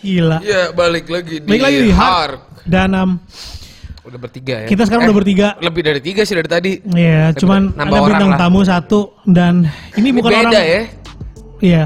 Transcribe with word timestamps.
Gila. 0.00 0.38
Ya 0.40 0.72
balik 0.72 1.06
lagi 1.06 1.40
di 1.40 1.48
Baik 1.48 1.62
lagi 1.62 1.78
di 1.82 1.92
Hark. 1.92 2.12
Hark. 2.12 2.40
Dan 2.64 2.88
em, 2.92 3.10
Udah 4.00 4.18
bertiga 4.18 4.64
ya. 4.64 4.66
kita 4.66 4.82
sekarang 4.84 5.06
udah 5.06 5.16
bertiga. 5.16 5.48
Lebih 5.60 5.82
dari 5.84 6.00
tiga 6.00 6.24
sih 6.24 6.34
dari 6.34 6.48
tadi. 6.48 6.72
Ya, 6.90 7.30
cuman 7.32 7.76
ada 7.76 8.00
bintang 8.02 8.30
lah. 8.32 8.38
tamu 8.40 8.60
satu 8.64 9.12
dan 9.24 9.68
ini, 9.94 10.08
Ini 10.08 10.16
bukan 10.16 10.30
beda 10.32 10.48
orang 10.50 10.64
ya. 10.66 10.82
Iya. 11.60 11.84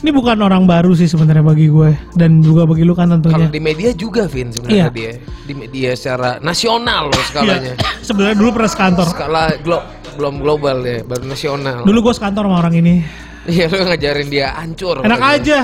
Ini 0.00 0.10
bukan 0.10 0.40
orang 0.40 0.64
baru 0.64 0.96
sih 0.96 1.04
sebenarnya 1.04 1.44
bagi 1.44 1.68
gue 1.68 1.92
dan 2.16 2.40
juga 2.40 2.64
bagi 2.64 2.88
lu 2.88 2.96
kan 2.96 3.12
Kalau 3.12 3.20
tentunya. 3.20 3.52
di 3.52 3.60
media 3.60 3.92
juga 3.92 4.24
Vin 4.24 4.48
sebenarnya 4.48 4.88
Iya. 4.88 4.96
dia. 4.96 5.12
Di 5.44 5.52
media 5.52 5.90
secara 5.92 6.40
nasional 6.40 7.12
loh 7.12 7.22
skalanya. 7.28 7.76
Iya. 7.76 8.00
Sebenarnya 8.00 8.36
dulu 8.40 8.50
pernah 8.56 8.70
sekantor. 8.72 9.06
Skala 9.12 9.42
glo 9.60 9.84
belum 10.16 10.40
global 10.40 10.80
ya, 10.82 11.04
baru 11.04 11.28
nasional. 11.28 11.84
Dulu 11.84 11.98
gue 12.00 12.14
sekantor 12.16 12.48
sama 12.48 12.56
orang 12.58 12.74
ini. 12.80 13.04
Iya 13.44 13.68
lu 13.68 13.84
ngajarin 13.84 14.28
dia 14.28 14.56
hancur. 14.56 15.04
Enak 15.04 15.20
aja. 15.20 15.58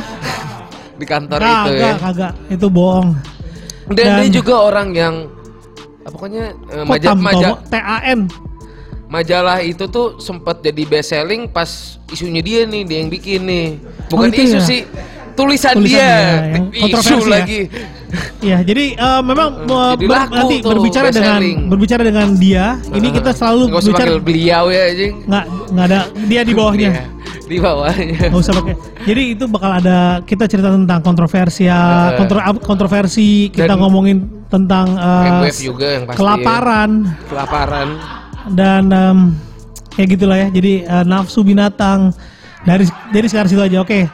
Di 0.96 1.04
kantor 1.04 1.40
itu 1.40 1.70
ya. 1.74 1.94
Kagak. 1.96 2.32
Itu 2.48 2.66
bohong. 2.66 3.12
Dan, 3.86 3.96
Dan- 3.96 4.18
dia 4.20 4.30
juga 4.34 4.54
orang 4.58 4.88
yang 4.90 5.14
pokoknya 6.04 6.44
eh, 6.72 6.84
maja- 6.84 7.14
maja-? 7.14 7.58
TAN. 7.64 8.26
majalah 9.06 9.62
itu 9.62 9.86
tuh 9.86 10.18
sempat 10.18 10.58
jadi 10.60 10.82
best 10.82 11.14
selling 11.14 11.46
pas 11.46 11.70
isunya 12.08 12.42
dia 12.42 12.66
nih, 12.66 12.82
dia 12.82 12.98
yang 12.98 13.06
bikin 13.06 13.40
nih. 13.40 13.66
Bukan 14.10 14.26
Oh, 14.26 14.34
isu 14.34 14.58
ya? 14.58 14.60
sih, 14.60 14.80
tulisan, 15.32 15.78
Tulisan 15.78 15.86
dia. 15.86 16.10
dia, 16.74 16.90
isu 16.90 17.14
ya? 17.16 17.26
lagi. 17.30 17.60
Ya, 18.40 18.58
jadi 18.62 18.94
eh, 18.94 19.20
memang 19.22 19.62
eh, 19.62 19.92
Jadi 19.94 20.04
ber- 20.06 20.26
nanti 20.28 20.54
tuh, 20.58 20.70
berbicara 20.72 21.08
dengan 21.10 21.38
selling. 21.38 21.58
berbicara 21.66 22.02
dengan 22.02 22.28
dia, 22.34 22.64
ini 22.90 23.08
kita 23.10 23.30
selalu 23.30 23.62
berbicara 23.72 24.10
beliau 24.18 24.64
ya, 24.68 24.82
anjing. 24.90 25.12
nggak 25.22 25.44
nggak 25.70 25.84
ada 25.86 25.98
dia 26.26 26.40
di 26.42 26.52
bawahnya. 26.52 26.90
Di 27.50 27.56
bawahnya. 27.58 28.32
Nggak 28.32 28.42
usah 28.42 28.54
pakai. 28.56 28.74
Jadi 29.06 29.22
itu 29.36 29.44
bakal 29.46 29.70
ada 29.78 30.20
kita 30.24 30.44
cerita 30.48 30.72
tentang 30.72 31.00
kontroversial, 31.00 32.16
kontro, 32.18 32.38
kontroversi, 32.64 33.48
kita 33.50 33.76
ngomongin 33.76 34.46
tentang 34.46 34.94
MWF 34.94 35.58
juga 35.58 35.86
yang 35.90 36.04
pasti. 36.06 36.18
kelaparan 36.22 36.90
Kelaparan. 37.26 37.88
dan 38.54 38.82
em, 38.90 39.18
kayak 39.92 40.08
gitulah 40.14 40.38
ya. 40.38 40.48
Jadi 40.50 40.72
eh, 40.86 41.04
nafsu 41.04 41.42
binatang 41.42 42.14
dari 42.62 42.86
dari 43.10 43.26
sekarang 43.26 43.50
situ 43.50 43.62
aja. 43.62 43.82
Oke. 43.82 44.06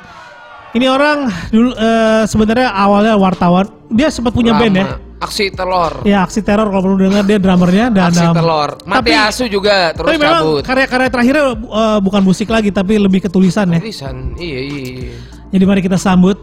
Ini 0.73 0.89
orang 0.89 1.29
dulu 1.53 1.77
eh, 1.77 2.25
sebenarnya 2.25 2.73
awalnya 2.73 3.15
wartawan. 3.17 3.69
Dia 3.93 4.09
sempat 4.09 4.33
punya 4.33 4.57
band 4.57 4.73
ya. 4.73 4.87
Aksi 5.23 5.55
telur. 5.55 6.03
Ya 6.03 6.27
aksi 6.27 6.43
teror 6.43 6.67
kalau 6.67 6.83
perlu 6.83 6.99
dengar 7.01 7.23
dia 7.23 7.39
drummernya 7.39 7.87
dan 7.89 8.11
Aksi 8.11 8.21
em, 8.21 8.35
telur. 8.35 8.71
Mati 8.83 8.99
tapi- 9.09 9.15
asu 9.15 9.45
juga 9.47 9.95
terus 9.95 10.09
tapi 10.09 10.19
memang 10.19 10.43
cabut. 10.43 10.63
karya-karya 10.67 11.09
terakhirnya 11.09 11.45
eh, 11.55 11.99
bukan 12.03 12.23
musik 12.23 12.49
lagi 12.49 12.69
tapi 12.69 12.99
lebih 12.99 13.23
ke 13.23 13.31
tulisan 13.31 13.71
ya. 13.71 13.79
Tulisan. 13.79 14.35
Iya, 14.35 14.59
iya, 14.61 14.81
iya. 14.99 15.15
Jadi 15.49 15.63
mari 15.63 15.81
kita 15.81 15.95
sambut 15.95 16.43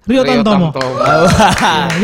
Rio, 0.00 0.24
Rio 0.24 0.42
Tantomo. 0.42 0.74
Tantomo. 0.74 0.98
Ya, 0.98 1.14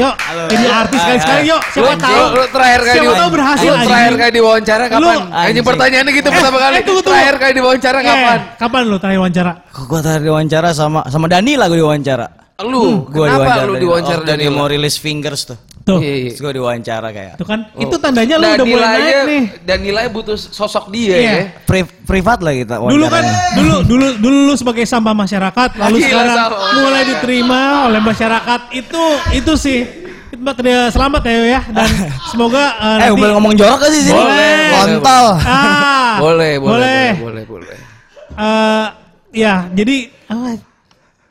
yuk, 0.07 0.15
ini 0.49 0.67
artis 0.69 1.01
sekali 1.01 1.19
sekali 1.19 1.43
yuk. 1.49 1.63
Siapa 1.67 1.89
Lu- 1.89 1.99
tahu? 1.99 2.23
lu, 2.31 2.45
terakhir 2.47 2.81
kali 2.85 2.95
Siapa 2.95 3.09
di- 3.09 3.19
tahu 3.19 3.31
berhasil 3.33 3.67
lu 3.67 3.79
terakhir 3.83 4.15
kali 4.15 4.31
diwawancara 4.33 4.85
kapan? 4.87 5.19
Anjing. 5.27 5.65
pertanyaannya 5.65 6.13
gitu 6.15 6.29
pertama 6.31 6.59
kali. 6.61 6.75
eh, 6.77 6.83
tunggu, 6.85 7.01
tunggu. 7.03 7.11
Terakhir 7.11 7.35
kali 7.37 7.53
diwawancara 7.57 7.99
Eh, 7.99 8.05
kapan? 8.05 8.39
kapan 8.55 8.81
lu 8.85 8.97
terakhir 8.97 9.19
wawancara? 9.19 9.53
Kok 9.67 9.85
gua 9.85 9.99
tadi 9.99 10.19
diwawancara 10.23 10.69
sama 10.71 11.01
sama 11.09 11.27
Dani 11.27 11.53
lah 11.59 11.67
gua 11.67 11.79
diwawancara. 11.83 12.27
Lu, 12.57 13.05
Gua 13.05 13.29
kenapa 13.29 13.69
lu 13.69 13.77
diwawancara 13.77 14.25
waktu 14.25 14.41
dia 14.41 14.49
mau 14.49 14.65
rilis 14.65 14.97
Fingers 14.97 15.45
tuh. 15.45 15.59
Tuh. 15.85 16.01
Iya, 16.01 16.15
iya. 16.17 16.31
Terus 16.33 16.41
gua 16.41 16.53
diwawancara 16.53 17.09
kayak. 17.13 17.33
Tuh 17.37 17.45
kan, 17.45 17.69
itu 17.77 17.95
tandanya 18.01 18.35
lu 18.37 18.47
udah 18.49 18.67
mulai 18.67 18.89
naik 18.97 19.19
nih. 19.23 19.43
Danila 19.61 20.01
butuh 20.09 20.35
sosok 20.35 20.89
dia 20.89 21.15
Iya. 21.15 21.31
ya. 21.31 21.43
Pri- 21.63 21.85
privat 22.03 22.41
lah 22.41 22.51
kita 22.51 22.81
Dulu 22.81 23.07
kan, 23.07 23.25
dulu 23.55 23.75
dulu 23.85 24.07
dulu 24.17 24.39
lu 24.47 24.55
sebagai 24.57 24.83
sampah 24.83 25.13
masyarakat, 25.13 25.69
lalu 25.77 25.97
Gila, 26.01 26.09
sekarang 26.09 26.33
sampah 26.35 26.71
mulai 26.75 27.03
diterima 27.05 27.61
oleh 27.87 28.01
masyarakat. 28.01 28.61
Itu 28.73 29.03
itu 29.33 29.53
sih. 29.55 29.79
Selamat 30.27 30.57
ya, 30.61 30.81
selamat 30.91 31.23
ya 31.23 31.37
ya 31.49 31.61
dan 31.67 31.89
semoga 32.31 32.65
eh, 32.77 32.85
Eh, 32.85 32.99
nanti 33.09 33.17
boleh 33.17 33.33
ngomong 33.33 33.53
jorok 33.55 33.79
gak 33.79 33.91
sih 33.91 34.03
sini? 34.03 34.13
Boleh. 34.13 34.59
Kontol. 34.71 35.27
Ah, 35.41 36.15
Boleh, 36.19 36.53
boleh, 36.57 36.73
boleh. 36.77 37.09
boleh, 37.15 37.43
boleh, 37.47 37.67
boleh. 37.69 37.79
Eh, 38.37 38.87
ya, 39.35 39.71
jadi 39.71 39.97
apa? 40.27 40.61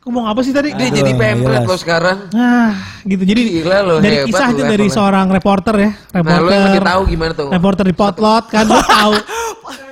Mau 0.05 0.21
apa 0.23 0.45
sih 0.45 0.53
tadi? 0.53 0.69
Dia 0.69 0.85
Aduh, 0.85 0.97
jadi 1.01 1.11
pempret 1.17 1.65
jelas. 1.65 1.65
lo 1.65 1.75
sekarang. 1.75 2.17
Nah, 2.29 2.77
gitu. 3.01 3.25
Jadi 3.25 3.41
Gila 3.57 3.77
lo, 3.81 3.95
dari 3.97 4.21
hebat 4.21 4.29
kisah 4.29 4.45
lo 4.45 4.53
itu 4.53 4.63
dari 4.63 4.87
seorang 4.87 5.25
reporter 5.27 5.75
ya, 5.75 5.89
Nah, 5.89 6.21
reporter. 6.21 6.45
yang 6.47 6.63
masih 6.63 6.83
tahu 6.85 7.01
gimana 7.09 7.31
tuh? 7.33 7.47
Reporter 7.49 7.83
di 7.83 7.95
Potlot 7.95 8.43
kan 8.45 8.63
lu 8.63 8.77
tahu. 8.77 9.13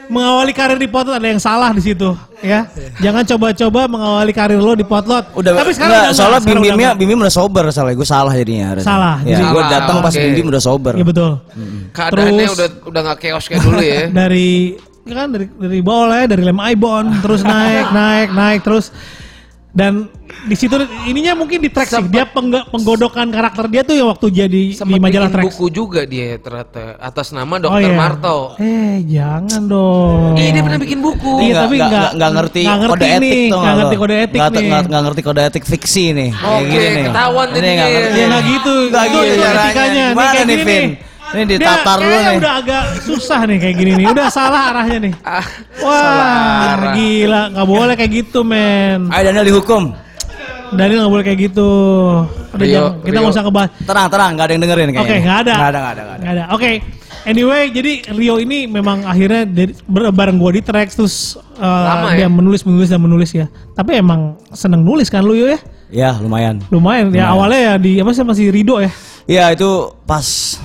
mengawali 0.03 0.53
karir 0.53 0.77
di 0.77 0.85
Potlot 0.85 1.17
ada 1.17 1.25
yang 1.25 1.41
salah 1.41 1.73
di 1.73 1.81
situ, 1.81 2.13
ya. 2.39 2.69
Jangan 3.01 3.25
coba-coba 3.25 3.89
mengawali 3.89 4.29
karir 4.29 4.61
lo 4.61 4.77
di 4.77 4.85
Potlot. 4.85 5.33
Udah, 5.33 5.57
Tapi 5.57 5.71
sekarang 5.73 5.89
enggak, 5.97 6.13
soalnya 6.13 6.37
enggak, 6.37 6.41
sekarang 6.45 6.61
Bim 6.61 6.69
Bimnya 6.69 6.89
udah 6.91 6.99
Bim 6.99 7.07
Bim 7.09 7.19
udah 7.25 7.33
sober 7.33 7.63
salah 7.73 7.91
gue 7.91 8.05
salah 8.05 8.33
jadinya. 8.37 8.67
Salah, 8.77 9.15
Ya, 9.25 9.41
jadi- 9.41 9.49
gue 9.49 9.63
datang 9.65 9.97
pas 9.97 10.13
oke. 10.13 10.21
Bim 10.21 10.33
Bim 10.37 10.47
udah 10.53 10.61
sober. 10.61 10.93
Iya 10.93 11.05
betul. 11.09 11.31
Keadaannya 11.89 12.29
Terus- 12.45 12.53
udah 12.53 12.67
udah 12.85 13.01
nggak 13.01 13.17
chaos 13.17 13.45
kayak 13.49 13.61
dulu 13.65 13.81
ya. 13.81 14.01
dari 14.21 14.77
ya 15.03 15.13
kan 15.17 15.27
dari 15.33 15.45
dari 15.49 15.79
lah 15.81 16.17
ya, 16.21 16.25
dari 16.29 16.43
lem 16.45 16.59
Ibon 16.61 17.05
terus 17.19 17.41
naik 17.41 17.87
naik 17.97 18.29
naik 18.31 18.59
terus 18.61 18.93
dan 19.73 20.05
di 20.45 20.53
situ 20.53 20.77
ininya 21.03 21.33
mungkin 21.33 21.57
di 21.57 21.67
track 21.67 21.89
sih 21.89 22.05
dia 22.05 22.25
pengg- 22.25 22.69
penggodokan 22.69 23.25
karakter 23.27 23.65
dia 23.65 23.81
tuh 23.81 23.93
yang 23.93 24.05
waktu 24.05 24.29
jadi 24.29 24.63
di 24.69 24.93
majalah 24.95 25.27
track 25.27 25.49
buku 25.49 25.65
juga 25.67 26.05
dia 26.05 26.37
ternyata 26.37 26.93
atas 26.97 27.33
nama 27.33 27.49
Oh, 27.53 27.59
Dokter 27.59 27.81
iya. 27.83 27.97
Marto. 27.97 28.37
Eh, 28.57 29.01
jangan 29.03 29.61
dong. 29.63 30.33
Iya 30.35 30.49
dia 30.51 30.61
pernah 30.61 30.77
bikin 30.77 30.99
buku. 30.99 31.33
Iya, 31.39 31.53
tapi 31.59 31.75
nggak- 31.75 31.89
nggak- 31.89 32.11
nggak 32.13 32.31
ngerti, 32.33 32.61
ngerti 32.61 32.85
kode 32.87 33.01
nih, 33.03 33.17
etik 33.17 33.49
tuh 33.49 33.57
nggak 33.57 33.75
ngerti 33.75 33.95
kode 33.95 34.15
etik 34.15 34.37
nggak, 34.37 34.49
nih. 34.53 34.61
nggak, 34.63 34.83
nggak 34.83 35.01
ngerti 35.03 35.21
kode 35.23 35.41
etik 35.43 35.63
fiksi 35.65 36.05
nih. 36.11 36.29
Oke, 36.33 36.77
nih. 36.77 37.03
ketahuan 37.03 37.47
Ini 37.47 37.55
jadinya 37.55 37.73
nggak 37.73 37.89
ya. 37.89 37.97
ngerti. 37.97 38.13
Ya 38.13 38.25
nggak 38.27 38.43
gitu. 38.45 38.73
Nggak 38.89 39.03
itu, 39.03 39.13
gitu 39.15 39.25
itu 39.25 39.41
caranya. 39.41 39.65
etikanya. 39.65 40.05
Gimana 40.07 40.41
nih, 40.43 40.57
Vin? 40.61 40.83
Ini 41.33 41.43
ditatar 41.49 41.97
Dia 41.97 42.05
dulu 42.05 42.13
kayaknya 42.13 42.29
nih. 42.29 42.39
udah 42.39 42.53
agak 42.61 42.83
susah 43.01 43.39
nih 43.43 43.57
kayak 43.57 43.75
gini 43.75 43.91
nih. 43.97 44.05
Udah 44.13 44.27
salah 44.29 44.61
arahnya 44.69 44.97
nih. 45.01 45.13
Ah, 45.25 45.45
Wah, 45.81 46.77
arah. 46.77 46.93
gila. 46.93 47.41
Nggak 47.49 47.67
boleh 47.67 47.93
kayak 47.97 48.11
gitu, 48.13 48.39
men. 48.45 49.09
Ayo 49.09 49.21
Daniel 49.27 49.45
dihukum. 49.47 49.83
Daniel 50.73 50.99
nggak 51.05 51.13
boleh 51.13 51.25
kayak 51.25 51.39
gitu. 51.49 51.69
Udah 52.53 52.61
Rio, 52.61 52.73
jangan, 52.73 52.91
kita 53.01 53.09
Rio. 53.09 53.21
nggak 53.21 53.33
usah 53.33 53.43
ngebahas. 53.43 53.69
Tenang, 53.81 54.07
tenang, 54.09 54.29
nggak 54.33 54.45
ada 54.45 54.53
yang 54.53 54.61
dengerin 54.61 54.87
Oke, 54.87 54.95
kayaknya. 54.95 55.21
nggak 55.21 55.37
ada. 55.41 55.53
Nggak 55.53 55.69
ada, 55.69 55.79
nggak 55.79 55.93
ada, 55.93 56.01
nggak 56.03 56.17
ada. 56.17 56.25
Ada. 56.29 56.43
Oke. 56.53 56.71
Anyway, 57.23 57.63
jadi 57.71 57.93
Rio 58.13 58.35
ini 58.35 58.67
memang 58.67 59.07
akhirnya 59.07 59.47
dari, 59.47 59.71
bareng 59.87 60.35
gua 60.35 60.51
di 60.51 60.59
track 60.59 60.91
terus 60.91 61.39
uh, 61.55 61.63
Lama 61.63 62.07
dia 62.11 62.25
ya? 62.25 62.27
menulis 62.27 62.61
menulis 62.61 62.91
dan 62.91 62.99
menulis 62.99 63.31
ya. 63.31 63.47
Tapi 63.71 63.95
emang 63.95 64.35
seneng 64.51 64.83
nulis 64.83 65.07
kan 65.07 65.23
lu 65.23 65.33
Yo, 65.33 65.47
ya? 65.47 65.59
Ya, 65.87 66.11
lumayan. 66.19 66.59
Lumayan 66.67 67.09
ya 67.09 67.31
awalnya 67.31 67.59
ya 67.63 67.73
di 67.77 68.01
apa 68.01 68.11
sih 68.11 68.21
masih 68.21 68.49
Rido 68.49 68.81
ya 68.81 68.89
Iya, 69.23 69.55
itu 69.55 69.69
pas 70.03 70.59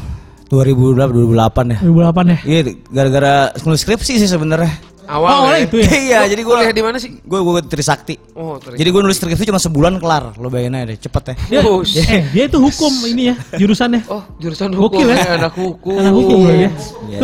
2008 0.48 1.12
2008 1.12 1.72
ya. 1.72 1.78
2008 1.84 2.32
ya. 2.32 2.38
Iya, 2.48 2.60
gara-gara 2.88 3.32
nulis 3.64 3.80
skripsi 3.84 4.16
sih 4.16 4.28
sebenarnya. 4.28 4.72
awal 5.08 5.28
Oh, 5.28 5.36
awalnya 5.48 5.64
itu 5.64 5.76
ya. 5.80 5.88
Iya, 5.88 6.20
jadi 6.36 6.40
gue 6.44 6.52
kuliah 6.52 6.72
di 6.76 6.84
mana 6.84 6.96
sih? 7.00 7.16
Gue 7.24 7.40
gue 7.40 7.64
Trisakti. 7.64 8.20
Oh, 8.36 8.60
terus. 8.60 8.76
Jadi 8.76 8.88
gue 8.92 9.00
nulis 9.00 9.16
skripsi 9.16 9.48
cuma 9.48 9.56
sebulan 9.56 9.96
kelar. 9.96 10.36
Lo 10.36 10.52
bayangin 10.52 10.76
aja 10.76 10.84
deh, 10.92 10.98
cepet 11.00 11.22
ya. 11.24 11.34
Dia, 11.48 11.60
Oh, 11.64 11.80
eh, 11.80 12.28
dia 12.28 12.44
itu 12.44 12.58
hukum 12.60 12.92
ini 13.08 13.32
ya 13.32 13.34
jurusannya. 13.56 14.04
Oh, 14.12 14.20
jurusan 14.36 14.76
hukum 14.76 15.00
Gokil 15.00 15.08
ya. 15.08 15.16
ya, 15.16 15.28
anak 15.40 15.54
hukum. 15.56 15.96
Anak 15.96 16.12
hukum 16.12 16.38
ya. 16.44 16.52
Iya, 16.52 16.70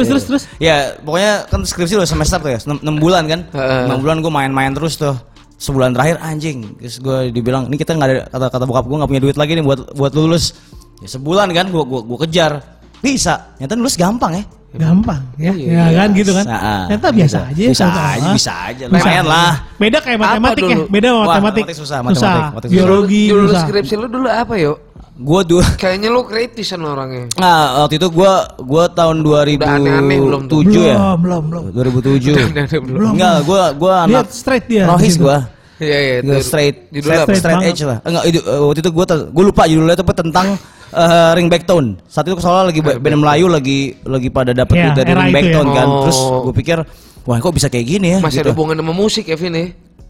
Terus 0.01 0.07
iya. 0.09 0.11
terus 0.17 0.25
terus. 0.25 0.43
Ya, 0.57 0.77
pokoknya 1.05 1.33
kan 1.49 1.61
skripsi 1.61 2.01
udah 2.01 2.09
semester 2.09 2.41
tuh 2.41 2.51
ya, 2.57 2.61
6, 2.61 2.81
bulan 2.97 3.29
kan. 3.29 3.41
Heeh. 3.53 3.93
6 3.93 4.01
bulan 4.01 4.17
gue 4.25 4.33
main-main 4.33 4.73
terus 4.73 4.97
tuh. 4.97 5.13
Sebulan 5.55 5.93
terakhir 5.93 6.19
anjing, 6.25 6.77
terus 6.81 6.99
gue 7.01 7.33
dibilang, 7.33 7.69
ini 7.69 7.77
kita 7.77 7.93
nggak 7.97 8.09
ada 8.11 8.23
kata 8.29 8.47
kata 8.53 8.65
bokap 8.65 8.85
gue 8.85 8.97
nggak 9.01 9.11
punya 9.13 9.23
duit 9.23 9.37
lagi 9.37 9.53
nih 9.57 9.65
buat 9.65 9.93
buat 9.93 10.13
lulus. 10.13 10.57
Ya 11.05 11.09
sebulan 11.09 11.53
kan, 11.53 11.69
gue 11.69 11.85
gua, 11.85 12.01
gua 12.01 12.19
kejar, 12.25 12.74
bisa. 13.05 13.35
Nyata 13.61 13.77
lulus 13.77 14.01
gampang 14.01 14.33
ya. 14.41 14.45
Gampang 14.75 15.23
ya. 15.39 15.55
Iya, 15.55 15.83
ya 15.87 15.99
kan 16.03 16.09
gitu 16.19 16.33
kan. 16.35 16.45
Ternyata 16.91 17.09
biasa 17.15 17.39
gitu. 17.55 17.71
aja. 17.71 17.71
Bisa 17.71 17.87
aja, 17.87 18.29
bisa 18.35 18.53
aja. 18.73 18.85
Lumayan 18.91 19.25
lah. 19.29 19.53
Beda 19.79 19.99
kayak 20.03 20.19
matematik 20.19 20.63
ya. 20.67 20.75
dulu? 20.75 20.85
Beda 20.91 21.07
sama 21.07 21.21
matematik. 21.23 21.63
matematik 21.63 21.77
susah, 21.79 21.99
matematik, 22.03 22.27
matematik 22.27 22.69
susah. 22.69 22.75
Biologi 22.75 23.23
Judul 23.31 23.47
susah. 23.47 23.63
skripsi 23.69 23.95
lu 23.95 24.07
dulu 24.11 24.29
apa 24.33 24.55
yo? 24.59 24.73
Gue 25.15 25.41
dulu, 25.47 25.63
Kayaknya 25.83 26.09
lu 26.11 26.27
kritisan 26.27 26.83
orangnya. 26.83 27.31
nah 27.39 27.87
waktu 27.87 28.03
itu 28.03 28.11
gue 28.11 28.33
gua 28.67 28.85
tahun 28.91 29.23
2007 29.23 29.63
Udah 29.63 29.71
aneh-aneh 29.79 30.19
belum 30.19 30.43
tuh? 30.51 30.61
ya. 30.75 30.97
Belum, 31.15 31.19
belum, 31.23 31.43
belum. 31.47 31.63
2007. 31.71 32.35
Aneh-aneh 32.35 32.81
belum. 32.83 33.13
Enggak, 33.15 33.37
gue 33.47 33.63
gua 33.79 33.95
Dia 34.11 34.19
anak 34.19 34.27
straight 34.35 34.67
dia. 34.67 34.91
Rohis 34.91 35.15
gitu. 35.15 35.31
gue. 35.31 35.39
Iya, 35.79 35.99
iya. 36.03 36.17
Gue 36.19 36.35
itu. 36.35 36.47
straight, 36.51 36.77
straight? 36.91 37.23
Straight 37.31 37.39
straight 37.39 37.63
edge 37.63 37.83
lah. 37.87 37.99
Enggak, 38.03 38.25
itu, 38.27 38.39
waktu 38.43 38.81
itu 38.83 38.91
gue 38.91 39.05
gue 39.31 39.45
lupa 39.55 39.63
judulnya 39.71 39.97
tapi 40.03 40.13
tentang 40.19 40.47
eh, 40.93 41.31
ringback 41.39 41.65
tone. 41.65 41.97
Saat 42.05 42.29
itu 42.29 42.37
soalnya 42.43 42.75
lagi 42.75 42.81
band 42.85 43.17
Melayu 43.23 43.47
lagi 43.49 43.97
lagi 44.05 44.29
pada 44.29 44.53
dapat 44.53 44.75
Iya, 44.77 44.85
duit 44.91 44.97
dari 45.01 45.13
ringback 45.17 45.45
ya. 45.49 45.55
tone 45.57 45.71
kan. 45.73 45.87
Oh. 45.89 46.01
Terus 46.05 46.19
gue 46.21 46.55
pikir, 46.61 46.79
wah 47.25 47.37
kok 47.41 47.55
bisa 47.55 47.69
kayak 47.73 47.87
gini 47.87 48.07
ya? 48.15 48.19
Masih 48.21 48.45
gitu. 48.45 48.51
ada 48.51 48.53
hubungan 48.53 48.77
sama 48.83 48.93
musik 48.93 49.25
ya, 49.31 49.37
Vin 49.41 49.55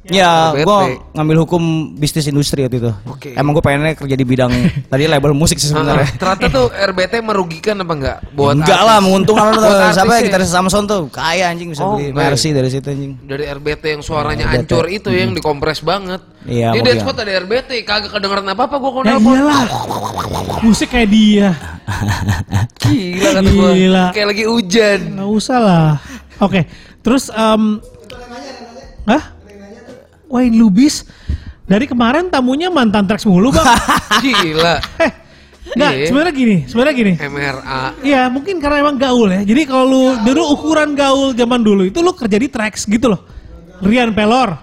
ya? 0.04 0.12
Ya, 0.14 0.32
RBT. 0.52 0.62
gue 0.62 0.78
ngambil 1.12 1.36
hukum 1.40 1.62
bisnis 1.94 2.26
industri 2.26 2.60
waktu 2.60 2.76
itu. 2.78 2.92
Oke. 3.04 3.32
Emang 3.32 3.50
gue 3.50 3.60
pengennya 3.60 3.92
kerja 3.94 4.12
di 4.12 4.22
bidang 4.22 4.52
tadi 4.92 5.04
label 5.04 5.32
musik 5.32 5.56
sih 5.56 5.66
Ah, 5.66 5.80
sebenarnya. 5.80 6.08
ternyata 6.14 6.46
tuh 6.48 6.66
RBT 6.68 7.12
merugikan 7.20 7.76
apa 7.78 7.92
enggak 7.92 8.18
buat 8.30 8.52
Enggak 8.54 8.76
artis? 8.76 8.86
lah, 8.86 8.98
menguntungkan 9.00 9.46
tuh. 9.54 9.64
artis 9.64 9.94
Siapa 9.94 10.12
ya 10.12 10.20
gitaris 10.22 10.48
Samson 10.48 10.84
tuh 10.84 11.02
kaya 11.08 11.44
anjing 11.48 11.68
bisa 11.68 11.82
Oh, 11.82 11.94
beli 11.94 12.10
enggak 12.10 12.20
Mercy 12.30 12.48
dari 12.50 12.68
situ 12.68 12.86
anjing. 12.86 13.12
dari 13.22 13.44
RBT 13.46 13.82
yang 13.90 14.02
suaranya 14.02 14.44
RBT. 14.46 14.56
hancur 14.68 14.84
itu 14.86 15.08
yang 15.08 15.32
dikompres 15.32 15.80
banget. 15.80 16.20
Iya, 16.44 16.76
Dia 16.76 16.92
spot 16.94 17.16
ada 17.16 17.32
RBT, 17.38 17.70
kagak 17.82 18.12
kedengeran 18.12 18.44
apa-apa 18.46 18.76
gua 18.76 18.90
kalau 18.92 19.04
Ya 19.04 19.16
nelpon. 19.16 19.32
iyalah. 19.32 19.64
Musik 20.60 20.88
kayak 20.88 21.08
dia. 21.08 21.48
Gila 22.82 23.28
kata 23.32 23.50
gua. 23.50 23.70
Gila. 23.72 24.04
Kayak 24.12 24.28
lagi 24.28 24.44
hujan. 24.44 25.00
Nggak 25.16 25.30
usah 25.30 25.58
lah. 25.58 25.88
Oke, 26.38 26.68
terus 27.00 27.28
em 27.28 27.80
Hah? 29.04 29.33
Wayne 30.34 30.58
Lubis 30.58 31.06
dari 31.62 31.86
kemarin 31.86 32.26
tamunya 32.26 32.66
mantan 32.68 33.06
Trax 33.06 33.22
mulu, 33.22 33.48
Bang. 33.48 33.62
Gila. 34.24 34.82
eh, 34.98 35.10
enggak, 35.72 35.92
Iya. 35.94 36.06
sebenarnya 36.10 36.34
gini, 36.34 36.56
sebenarnya 36.66 36.94
gini. 36.94 37.12
MRA. 37.16 37.82
Iya, 38.02 38.22
mungkin 38.26 38.58
karena 38.58 38.82
emang 38.82 38.98
gaul 38.98 39.30
ya. 39.30 39.46
Jadi 39.46 39.62
kalau 39.64 39.86
lu 39.86 40.02
dulu 40.20 40.42
ukuran 40.50 40.92
gaul 40.92 41.30
zaman 41.32 41.62
dulu 41.62 41.86
itu 41.86 42.02
lu 42.02 42.10
kerja 42.12 42.34
di 42.34 42.50
Trax 42.50 42.84
gitu 42.84 43.06
loh. 43.08 43.22
Rian 43.78 44.10
Pelor, 44.10 44.58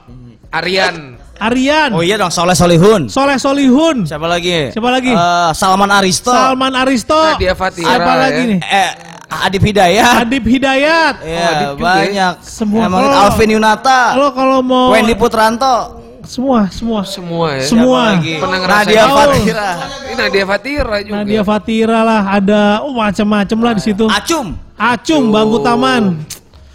Aryan. 0.52 1.24
Arian, 1.42 1.90
Oh 1.90 2.06
iya 2.06 2.22
dong, 2.22 2.30
Soleh 2.30 2.54
Solihun. 2.54 3.10
Soleh 3.10 3.34
Solihun, 3.36 4.06
Siapa 4.06 4.30
lagi? 4.30 4.70
Siapa 4.70 4.94
lagi? 4.94 5.10
Eh, 5.10 5.50
Salman 5.58 5.90
Aristo. 5.90 6.30
Salman 6.30 6.70
Aristo, 6.78 7.18
Nadia 7.18 7.58
Fatira, 7.58 7.90
siapa 7.90 8.12
ya. 8.14 8.18
lagi 8.22 8.42
nih? 8.46 8.60
Eh, 8.62 8.92
Adib 9.32 9.64
Hidayat. 9.64 10.28
Adib 10.28 10.44
Hidayat. 10.44 11.16
Iya, 11.24 11.48
Adib 11.48 11.68
juga 11.80 11.84
banyak. 11.88 12.34
Semua. 12.44 12.82
Emang 12.84 13.00
Kalau- 13.08 13.24
Alvin 13.32 13.50
Yunata. 13.56 14.02
Lo 14.20 14.28
kalau 14.36 14.60
mau 14.60 14.92
Wendy 14.92 15.16
Putranto. 15.16 16.04
semua, 16.22 16.68
semua, 16.70 17.02
Semua 17.08 17.48
ya. 17.56 17.66
Semua. 17.66 18.02
Pernah 18.20 18.60
Nadia 18.68 19.04
gaul. 19.08 19.32
Fatira. 19.34 19.70
Ini 20.06 20.14
Nadia 20.20 20.44
Fatira 20.46 20.98
juga. 21.02 21.16
Nadia 21.18 21.42
Fatira 21.42 22.00
lah, 22.04 22.22
ada 22.30 22.62
oh 22.84 22.94
macam-macam 22.94 23.58
lah 23.58 23.72
di 23.74 23.82
situ. 23.82 24.06
Acum. 24.06 24.48
Acung, 24.78 25.24
Bangku 25.32 25.58
Taman. 25.64 26.04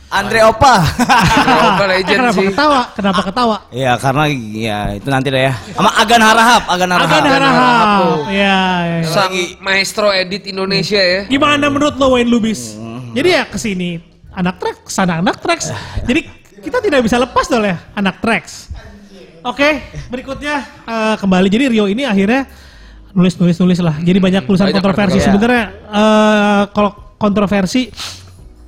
Andre 0.07 0.39
Opa. 0.47 0.75
Eh, 0.87 1.87
legend 1.99 2.19
kenapa 2.23 2.39
sih. 2.39 2.47
ketawa? 2.55 2.81
Kenapa 2.95 3.21
ketawa? 3.27 3.57
Iya, 3.75 3.93
karena 3.99 4.25
ya 4.55 4.79
itu 4.95 5.09
nanti 5.11 5.29
deh 5.35 5.43
ya. 5.51 5.55
Sama 5.75 5.91
Agan 5.99 6.23
Harahap, 6.23 6.63
Agan 6.71 6.91
Harahap. 6.95 7.11
Agan 7.11 7.25
Harahap. 7.27 7.59
Harahap. 7.59 8.19
Ya, 8.31 8.59
ya. 9.03 9.11
Sang 9.11 9.35
maestro 9.59 10.15
edit 10.15 10.47
Indonesia 10.47 11.03
ya. 11.03 11.21
Gimana 11.27 11.67
menurut 11.67 11.99
lo 11.99 12.15
Wayne 12.15 12.31
Lubis? 12.31 12.79
Jadi 13.13 13.29
ya 13.35 13.43
ke 13.51 13.59
sini 13.59 13.99
anak 14.31 14.63
tracks, 14.63 14.95
sana 14.95 15.19
anak 15.19 15.43
tracks. 15.43 15.75
Jadi 16.07 16.23
kita 16.63 16.79
tidak 16.79 17.01
bisa 17.03 17.19
lepas 17.19 17.51
dong 17.51 17.67
ya 17.67 17.75
anak 17.99 18.23
tracks. 18.23 18.71
Oke, 19.43 19.83
berikutnya 20.07 20.63
eh, 20.87 21.15
kembali. 21.19 21.51
Jadi 21.51 21.65
Rio 21.75 21.91
ini 21.91 22.07
akhirnya 22.07 22.47
nulis 23.11 23.35
nulis 23.43 23.59
nulis 23.59 23.79
lah. 23.83 23.99
Jadi 23.99 24.19
banyak 24.23 24.47
tulisan 24.47 24.71
Banyak 24.71 24.79
kontroversi. 24.79 25.19
kontroversi. 25.19 25.35
Sebenarnya 25.35 25.65
eh, 25.91 26.63
kalau 26.71 26.91
kontroversi 27.19 27.83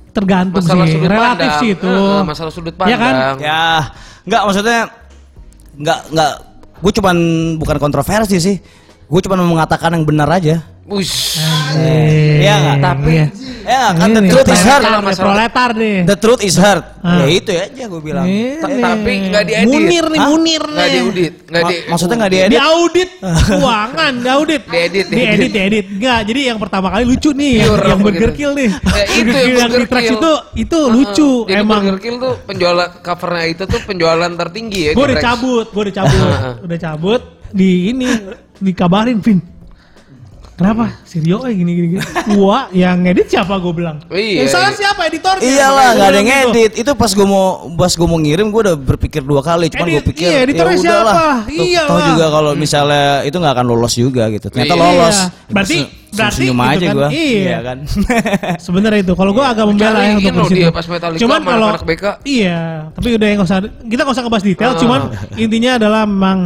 tergantung 0.09 0.61
Masalah 0.61 0.85
sih, 0.85 0.93
sudut 0.95 1.09
relatif 1.09 1.29
pandang. 1.47 1.61
sih 1.61 1.69
itu. 1.73 1.87
Heeh, 1.89 2.21
masalah 2.25 2.51
sudut 2.51 2.75
Iya 2.75 2.97
kan? 2.97 3.13
pandang. 3.13 3.37
Ya, 3.39 3.63
enggak 4.25 4.41
maksudnya 4.45 4.79
enggak 5.75 5.99
enggak 6.09 6.31
gue 6.79 6.91
cuman 6.95 7.17
bukan 7.59 7.77
kontroversi 7.77 8.37
sih. 8.37 8.55
Gue 9.05 9.21
cuman 9.21 9.41
mengatakan 9.43 9.93
yang 9.93 10.05
benar 10.05 10.29
aja. 10.29 10.61
Ush. 10.89 11.37
Iya 12.39 12.53
nggak? 12.57 12.77
Tapi- 12.81 13.13
iya. 13.13 13.25
Ya, 13.69 13.93
kan 13.93 14.09
the 14.09 14.23
truth 14.25 14.49
is 14.49 14.63
hard. 14.65 14.81
Kalau 14.81 14.97
nih, 14.97 15.05
masalah- 15.05 15.25
proletar 15.29 15.69
nih. 15.77 15.97
The 16.01 16.17
truth 16.17 16.41
is 16.41 16.55
hard. 16.57 16.81
Ah. 17.05 17.21
Ya 17.21 17.25
itu 17.29 17.49
ya 17.53 17.61
aja 17.69 17.83
gue 17.85 18.01
bilang. 18.01 18.25
Tapi 18.57 19.11
nggak 19.29 19.43
diedit. 19.45 19.69
Munir 19.69 20.05
nih? 20.09 20.19
Munir 20.19 20.63
nih. 20.65 20.73
Nggak 20.73 20.89
diudit, 20.89 21.33
nggak 21.45 21.61
di. 21.61 21.75
Ma- 21.77 21.85
maksudnya 21.93 22.15
nggak 22.17 22.31
Di 22.31 22.37
diedit? 22.39 22.59
audit 22.59 23.09
keuangan, 23.53 24.13
di 24.17 24.27
audit. 24.27 24.61
Diedit, 24.65 25.05
di 25.05 25.15
edit, 25.15 25.29
diedit. 25.29 25.51
di 25.53 25.59
edit. 25.61 25.85
Enggak, 25.93 26.19
jadi 26.25 26.41
yang 26.49 26.57
pertama 26.57 26.87
kali 26.89 27.03
lucu 27.05 27.29
nih 27.29 27.53
yang, 27.53 27.69
Pure 27.69 27.85
yang. 27.85 28.33
Kill 28.33 28.51
nih. 28.57 28.69
Ya, 28.73 29.03
itu 29.05 29.37
yang 29.53 29.69
di 29.69 29.85
Kill. 29.85 30.13
itu 30.17 30.31
itu 30.57 30.79
lucu 30.89 31.29
emang. 31.45 31.81
Burger 31.85 31.99
Kill 32.01 32.15
tuh 32.17 32.33
penjualan 32.41 32.89
covernya 32.97 33.45
itu 33.45 33.63
tuh 33.69 33.79
penjualan 33.85 34.31
tertinggi 34.33 34.79
ya. 34.81 34.91
Gue 34.97 35.05
di 35.05 35.13
udah 35.13 35.21
cabut, 35.21 35.65
gue 35.69 35.81
udah 35.85 35.95
cabut, 36.01 36.25
udah 36.65 36.77
cabut 36.79 37.21
di 37.53 37.69
ini 37.93 38.09
dikabarin 38.57 39.21
Vin. 39.21 39.58
Kenapa? 40.59 40.91
Si 41.01 41.17
Rio 41.17 41.39
eh 41.41 41.55
gini 41.55 41.71
gini 41.71 41.87
gini. 41.95 42.03
Wah, 42.35 42.67
yang 42.69 42.99
edit 43.01 43.25
siapa 43.25 43.55
gue 43.55 43.71
bilang? 43.71 44.03
Iya, 44.11 44.43
Yang 44.43 44.49
salah 44.51 44.67
iya. 44.67 44.77
siapa 44.77 45.01
editornya? 45.07 45.39
Iyalah, 45.41 45.87
nggak 45.89 46.03
ada 46.03 46.11
gua 46.11 46.11
yang 46.11 46.27
gitu. 46.27 46.49
ngedit. 46.51 46.71
Itu 46.75 46.91
pas 46.93 47.11
gue 47.15 47.23
mau 47.23 47.45
pas 47.73 47.91
gue 47.91 48.03
mau 48.05 48.19
ngirim, 48.19 48.47
gue 48.49 48.61
udah 48.61 48.75
berpikir 48.75 49.23
dua 49.23 49.39
kali. 49.39 49.71
Cuman 49.71 49.87
gue 49.89 50.03
pikir, 50.05 50.27
iya, 50.27 50.39
editornya 50.43 50.75
ya 50.75 50.81
udahlah. 50.83 51.15
siapa? 51.15 51.27
Iya 51.47 51.81
lah. 51.87 52.07
juga 52.11 52.25
kalau 52.27 52.51
misalnya 52.53 53.05
itu 53.23 53.35
nggak 53.35 53.53
akan 53.55 53.65
lolos 53.65 53.93
juga 53.95 54.23
gitu. 54.27 54.47
Ternyata 54.51 54.75
Iya. 54.75 54.83
lolos. 54.83 55.17
Berarti 55.47 55.77
berarti 56.09 56.35
senyum 56.41 56.57
gitu 56.57 56.67
aja 56.67 56.85
kan. 56.85 56.95
gue. 56.97 57.07
Iya. 57.15 57.57
kan. 57.63 57.77
Sebenarnya 58.67 58.99
itu. 58.99 59.13
Kalau 59.15 59.31
gue 59.31 59.45
agak 59.47 59.63
membela 59.63 59.99
ya 60.01 60.11
untuk 60.19 60.43
situ. 60.45 60.59
dia 60.59 60.69
pas 60.69 60.85
Metallica 60.85 61.21
Cuman 61.23 61.39
kalau 61.41 61.67
BK. 61.87 62.03
iya, 62.27 62.59
tapi 62.91 63.07
udah 63.15 63.27
yang 63.31 63.39
usah 63.41 63.57
kita 63.63 64.01
nggak 64.03 64.11
usah 64.13 64.23
ngebahas 64.27 64.43
detail. 64.43 64.71
Ah. 64.75 64.79
Cuman 64.79 64.99
intinya 65.39 65.71
adalah 65.79 66.03
memang 66.03 66.39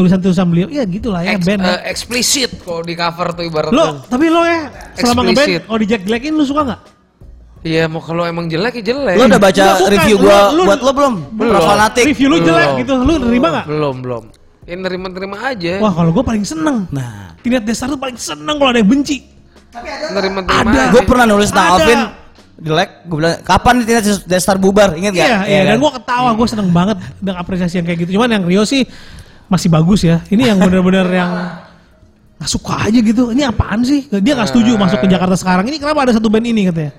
tulisan-tulisan 0.00 0.46
beliau. 0.46 0.66
Iya 0.66 0.82
gitulah 0.82 1.20
ya 1.20 1.36
Ex- 1.36 1.44
band. 1.44 1.60
ya. 1.60 1.68
eh, 1.70 1.80
eksplisit 1.86 2.50
kalau 2.58 2.80
di 2.80 2.94
cover 2.94 3.28
tuh 3.30 3.44
ibaratnya. 3.44 3.76
Lo 3.76 3.86
tapi 4.02 4.26
lo 4.26 4.42
ya 4.42 4.60
selama 4.96 5.20
ngeband 5.26 5.68
oh 5.68 5.76
di 5.76 5.86
Jack 5.86 6.02
Jackin 6.02 6.32
lu 6.32 6.42
suka 6.42 6.62
nggak? 6.64 6.80
Iya 7.60 7.84
mau 7.86 8.00
kalau 8.00 8.24
emang 8.24 8.48
jelek 8.48 8.80
ya 8.80 8.84
jelek. 8.90 9.14
Lo 9.14 9.24
udah 9.26 9.36
baca 9.38 9.60
Enggak, 9.60 9.76
bukan. 9.76 9.92
review 9.92 10.16
Lu- 10.16 10.24
gue 10.24 10.36
lu- 10.50 10.64
buat 10.64 10.80
lo 10.80 10.90
belum? 10.90 11.14
Belum. 11.30 11.52
Profanatik. 11.52 12.04
Review 12.08 12.28
lu 12.28 12.36
jelek 12.40 12.66
Belum. 12.66 12.80
gitu. 12.80 12.94
Lu 12.96 13.12
nerima 13.20 13.46
nggak? 13.52 13.66
Belum 13.68 13.96
belum. 14.00 14.24
Ya 14.64 14.74
nerima-nerima 14.76 15.36
aja. 15.44 15.72
Wah 15.76 15.92
kalau 15.92 16.10
gue 16.10 16.22
paling 16.22 16.40
seneng. 16.42 16.88
Nah, 16.88 17.36
Tinat 17.40 17.64
Desar 17.64 17.90
tuh 17.90 17.98
paling 17.98 18.16
seneng 18.16 18.54
kalau 18.54 18.70
ada 18.70 18.78
yang 18.78 18.88
benci. 18.88 19.18
Nerima-nerima 20.10 20.60
Ada. 20.62 20.70
aja. 20.70 20.82
gue 20.90 21.02
pernah 21.04 21.24
nulis 21.26 21.48
tentang 21.48 21.68
Ada. 21.68 21.76
Alvin 21.76 22.00
jelek. 22.60 22.90
Gue 23.04 23.16
bilang, 23.18 23.36
kapan 23.40 23.72
nih 23.76 23.84
Tina 23.86 24.00
Destar 24.24 24.56
bubar? 24.56 24.92
Ingat 24.92 25.12
gak? 25.12 25.26
Iya, 25.26 25.38
iya. 25.44 25.60
Dan 25.64 25.74
kan? 25.74 25.80
gue 25.80 25.90
ketawa, 25.96 26.28
gue 26.30 26.46
seneng 26.46 26.68
banget 26.70 26.96
dengan 27.16 27.36
apresiasi 27.38 27.74
yang 27.76 27.86
kayak 27.86 27.98
gitu. 28.00 28.10
Cuman 28.14 28.28
yang 28.30 28.44
Rio 28.44 28.62
sih 28.64 28.84
masih 29.50 29.68
bagus 29.68 30.06
ya. 30.06 30.22
Ini 30.30 30.54
yang 30.54 30.58
bener-bener 30.62 31.04
yang 31.20 31.30
nggak 32.38 32.48
suka 32.50 32.88
aja 32.88 32.98
gitu. 33.02 33.34
Ini 33.34 33.50
apaan 33.50 33.82
sih? 33.82 34.06
Dia 34.08 34.32
nggak 34.38 34.48
setuju 34.48 34.78
masuk 34.78 35.02
ke 35.02 35.08
Jakarta 35.10 35.34
sekarang. 35.36 35.66
Ini 35.68 35.76
kenapa 35.76 36.08
ada 36.08 36.12
satu 36.14 36.30
band 36.30 36.46
ini 36.46 36.70
katanya? 36.70 36.92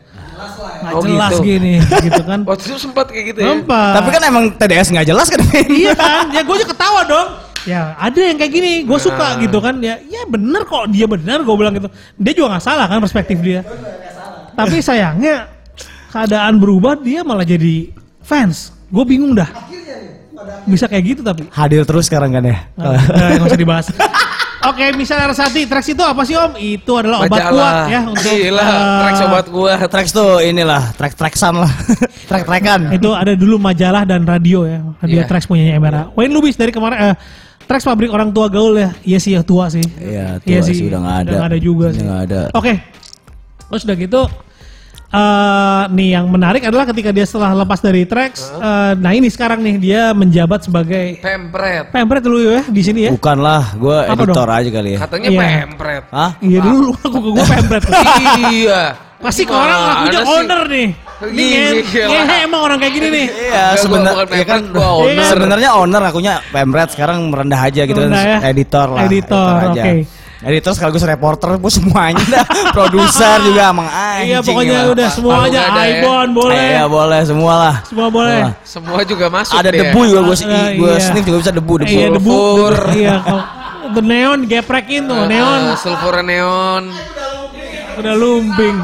Nggak 0.81 0.93
Oh, 0.97 1.03
jelas 1.05 1.31
gitu. 1.37 1.45
gini, 1.45 1.73
gitu 2.09 2.21
kan? 2.25 2.39
Waktu 2.43 2.63
itu 2.67 2.77
sempat 2.77 3.05
kayak 3.09 3.25
gitu 3.33 3.39
ya. 3.39 3.53
Tapi 3.63 4.09
kan 4.11 4.21
emang 4.25 4.43
TDS 4.53 4.89
nggak 4.91 5.07
jelas 5.07 5.27
kan? 5.29 5.39
iya 5.81 5.93
kan? 5.93 6.29
Ya 6.33 6.41
gue 6.41 6.55
aja 6.57 6.67
ketawa 6.67 7.01
dong. 7.05 7.27
Ya 7.61 7.93
ada 7.93 8.17
yang 8.17 8.41
kayak 8.41 8.49
gini, 8.51 8.71
gue 8.81 8.99
suka 8.99 9.37
gitu 9.37 9.61
kan. 9.61 9.77
Ya, 9.77 10.01
ya 10.01 10.25
bener 10.25 10.65
kok 10.65 10.89
dia 10.89 11.05
bener, 11.05 11.45
gue 11.45 11.55
bilang 11.55 11.73
gitu. 11.77 11.87
Dia 12.17 12.33
juga 12.33 12.57
nggak 12.57 12.65
salah 12.65 12.89
kan 12.89 12.97
perspektif 12.97 13.37
dia. 13.39 13.61
Tapi 14.57 14.81
sayangnya 14.81 15.45
keadaan 16.09 16.57
berubah, 16.57 16.97
dia 16.97 17.21
malah 17.21 17.45
jadi 17.45 17.93
fans. 18.25 18.73
Gue 18.89 19.05
bingung 19.05 19.37
dah. 19.37 19.47
Bisa 20.65 20.85
kayak 20.85 21.03
gitu 21.05 21.21
tapi. 21.21 21.45
Hadir 21.49 21.83
terus 21.83 22.05
sekarang 22.05 22.31
kan 22.31 22.43
ya? 22.43 22.57
Nah, 22.75 22.97
nggak 23.37 23.47
usah 23.47 23.59
dibahas. 23.59 23.85
Oke, 24.61 24.93
misalnya 24.93 25.33
Rasati, 25.33 25.65
tracks 25.65 25.89
itu 25.89 26.03
apa 26.05 26.21
sih 26.21 26.37
Om? 26.37 26.53
Itu 26.53 26.93
adalah 26.93 27.25
obat 27.25 27.33
Majalah. 27.33 27.49
kuat 27.49 27.77
ya 27.89 27.99
untuk 28.05 28.21
Gila, 28.29 28.61
eh, 28.61 28.77
track 29.01 29.15
sobat 29.17 29.45
gua. 29.49 29.73
Tracks 29.89 30.11
tuh 30.13 30.37
inilah, 30.37 30.83
track-tracksan 30.93 31.53
lah. 31.57 31.71
Track-trackan. 32.29 32.93
itu 32.93 33.09
ada 33.09 33.33
dulu 33.33 33.57
majalah 33.57 34.05
dan 34.05 34.21
radio 34.21 34.69
ya. 34.69 34.85
Radio 35.01 35.17
Iya. 35.17 35.25
Tracks 35.25 35.49
punyanya 35.49 35.81
MRA. 35.81 36.01
Wayne 36.13 36.29
Lubis 36.29 36.53
dari 36.53 36.69
kemarin 36.69 37.09
eh, 37.09 37.15
Tracks 37.65 37.89
pabrik 37.89 38.13
orang 38.13 38.29
tua 38.29 38.53
gaul 38.53 38.77
ya. 38.77 38.93
Iya 39.01 39.17
sih 39.17 39.33
ya 39.33 39.41
tua 39.41 39.65
sih. 39.65 39.81
Iya, 39.97 40.37
tua 40.37 40.61
sih, 40.61 40.77
udah 40.85 40.99
nggak 40.99 41.17
ada. 41.17 41.25
Udah 41.25 41.37
nggak 41.41 41.49
ada 41.49 41.59
juga 41.59 41.85
Udah 41.87 41.95
sih. 41.97 42.03
nggak 42.05 42.21
ada. 42.21 42.41
Oke. 42.53 42.73
Terus 43.65 43.81
udah 43.81 43.95
gitu 43.97 44.21
eh 45.11 45.83
nih 45.89 46.09
yang 46.13 46.25
menarik 46.25 46.63
adalah 46.63 46.87
ketika 46.87 47.11
dia 47.11 47.23
setelah 47.23 47.51
lepas 47.53 47.77
dari 47.77 48.03
Tracks, 48.03 48.47
eh, 48.49 48.91
nah 48.95 49.11
ini 49.11 49.27
sekarang 49.27 49.59
nih 49.59 49.75
dia 49.75 50.01
menjabat 50.11 50.63
sebagai 50.63 51.19
Pempret. 51.19 51.91
pempret 51.91 52.23
dulu 52.23 52.39
ya 52.39 52.63
di 52.63 52.79
sini 52.79 52.99
ya. 53.05 53.11
Bukan 53.11 53.37
lah, 53.37 53.75
gue 53.75 53.97
editor 54.07 54.47
dong? 54.47 54.55
aja 54.55 54.69
kali 54.71 54.89
ya. 54.95 54.99
Katanya 54.99 55.27
Iya. 55.27 55.39
pempret. 55.41 56.03
Hah? 56.09 56.31
Iya 56.39 56.59
dulu 56.61 56.87
aku 56.95 57.17
ke 57.17 57.29
gue 57.29 57.45
pempret. 57.45 57.81
iya. 58.55 58.81
Pasti 59.21 59.43
ke 59.43 59.53
orang 59.53 59.77
ngakunya 59.77 60.19
sih? 60.19 60.33
owner 60.33 60.61
nih. 60.65 60.87
Ini 61.21 61.43
Gila. 61.45 61.69
nge- 61.69 62.09
ngehe 62.09 62.37
emang 62.41 62.61
orang 62.65 62.77
kayak 62.81 62.93
gini 62.95 63.07
nih. 63.11 63.27
Iya, 63.29 63.65
sebenarnya 63.77 64.25
ya 64.25 64.45
kan 64.47 64.59
pempret, 64.59 64.73
gua 64.73 64.89
owner. 64.97 65.25
sebenarnya 65.29 65.69
owner 65.75 66.01
akunya 66.01 66.33
pemret 66.49 66.89
sekarang 66.89 67.29
merendah 67.29 67.61
aja 67.61 67.81
gitu 67.85 67.99
kan 67.99 68.09
ya? 68.09 68.39
editor 68.47 68.87
lah. 68.89 69.01
Editor, 69.05 69.53
aja. 69.61 69.83
oke. 69.85 69.91
Editor 70.41 70.73
sekaligus 70.73 71.03
reporter, 71.03 71.53
gue 71.53 71.69
semuanya 71.71 72.17
dah. 72.25 72.45
Produser 72.75 73.37
juga 73.41 73.69
emang 73.69 73.85
anjing. 73.85 74.25
Iya 74.27 74.39
pokoknya 74.41 74.79
lah. 74.79 74.91
udah 74.91 75.07
semua 75.07 75.31
Palu 75.31 75.43
aja. 75.43 75.49
nggak 75.51 75.67
ada 75.67 75.81
ya? 75.81 75.93
Ibon 75.93 76.27
boleh. 76.33 76.57
Iya 76.67 76.83
boleh 76.87 77.19
semua 77.21 77.53
lah. 77.55 77.75
Semua 77.83 78.07
boleh. 78.09 78.39
Semua 78.63 78.99
juga 79.03 79.25
masuk 79.29 79.53
Ada 79.53 79.69
deh. 79.69 79.79
debu 79.85 79.99
juga 80.03 80.21
gue 80.23 80.35
Eh, 80.41 80.69
gue 80.75 80.89
iya. 80.89 80.97
sniff 80.99 81.23
juga 81.23 81.37
bisa 81.39 81.51
debu 81.51 81.73
debu. 81.77 81.93
Iya 81.93 82.07
debu. 82.11 82.39
Iya. 82.91 83.15
kalau- 83.21 83.47
The 83.91 83.99
neon 83.99 84.39
geprekin 84.45 85.03
tuh, 85.03 85.25
neon 85.25 85.61
Ah, 85.67 85.75
sulfur 85.75 86.15
neon. 86.21 86.89
udah 87.93 88.13
lumping. 88.15 88.77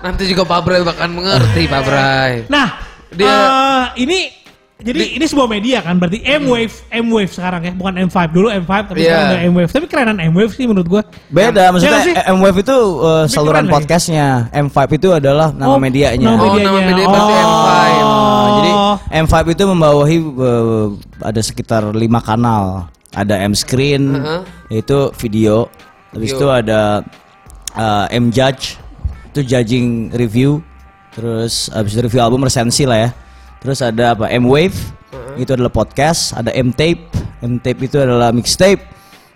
Nanti 0.00 0.22
juga 0.26 0.44
Pak 0.44 0.60
Bray 0.60 0.80
bakal 0.80 1.08
mengerti 1.08 1.62
Pak 1.64 1.82
Bray. 1.82 2.32
Nah, 2.46 2.68
Dia 3.08 3.30
Eh, 3.30 3.84
ini 4.02 4.26
jadi 4.84 5.16
ini 5.16 5.24
sebuah 5.24 5.48
media 5.48 5.80
kan 5.80 5.96
berarti 5.96 6.20
M-Wave 6.20 6.74
M-Wave 6.92 7.32
sekarang 7.32 7.64
ya 7.64 7.72
bukan 7.72 8.04
M5 8.04 8.16
dulu 8.30 8.52
M5 8.52 8.68
tapi 8.84 8.98
Iya. 9.00 9.08
sekarang 9.08 9.24
udah 9.26 9.40
M-Wave 9.48 9.70
tapi 9.72 9.86
kerenan 9.88 10.16
M-Wave 10.20 10.52
sih 10.52 10.64
menurut 10.64 10.84
gua 10.86 11.02
Beda, 11.26 11.72
maksudnya 11.72 11.88
Iya 11.90 11.96
nggak 11.96 12.06
sih? 12.06 12.14
M-Wave 12.30 12.58
itu 12.60 12.76
uh, 13.00 13.24
saluran 13.24 13.64
podcastnya. 13.66 14.26
M5 14.52 14.76
itu 14.92 15.08
adalah 15.10 15.48
nama 15.50 15.72
Oh, 15.72 15.80
medianya. 15.80 16.20
nama 16.28 16.36
Oh, 16.36 16.52
medianya. 16.52 16.68
nama 16.70 16.80
media 16.84 17.06
berarti 17.06 17.34
M5. 17.34 17.64
Ah, 17.64 18.46
jadi 18.52 18.70
M5 19.24 19.34
itu 19.50 19.62
membawahi 19.64 20.16
uh, 20.20 20.86
ada 21.20 21.40
sekitar 21.40 21.82
lima 21.90 22.20
kanal. 22.20 22.86
Ada 23.10 23.40
M 23.40 23.54
Screen, 23.54 24.20
Heeh. 24.20 24.42
itu 24.82 24.98
video. 25.16 25.70
Habis 26.10 26.34
itu 26.34 26.46
ada 26.46 27.00
uh, 27.72 28.06
M 28.10 28.28
Judge, 28.28 28.76
itu 29.30 29.40
judging 29.40 30.10
review. 30.12 30.60
Terus 31.14 31.70
habis 31.70 31.94
itu 31.94 32.02
review 32.02 32.20
album 32.20 32.42
resensi 32.42 32.82
lah 32.82 32.98
ya. 32.98 33.10
Terus 33.64 33.80
ada 33.80 34.12
apa? 34.12 34.28
M 34.28 34.44
Wave, 34.44 34.76
itu 35.34 35.50
adalah 35.50 35.72
podcast. 35.72 36.36
Ada 36.36 36.52
M 36.52 36.68
Tape, 36.70 37.00
M 37.40 37.56
Tape 37.56 37.80
itu 37.82 37.96
adalah 37.96 38.28
mixtape. 38.28 38.84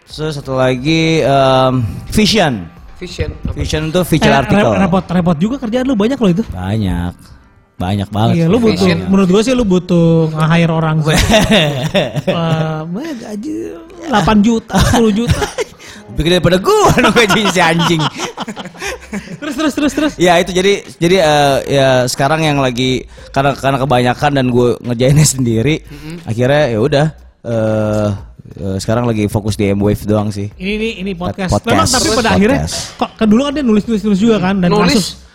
Terus 0.04 0.36
satu 0.36 0.52
lagi 0.52 1.20
um, 1.20 1.80
Vision. 2.08 2.68
Vision. 2.96 3.30
Vision 3.52 3.88
itu 3.88 4.00
feature 4.02 4.28
Eh, 4.28 4.36
artikel. 4.38 4.68
rep- 4.68 4.82
repot 4.82 5.04
repot 5.06 5.36
juga 5.36 5.56
kerjaan 5.58 5.84
lu 5.84 5.94
banyak 5.94 6.18
loh 6.18 6.30
itu 6.30 6.42
Banyak. 6.44 7.14
Banyak 7.78 8.08
banget. 8.10 8.34
Iya, 8.34 8.46
lu 8.46 8.58
butuh. 8.58 8.74
Vision. 8.74 8.98
Menurut 9.06 9.28
gua 9.30 9.40
sih 9.40 9.54
lu 9.54 9.62
butuh 9.62 10.28
nge-hire 10.28 10.72
orang. 10.72 10.98
Eh, 11.06 12.10
banyak 12.92 13.16
gaji 13.16 13.52
8 14.10 14.12
juta, 14.42 14.76
10 14.98 15.08
juta. 15.14 15.40
Bikin 16.18 16.30
daripada 16.34 16.58
gua 16.58 16.90
dong 17.04 17.14
gajinya 17.14 17.48
si 17.48 17.60
anjing. 17.62 18.02
Terus 19.58 19.74
terus 19.74 19.74
terus 19.74 19.92
terus. 19.98 20.12
ya 20.14 20.38
itu 20.38 20.54
jadi 20.54 20.86
jadi 21.02 21.16
eh, 21.18 21.56
ya 21.66 21.88
sekarang 22.06 22.46
yang 22.46 22.62
lagi 22.62 23.02
karena 23.34 23.58
karena 23.58 23.78
kebanyakan 23.82 24.30
dan 24.38 24.46
gue 24.54 24.78
ngerjainnya 24.86 25.26
sendiri, 25.34 25.82
akhirnya 26.22 26.64
ya 26.70 26.78
udah 26.78 27.06
eh 27.42 28.08
eh, 28.62 28.76
sekarang 28.78 29.04
lagi 29.04 29.26
fokus 29.26 29.58
di 29.58 29.68
M 29.68 29.82
Wave 29.82 30.06
doang 30.06 30.30
sih. 30.30 30.48
Ini 30.54 30.72
ini 30.78 30.88
ini 31.02 31.12
podcast. 31.18 31.50
Podcast. 31.50 31.74
Memang 31.74 31.88
tapi 31.90 32.08
pada 32.08 32.14
Podcast. 32.16 32.36
akhirnya 32.38 32.60
kok 32.96 33.10
kan 33.18 33.26
dulu 33.26 33.42
kan 33.44 33.52
dia 33.58 33.64
nulis 33.66 33.84
nulis 33.90 34.02
nulis 34.06 34.20
juga 34.22 34.36
kan 34.38 34.54
dan 34.62 34.70
Nulis 34.70 34.94
kasus 34.94 35.27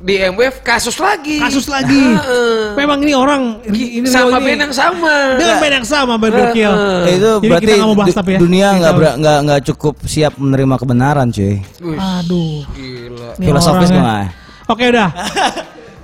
di 0.00 0.16
MWF 0.16 0.64
kasus 0.64 0.96
lagi. 0.96 1.36
kasus 1.38 1.68
lagi. 1.68 2.16
Heeh. 2.16 2.72
Memang 2.72 3.04
ini 3.04 3.12
orang 3.12 3.60
ini 3.68 4.00
sama 4.08 4.40
ini- 4.40 4.46
band 4.48 4.60
yang 4.64 4.74
sama. 4.74 5.14
dengan 5.36 5.56
band 5.60 5.74
yang 5.76 5.86
sama 5.86 6.12
band 6.16 6.32
gokil. 6.34 6.72
Heeh. 6.72 7.00
Eh, 7.04 7.14
itu 7.20 7.30
Jadi 7.36 7.48
berarti 7.52 7.66
kita 7.68 7.84
mau 7.84 7.94
bahas 7.94 8.16
tapi 8.16 8.30
ya. 8.32 8.38
dunia 8.40 8.68
nggak 8.80 8.92
nggak 9.20 9.38
nggak 9.44 9.60
cukup 9.68 9.94
siap 10.08 10.32
menerima 10.40 10.74
kebenaran 10.76 11.26
cuy. 11.28 11.60
Aduh. 11.94 12.64
gila. 12.72 13.30
Filosofis 13.36 13.88
nggak? 13.90 14.24
Oke 14.66 14.84
udah. 14.88 15.08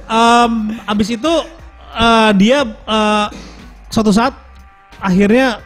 Em, 0.07 0.53
abis 0.85 1.09
itu 1.11 1.33
eh, 1.97 2.31
dia 2.37 2.59
eh, 2.69 3.27
suatu 3.89 4.13
saat 4.13 4.37
akhirnya 5.01 5.59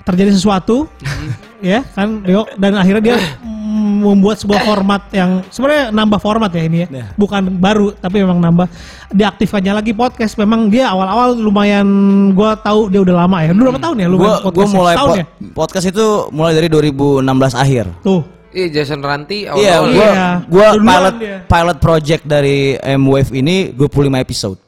terjadi 0.00 0.32
sesuatu, 0.32 0.88
ya 1.60 1.84
kan, 1.92 2.24
Rio, 2.24 2.48
dan 2.56 2.74
akhirnya 2.74 3.02
dia 3.04 3.16
membuat 4.00 4.36
sebuah 4.36 4.64
format 4.68 5.02
yang 5.10 5.44
sebenarnya 5.46 5.84
nambah 5.90 6.18
format 6.18 6.48
ya 6.48 6.62
ini 6.62 6.78
ya, 6.80 6.88
Ya. 6.90 7.04
bukan 7.14 7.46
baru 7.54 7.92
tapi 7.92 8.16
memang 8.18 8.40
nambah. 8.40 8.66
Diaktifkannya 9.08 9.72
lagi 9.74 9.92
podcast. 9.92 10.34
Memang 10.34 10.66
dia 10.66 10.86
awal-awal 10.86 11.34
lumayan, 11.34 11.86
gua 12.30 12.54
tahu 12.54 12.88
dia 12.88 12.98
udah 12.98 13.16
lama 13.20 13.36
ya. 13.40 13.50
Dulu 13.50 13.62
berapa 13.68 13.82
tahun 13.82 13.96
ya 13.96 14.06
lu 14.06 14.16
Gue 14.16 14.24
main 14.24 14.36
gue 14.36 14.44
podcast? 14.46 14.72
mulai 14.72 14.94
po- 14.96 15.14
ya? 15.14 15.24
podcast 15.52 15.86
itu 15.86 16.06
mulai 16.30 16.52
dari 16.54 16.68
2016 16.68 17.26
akhir. 17.52 17.84
Tuh. 18.00 18.22
Iya 18.50 18.66
Jason 18.72 18.98
Ranti 18.98 19.46
Iya, 19.46 19.54
awal-awal. 19.78 19.86
gua 19.86 20.08
Iya. 20.10 20.28
gua 20.50 20.66
pilot 20.74 21.14
dia. 21.18 21.36
pilot 21.44 21.78
project 21.78 22.22
dari 22.24 22.56
M 22.76 23.02
Wave 23.04 23.30
ini 23.32 23.70
25 23.70 23.86
episode. 24.18 24.58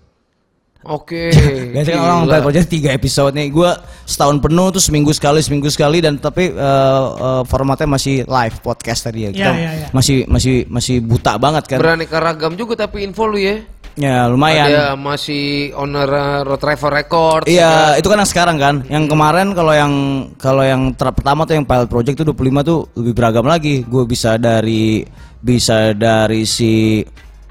Oke. 0.82 1.30
Biasanya 1.74 1.94
kan 1.94 2.02
orang 2.02 2.18
gila. 2.26 2.32
pilot 2.34 2.44
project 2.44 2.68
3 2.70 2.98
episode 2.98 3.32
nih. 3.38 3.48
Gua 3.54 3.70
setahun 4.02 4.42
penuh 4.42 4.66
tuh 4.70 4.82
seminggu 4.82 5.14
sekali, 5.14 5.38
seminggu 5.38 5.70
sekali 5.70 6.02
dan 6.02 6.18
tapi 6.18 6.50
eh, 6.50 7.06
eh, 7.22 7.42
formatnya 7.46 7.86
masih 7.86 8.26
live 8.26 8.56
podcast 8.60 9.06
tadi 9.06 9.26
ya. 9.26 9.30
Kita 9.30 9.50
Iya, 9.50 9.58
iya, 9.58 9.70
iya. 9.78 9.86
masih 9.94 10.26
masih 10.26 10.66
masih 10.66 10.98
buta 10.98 11.38
banget 11.38 11.70
kan. 11.70 11.78
Beraneka 11.78 12.18
ragam 12.18 12.58
juga 12.58 12.74
tapi 12.74 13.06
info 13.06 13.30
lu 13.30 13.38
ya. 13.38 13.62
ya 13.92 14.24
lumayan. 14.26 14.72
Ada 14.72 14.86
masih 14.96 15.70
owner 15.76 16.08
uh, 16.08 16.40
Road 16.42 16.58
Driver 16.58 16.88
Records. 16.90 17.44
Iya, 17.44 18.00
itu 18.00 18.08
kan 18.08 18.18
yang 18.18 18.30
sekarang 18.30 18.56
kan. 18.56 18.74
Yang 18.88 19.04
kemarin 19.12 19.52
kalau 19.52 19.74
yang 19.76 19.92
kalau 20.40 20.64
yang 20.64 20.96
ter- 20.96 21.12
pertama 21.12 21.44
tuh 21.44 21.60
yang 21.60 21.66
pilot 21.68 21.92
project 21.92 22.24
tuh 22.24 22.32
25 22.32 22.64
tuh 22.64 22.78
lebih 22.96 23.12
beragam 23.12 23.44
lagi. 23.44 23.84
Gue 23.84 24.08
bisa 24.08 24.40
dari 24.40 25.04
bisa 25.38 25.92
dari 25.92 26.48
si 26.48 27.04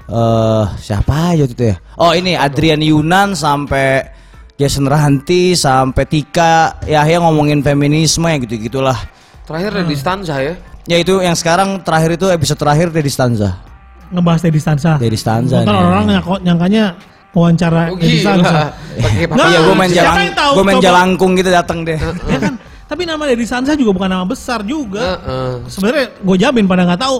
eh 0.04 0.64
siapa 0.78 1.32
aja 1.32 1.44
itu 1.44 1.64
ya? 1.68 1.76
Oh, 1.94 2.10
ini 2.10 2.34
Adrian 2.34 2.80
Yunan 2.80 3.32
sampai 3.32 4.08
Jason 4.54 4.86
Ranti 4.86 5.52
sampai 5.52 6.04
Tika 6.04 6.78
ya 6.84 7.02
yang 7.02 7.22
ngomongin 7.22 7.60
feminisme 7.60 8.24
ya 8.24 8.38
gitu-gitulah. 8.38 8.98
Terakhir 9.42 9.70
ada 9.74 9.84
di 9.84 9.96
stanza 9.96 10.36
ya. 10.38 10.54
Ya 10.82 10.98
itu 10.98 11.18
yang 11.18 11.34
sekarang 11.34 11.82
terakhir 11.82 12.14
itu 12.14 12.26
episode 12.26 12.58
terakhir 12.58 12.90
Dedi 12.90 13.06
Stanza. 13.06 13.54
Ngebahas 14.10 14.42
Deddy 14.42 14.58
Stansa. 14.58 14.98
Deddy 14.98 15.14
Stanza. 15.14 15.62
Kan 15.62 15.70
nih. 15.70 15.78
orang 15.78 16.04
nyangka, 16.04 16.34
nyangkanya 16.42 16.84
wawancara 17.32 17.82
Oh, 17.88 17.96
gila. 17.96 18.32
Pakai 19.02 19.24
Nggak, 19.24 19.46
Iya, 19.46 19.58
gue 19.62 19.74
main 19.74 19.90
siapa 19.90 20.04
jalan, 20.04 20.20
yang 20.20 20.36
tahu? 20.36 20.52
gue 20.52 20.64
main 20.66 20.80
jalangkung 20.82 21.32
gitu 21.32 21.50
datang 21.50 21.78
deh. 21.86 21.96
ya 22.34 22.38
kan? 22.42 22.54
Tapi 22.84 23.02
nama 23.06 23.22
Deddy 23.24 23.46
Sansa 23.48 23.72
juga 23.72 23.90
bukan 23.94 24.10
nama 24.10 24.26
besar 24.26 24.60
juga. 24.66 25.16
Heeh. 25.22 25.52
Sebenarnya 25.70 26.04
gue 26.18 26.36
jamin 26.36 26.64
pada 26.66 26.82
nggak 26.84 27.00
tahu. 27.00 27.16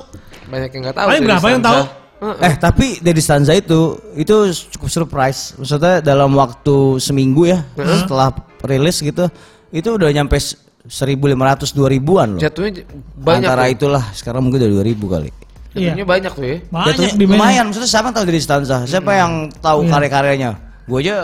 Banyak 0.51 0.71
yang 0.75 0.83
nggak 0.85 0.97
tahu. 0.99 1.07
Paling 1.09 1.23
dari 1.23 1.29
berapa 1.33 1.47
yang 1.49 1.63
stanza. 1.63 1.83
Heeh. 2.23 2.39
Eh 2.47 2.55
tapi 2.55 3.03
Deddy 3.03 3.19
Stanza 3.19 3.51
itu 3.51 3.99
itu 4.15 4.35
cukup 4.79 4.89
surprise. 4.89 5.59
Maksudnya 5.59 5.99
dalam 5.99 6.31
waktu 6.39 7.03
seminggu 7.03 7.51
ya 7.51 7.67
setelah 7.75 8.31
rilis 8.63 9.03
gitu 9.03 9.27
itu 9.75 9.89
udah 9.91 10.07
nyampe 10.15 10.39
1500 10.39 11.75
2000-an 11.75 12.29
loh. 12.39 12.41
Jatuhnya 12.43 12.87
banyak. 13.19 13.47
Antara 13.51 13.63
tuh. 13.67 13.75
itulah 13.75 14.05
sekarang 14.15 14.43
mungkin 14.47 14.63
udah 14.63 14.71
2000 14.87 15.15
kali. 15.19 15.31
Jatuhnya 15.75 16.07
banyak 16.07 16.33
tuh 16.35 16.47
ya. 16.47 16.57
Banyak 16.71 16.87
Jatuhnya 16.95 17.13
lumayan. 17.27 17.65
Maksudnya 17.71 17.91
siapa 17.91 18.07
yang 18.11 18.15
tahu 18.15 18.25
Deddy 18.31 18.43
Stanza? 18.43 18.77
Siapa 18.87 19.11
yang 19.19 19.33
tahu 19.59 19.79
Iya. 19.83 19.91
karya-karyanya? 19.91 20.51
Gue 20.87 20.99
aja 21.07 21.17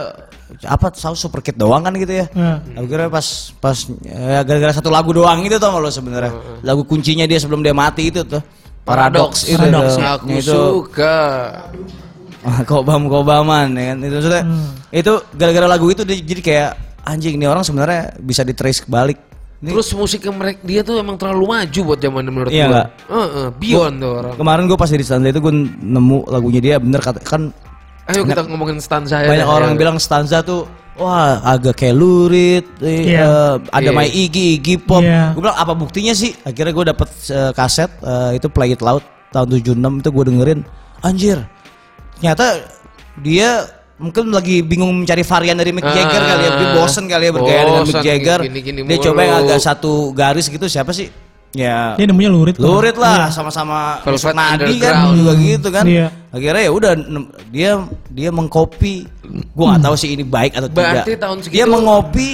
apa 0.64 0.88
tahu 0.88 1.12
super 1.12 1.44
kid 1.44 1.60
doang 1.60 1.84
kan 1.84 1.92
gitu 1.94 2.10
ya. 2.10 2.26
Ya. 2.32 2.58
Aku 2.80 2.86
kira 2.88 3.06
pas 3.12 3.52
pas 3.60 3.76
ya, 4.02 4.40
gara-gara 4.42 4.72
satu 4.72 4.88
lagu 4.88 5.12
doang 5.12 5.44
itu 5.44 5.60
tau 5.60 5.76
gak 5.76 5.82
lo 5.84 5.90
sebenarnya. 5.92 6.32
Lagu 6.64 6.82
kuncinya 6.88 7.28
dia 7.28 7.38
sebelum 7.38 7.60
dia 7.60 7.76
mati 7.76 8.08
itu 8.08 8.24
tuh. 8.24 8.40
Paradox 8.88 9.32
itu. 9.44 9.54
Paradox, 9.54 9.88
tuh. 9.92 10.04
Aku 10.08 10.26
itu 10.32 10.48
suka. 10.48 11.18
kobam 12.64 13.06
kobaman 13.06 13.68
ya 13.72 13.84
kan 13.88 13.98
itu 14.00 14.14
maksudnya 14.14 14.42
Hmm. 14.42 14.70
itu 14.90 15.12
gara-gara 15.32 15.66
lagu 15.66 15.86
itu 15.86 16.02
dia 16.02 16.16
jadi 16.16 16.40
kayak 16.40 16.70
anjing 17.04 17.34
nih 17.34 17.46
orang 17.46 17.60
sebenarnya 17.60 18.14
bisa 18.16 18.40
di 18.40 18.52
trace 18.52 18.86
balik 18.86 19.18
Ini 19.58 19.74
Terus 19.74 19.90
musiknya 19.92 20.30
mereka 20.30 20.62
dia 20.62 20.80
tuh 20.80 20.96
emang 20.96 21.18
terlalu 21.18 21.50
maju 21.50 21.80
buat 21.84 21.98
zaman 21.98 22.22
menurut 22.24 22.46
Iya 22.48 22.62
gua. 22.62 22.70
nggak? 22.70 22.88
Heeh, 23.10 23.46
beyond 23.58 23.96
tuh 23.98 24.12
orang. 24.14 24.34
kemarin 24.36 24.62
gue 24.64 24.78
pas 24.78 24.86
di 24.88 25.02
stanza 25.02 25.26
itu 25.26 25.40
gue 25.40 25.54
nemu 25.82 26.18
lagunya 26.26 26.60
dia 26.62 26.74
bener 26.78 27.00
kata 27.00 27.18
kan 27.18 27.50
Ayo 28.06 28.22
kita 28.22 28.46
ngomongin 28.46 28.78
stanza 28.78 29.18
ya. 29.18 29.26
banyak 29.26 29.44
orang 29.44 29.74
bilang 29.74 29.98
stanza 29.98 30.40
tuh 30.40 30.62
wah 30.98 31.38
agak 31.46 31.74
kayak 31.74 31.94
lurit 31.94 32.66
eh, 32.80 33.14
Iya. 33.14 33.22
eh, 33.22 33.54
ada 33.70 33.88
Iya. 33.88 33.96
my 33.96 34.08
Iggy 34.08 34.46
Iggy 34.58 34.74
Pop 34.78 35.00
Iya. 35.00 35.32
gue 35.32 35.40
bilang 35.40 35.56
apa 35.56 35.72
buktinya 35.72 36.12
sih 36.12 36.34
akhirnya 36.40 36.72
gue 36.72 36.86
dapet 36.88 37.08
eh, 37.28 37.52
kaset 37.52 37.90
eh, 37.98 38.30
itu 38.34 38.46
Play 38.46 38.74
It 38.74 38.82
Loud 38.82 39.00
tahun 39.28 39.46
76 39.54 39.78
itu 39.96 40.08
gue 40.10 40.24
dengerin 40.26 40.60
anjir 41.00 41.38
ternyata 42.14 42.46
dia 43.16 43.62
mungkin 43.94 44.30
lagi 44.30 44.62
bingung 44.62 44.94
mencari 44.96 45.22
varian 45.22 45.54
dari 45.54 45.70
Mick 45.70 45.82
Ah, 45.82 45.90
Jagger 45.90 46.22
kali 46.24 46.42
ya 46.44 46.50
dia 46.54 46.68
bosen 46.72 47.04
kali 47.06 47.24
ya 47.24 47.32
bergaya 47.32 47.62
dengan 47.64 47.82
Mick 47.84 47.98
Jagger 48.00 48.40
gini-gini 48.42 48.78
dia 48.80 48.94
mulu. 48.94 49.06
coba 49.06 49.20
yang 49.20 49.36
agak 49.42 49.58
satu 49.58 49.92
garis 50.12 50.46
gitu 50.46 50.66
siapa 50.66 50.90
sih 50.90 51.10
ya. 51.52 51.94
Dia 51.94 52.06
namanya 52.06 52.30
Lurit. 52.30 52.56
lurit 52.58 52.96
lah 52.96 53.28
sama-sama 53.28 54.02
Velvet 54.02 54.14
Yusuf 54.20 54.34
Nadi 54.34 54.74
kan 54.78 54.94
juga 55.12 55.32
gitu 55.34 55.68
kan. 55.68 55.84
Iya. 55.84 56.06
akhirnya 56.28 56.62
ya 56.62 56.72
udah 56.72 56.92
dia 57.48 57.70
dia 58.08 58.30
mengcopy. 58.30 59.08
Gua 59.52 59.76
nggak 59.76 59.82
tahu 59.84 59.94
sih 59.96 60.12
ini 60.12 60.24
baik 60.24 60.56
atau 60.56 60.68
Berarti 60.68 61.12
tidak 61.12 61.20
tahun 61.20 61.36
dia 61.40 61.64
segitu- 61.64 61.70
mengopi 61.70 62.28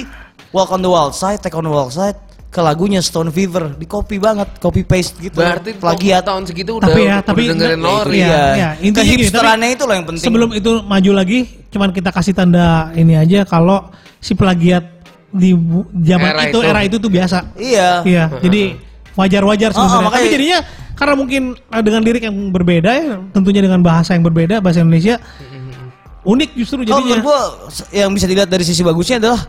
Walk 0.49 0.71
on 0.71 0.79
the 0.79 0.87
Wild 0.87 1.11
Side 1.11 1.39
Take 1.39 1.51
on 1.51 1.63
the 1.63 1.71
Wild 1.71 1.91
Side 1.91 2.15
ke 2.47 2.63
lagunya 2.63 3.03
Stone 3.03 3.27
Fever. 3.29 3.75
Di 3.75 3.83
copy 3.83 4.15
banget 4.15 4.47
copy 4.57 4.87
paste 4.87 5.19
gitu. 5.19 5.35
Berarti 5.35 5.75
plagiat. 5.75 6.23
tahun 6.23 6.47
segitu 6.47 6.79
udah 6.79 6.87
Tapi 6.87 7.01
ya, 7.03 7.17
tapi 7.19 7.41
udah 7.43 7.51
dengerin 7.51 7.79
Lori. 7.79 8.19
Iya, 8.19 8.39
iya. 8.55 8.69
Intinya 8.79 9.03
gini, 9.03 9.27
kehipsterannya 9.27 9.69
itu 9.75 9.83
loh 9.83 9.95
yang 9.95 10.07
penting. 10.07 10.23
Sebelum 10.23 10.49
itu 10.51 10.71
maju 10.81 11.11
lagi, 11.11 11.39
cuman 11.67 11.91
kita 11.91 12.15
kasih 12.15 12.31
tanda 12.31 12.95
ini 12.95 13.19
aja 13.19 13.43
kalau 13.43 13.91
si 14.23 14.31
plagiat 14.31 14.87
di 15.27 15.51
zaman 15.99 16.31
Era 16.31 16.43
itu, 16.47 16.55
itu. 16.55 16.59
era 16.63 16.81
itu 16.81 16.95
tuh 16.95 17.11
biasa. 17.11 17.37
iya. 17.59 17.99
Iya, 18.01 18.23
jadi 18.39 18.79
wajar-wajar 19.15 19.71
Oh, 19.71 19.79
oh, 19.79 19.81
sebenarnya. 19.81 20.05
makanya- 20.05 20.21
Tapi 20.21 20.35
jadinya 20.35 20.59
karena 20.95 21.13
mungkin 21.15 21.41
eh, 21.55 21.83
dengan 21.83 22.01
lirik 22.01 22.23
yang 22.23 22.37
berbeda 22.51 22.91
ya, 22.91 23.15
tentunya 23.31 23.59
dengan 23.59 23.79
bahasa 23.79 24.13
yang 24.13 24.23
berbeda, 24.23 24.59
bahasa 24.59 24.79
Indonesia 24.79 25.19
unik 26.21 26.49
justru 26.55 26.81
Kalau 26.81 26.99
jadinya. 26.99 27.21
menurut 27.21 27.23
gua 27.23 27.39
s- 27.69 27.85
yang 27.91 28.09
bisa 28.09 28.25
dilihat 28.25 28.47
dari 28.47 28.63
sisi 28.63 28.81
bagusnya 28.81 29.21
adalah 29.21 29.39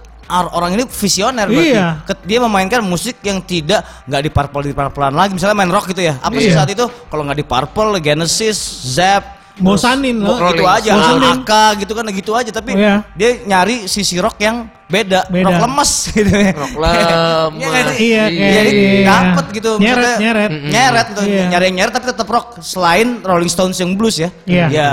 orang 0.52 0.74
ini 0.74 0.84
visioner 0.84 1.46
berarti. 1.46 1.70
Iya. 1.72 1.88
Dia 2.22 2.38
memainkan 2.42 2.82
musik 2.82 3.22
yang 3.22 3.38
tidak 3.40 3.80
nggak 4.04 4.22
diparpol 4.26 4.60
di 4.60 4.74
pelan 4.74 5.14
lagi. 5.14 5.32
Misalnya 5.32 5.54
main 5.54 5.70
rock 5.70 5.88
gitu 5.88 6.02
ya. 6.02 6.18
Apa 6.18 6.34
sih 6.36 6.50
Iya. 6.50 6.60
saat 6.60 6.68
itu 6.68 6.82
kalau 7.06 7.22
nggak 7.24 7.38
di 7.38 7.46
Purple, 7.46 8.02
Genesis, 8.02 8.58
Zap, 8.92 9.35
bosanin 9.58 10.16
loh. 10.18 10.36
Gitu 10.50 10.62
aja 10.62 10.90
Bosanin. 10.92 11.40
AK 11.40 11.52
gitu 11.80 11.92
kan 11.92 12.04
gitu 12.08 12.30
aja 12.32 12.50
tapi 12.50 12.70
Oh, 12.72 12.78
iya. 12.78 12.94
dia 13.12 13.30
nyari 13.42 13.86
sisi 13.86 14.16
rock 14.16 14.36
yang 14.36 14.68
beda, 14.86 15.26
Beda. 15.26 15.48
rock 15.48 15.58
lemes 15.62 15.92
gitu 16.14 16.28
ya. 16.30 16.52
Rock 16.52 16.74
lemes. 16.76 17.56
Iya 17.56 17.80
sih? 17.88 17.96
Iya, 18.06 18.24
kayak 18.26 18.52
Jadi 18.52 18.70
iya. 18.70 19.02
dapet 19.02 19.44
gitu 19.52 19.70
Nyeret, 19.76 19.96
maksudnya. 19.96 20.18
nyeret. 20.20 20.50
Nyeret 20.66 21.06
gitu. 21.08 21.22
Iya. 21.24 21.42
Nyari 21.48 21.64
yang 21.64 21.76
nyeret 21.76 21.92
tapi 21.92 22.06
tetap 22.06 22.28
rock 22.28 22.46
selain 22.60 23.08
Rolling 23.20 23.48
Stones 23.48 23.76
yang 23.76 23.90
blues 23.92 24.16
ya. 24.16 24.28
Iya. 24.44 24.66
Ya. 24.68 24.90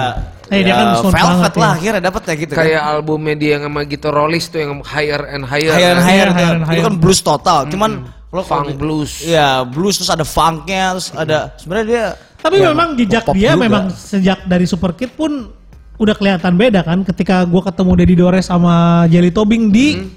Eh, 0.48 0.62
dia 0.62 0.76
kan 0.76 0.88
Velvet 1.02 1.16
banget 1.18 1.54
lah 1.56 1.66
ya. 1.66 1.74
akhirnya 1.74 2.02
dapet 2.04 2.22
ya 2.24 2.34
gitu 2.38 2.54
Kayak 2.54 2.78
kan. 2.78 2.92
albumnya 2.94 3.34
dia 3.34 3.50
yang 3.58 3.64
sama 3.66 3.82
Gito 3.84 4.10
Rollis 4.10 4.46
tuh 4.48 4.60
yang 4.60 4.72
higher 4.82 5.22
and 5.28 5.44
higher. 5.44 5.72
Higher 5.72 5.94
and 5.94 6.00
Iya, 6.00 6.06
higher, 6.06 6.30
higher 6.30 6.52
and 6.52 6.62
Itu 6.62 6.70
higher. 6.70 6.84
kan 6.84 6.96
blues 6.96 7.20
total. 7.20 7.60
Cuman 7.68 7.92
lo 8.30 8.42
Funk 8.42 8.74
blues. 8.76 9.22
Iya, 9.24 9.62
blues 9.64 9.98
terus 9.98 10.10
ada 10.10 10.22
funknya, 10.22 10.94
terus 10.94 11.10
ada 11.12 11.54
sebenarnya 11.56 11.86
dia 11.86 12.06
Tapi 12.44 12.60
ya, 12.60 12.70
memang 12.70 12.90
jejak 12.94 13.24
dia 13.32 13.52
juga. 13.52 13.64
memang 13.64 13.84
sejak 13.90 14.44
dari 14.44 14.66
Super 14.66 14.92
Kid 14.92 15.12
pun 15.12 15.48
udah 15.96 16.12
kelihatan 16.12 16.54
beda 16.54 16.82
kan 16.82 17.02
ketika 17.02 17.42
gua 17.44 17.64
ketemu 17.64 17.92
Deddy 17.96 18.16
Dores 18.18 18.46
sama 18.46 18.74
Jelly 19.08 19.32
Tobing 19.32 19.70
di 19.70 19.88
Hmm. 19.96 20.12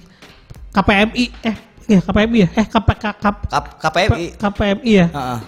KPMI 0.73 1.25
eh 1.41 1.57
ya 1.87 2.01
KPMI 2.01 2.39
ya 2.39 2.49
eh 2.53 2.67
KP, 2.67 2.89
K- 2.93 3.17
K- 3.17 3.43
K- 3.47 3.75
KPMI. 3.79 4.27
KPMI 4.35 4.93
ya. 4.93 5.07
Heeh. 5.07 5.39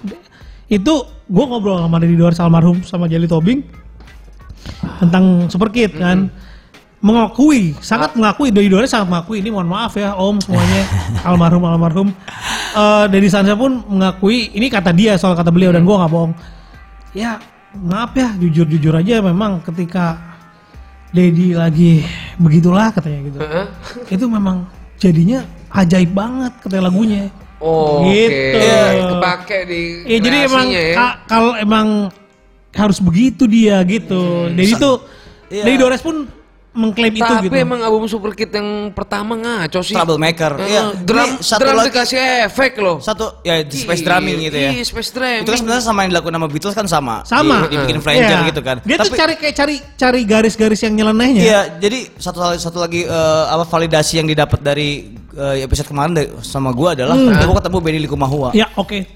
Itu 0.70 0.94
gua 1.26 1.44
ngobrol 1.47 1.78
sama 1.78 1.99
Deddy 1.99 2.14
Dores 2.14 2.38
almarhum 2.38 2.80
sama 2.82 3.04
Jelly 3.04 3.26
Tobing 3.26 3.61
tentang 4.99 5.25
Super 5.49 5.68
Kid 5.68 5.97
kan. 5.97 6.30
Mengakui, 6.99 7.78
sangat 7.78 8.12
mengakui 8.12 8.50
Deddy 8.50 8.66
Dores 8.68 8.90
sangat 8.90 9.06
mengakui 9.06 9.38
ini 9.38 9.49
mohon 9.49 9.66
maaf 9.66 9.94
ya 9.94 10.12
Om 10.12 10.38
semuanya 10.38 10.82
almarhum 11.28 11.62
almarhum. 11.62 12.08
Eh 12.73 13.04
Deddy 13.08 13.26
Sansa 13.26 13.54
pun 13.54 13.82
mengakui 13.87 14.50
ini 14.50 14.66
kata 14.66 14.90
dia 14.90 15.14
soal 15.14 15.35
kata 15.35 15.49
beliau 15.49 15.70
dan 15.70 15.82
gua 15.82 16.02
nggak 16.02 16.11
bohong. 16.11 16.32
Ya 17.12 17.41
maaf 17.75 18.12
ya 18.12 18.33
jujur-jujur 18.35 18.95
aja 18.95 19.21
memang 19.21 19.61
ketika 19.62 20.17
Dedi 21.09 21.57
lagi 21.57 22.05
begitulah 22.37 22.93
katanya 22.93 23.21
gitu. 23.25 23.38
Heeh. 23.41 23.67
Itu 24.12 24.29
memang 24.29 24.69
jadinya 24.97 25.41
ajaib 25.71 26.12
banget 26.12 26.53
katanya 26.61 26.85
lagunya. 26.85 27.33
Oh, 27.59 28.05
Gitu. 28.07 28.29
oke. 28.55 28.61
Iya, 28.61 28.85
Kepake 29.11 29.59
di 29.67 29.81
Iya 30.05 30.19
jadi 30.21 30.37
emang 30.47 30.67
ya. 30.69 30.85
ka- 30.95 31.19
kalau 31.27 31.53
emang 31.57 31.87
harus 32.71 33.00
begitu 33.00 33.49
dia 33.49 33.81
gitu. 33.83 34.47
Jadi 34.53 34.73
tuh 34.77 34.97
Iya. 35.49 35.65
Dedi 35.65 35.77
Dores 35.77 35.99
pun 35.99 36.29
mengklaim 36.78 37.11
itu 37.11 37.26
Tapi 37.26 37.50
gitu. 37.50 37.58
emang 37.58 37.82
album 37.82 38.06
Super 38.06 38.30
Kid 38.32 38.54
yang 38.54 38.94
pertama 38.94 39.35
ngaco 39.35 39.82
sih. 39.82 39.99
Troublemaker. 39.99 40.52
Heeh, 40.62 40.70
Iya. 40.70 40.82
drum, 41.02 41.30
Ini 41.35 41.42
satu 41.42 41.61
drum 41.66 41.75
lagi- 41.75 41.90
dikasih 41.90 42.18
efek 42.47 42.73
loh. 42.78 42.97
Satu 43.02 43.25
ya 43.42 43.66
di 43.66 43.75
space 43.75 44.06
drumming 44.06 44.38
gitu 44.47 44.56
ya. 44.56 44.70
Iya, 44.70 44.85
space 44.87 45.11
drumming. 45.11 45.42
Itu 45.42 45.50
kan 45.50 45.58
sebenarnya 45.58 45.82
sama 45.82 45.99
yang 46.06 46.11
dilakukan 46.14 46.35
sama 46.35 46.47
Beatles 46.47 46.75
kan 46.75 46.87
sama. 46.87 47.16
Sama. 47.26 47.66
Di- 47.66 47.75
dibikin 47.75 47.99
flanger 47.99 48.30
Iya. 48.38 48.49
gitu 48.49 48.61
kan. 48.62 48.76
Dia 48.87 48.97
tuh 48.97 49.11
Tapi- 49.11 49.18
cari 49.18 49.35
kayak 49.35 49.54
cari 49.54 49.76
cari 49.99 50.20
garis-garis 50.23 50.80
yang 50.80 50.94
nyelenehnya. 50.94 51.42
Iya, 51.42 51.61
jadi 51.76 51.99
satu 52.14 52.38
satu 52.54 52.78
lagi 52.78 53.02
eh, 53.02 53.44
apa 53.44 53.66
validasi 53.66 54.23
yang 54.23 54.30
didapat 54.30 54.62
dari 54.62 54.88
eh, 55.35 55.62
episode 55.62 55.87
kemarin 55.87 56.14
dari- 56.14 56.30
sama 56.40 56.70
gua 56.70 56.94
adalah 56.94 57.14
ketika 57.14 57.44
gua 57.44 57.56
ketemu 57.58 57.78
Benny 57.78 57.99
Likumahua. 58.00 58.50
Ya 58.52 58.70
oke. 58.75 59.06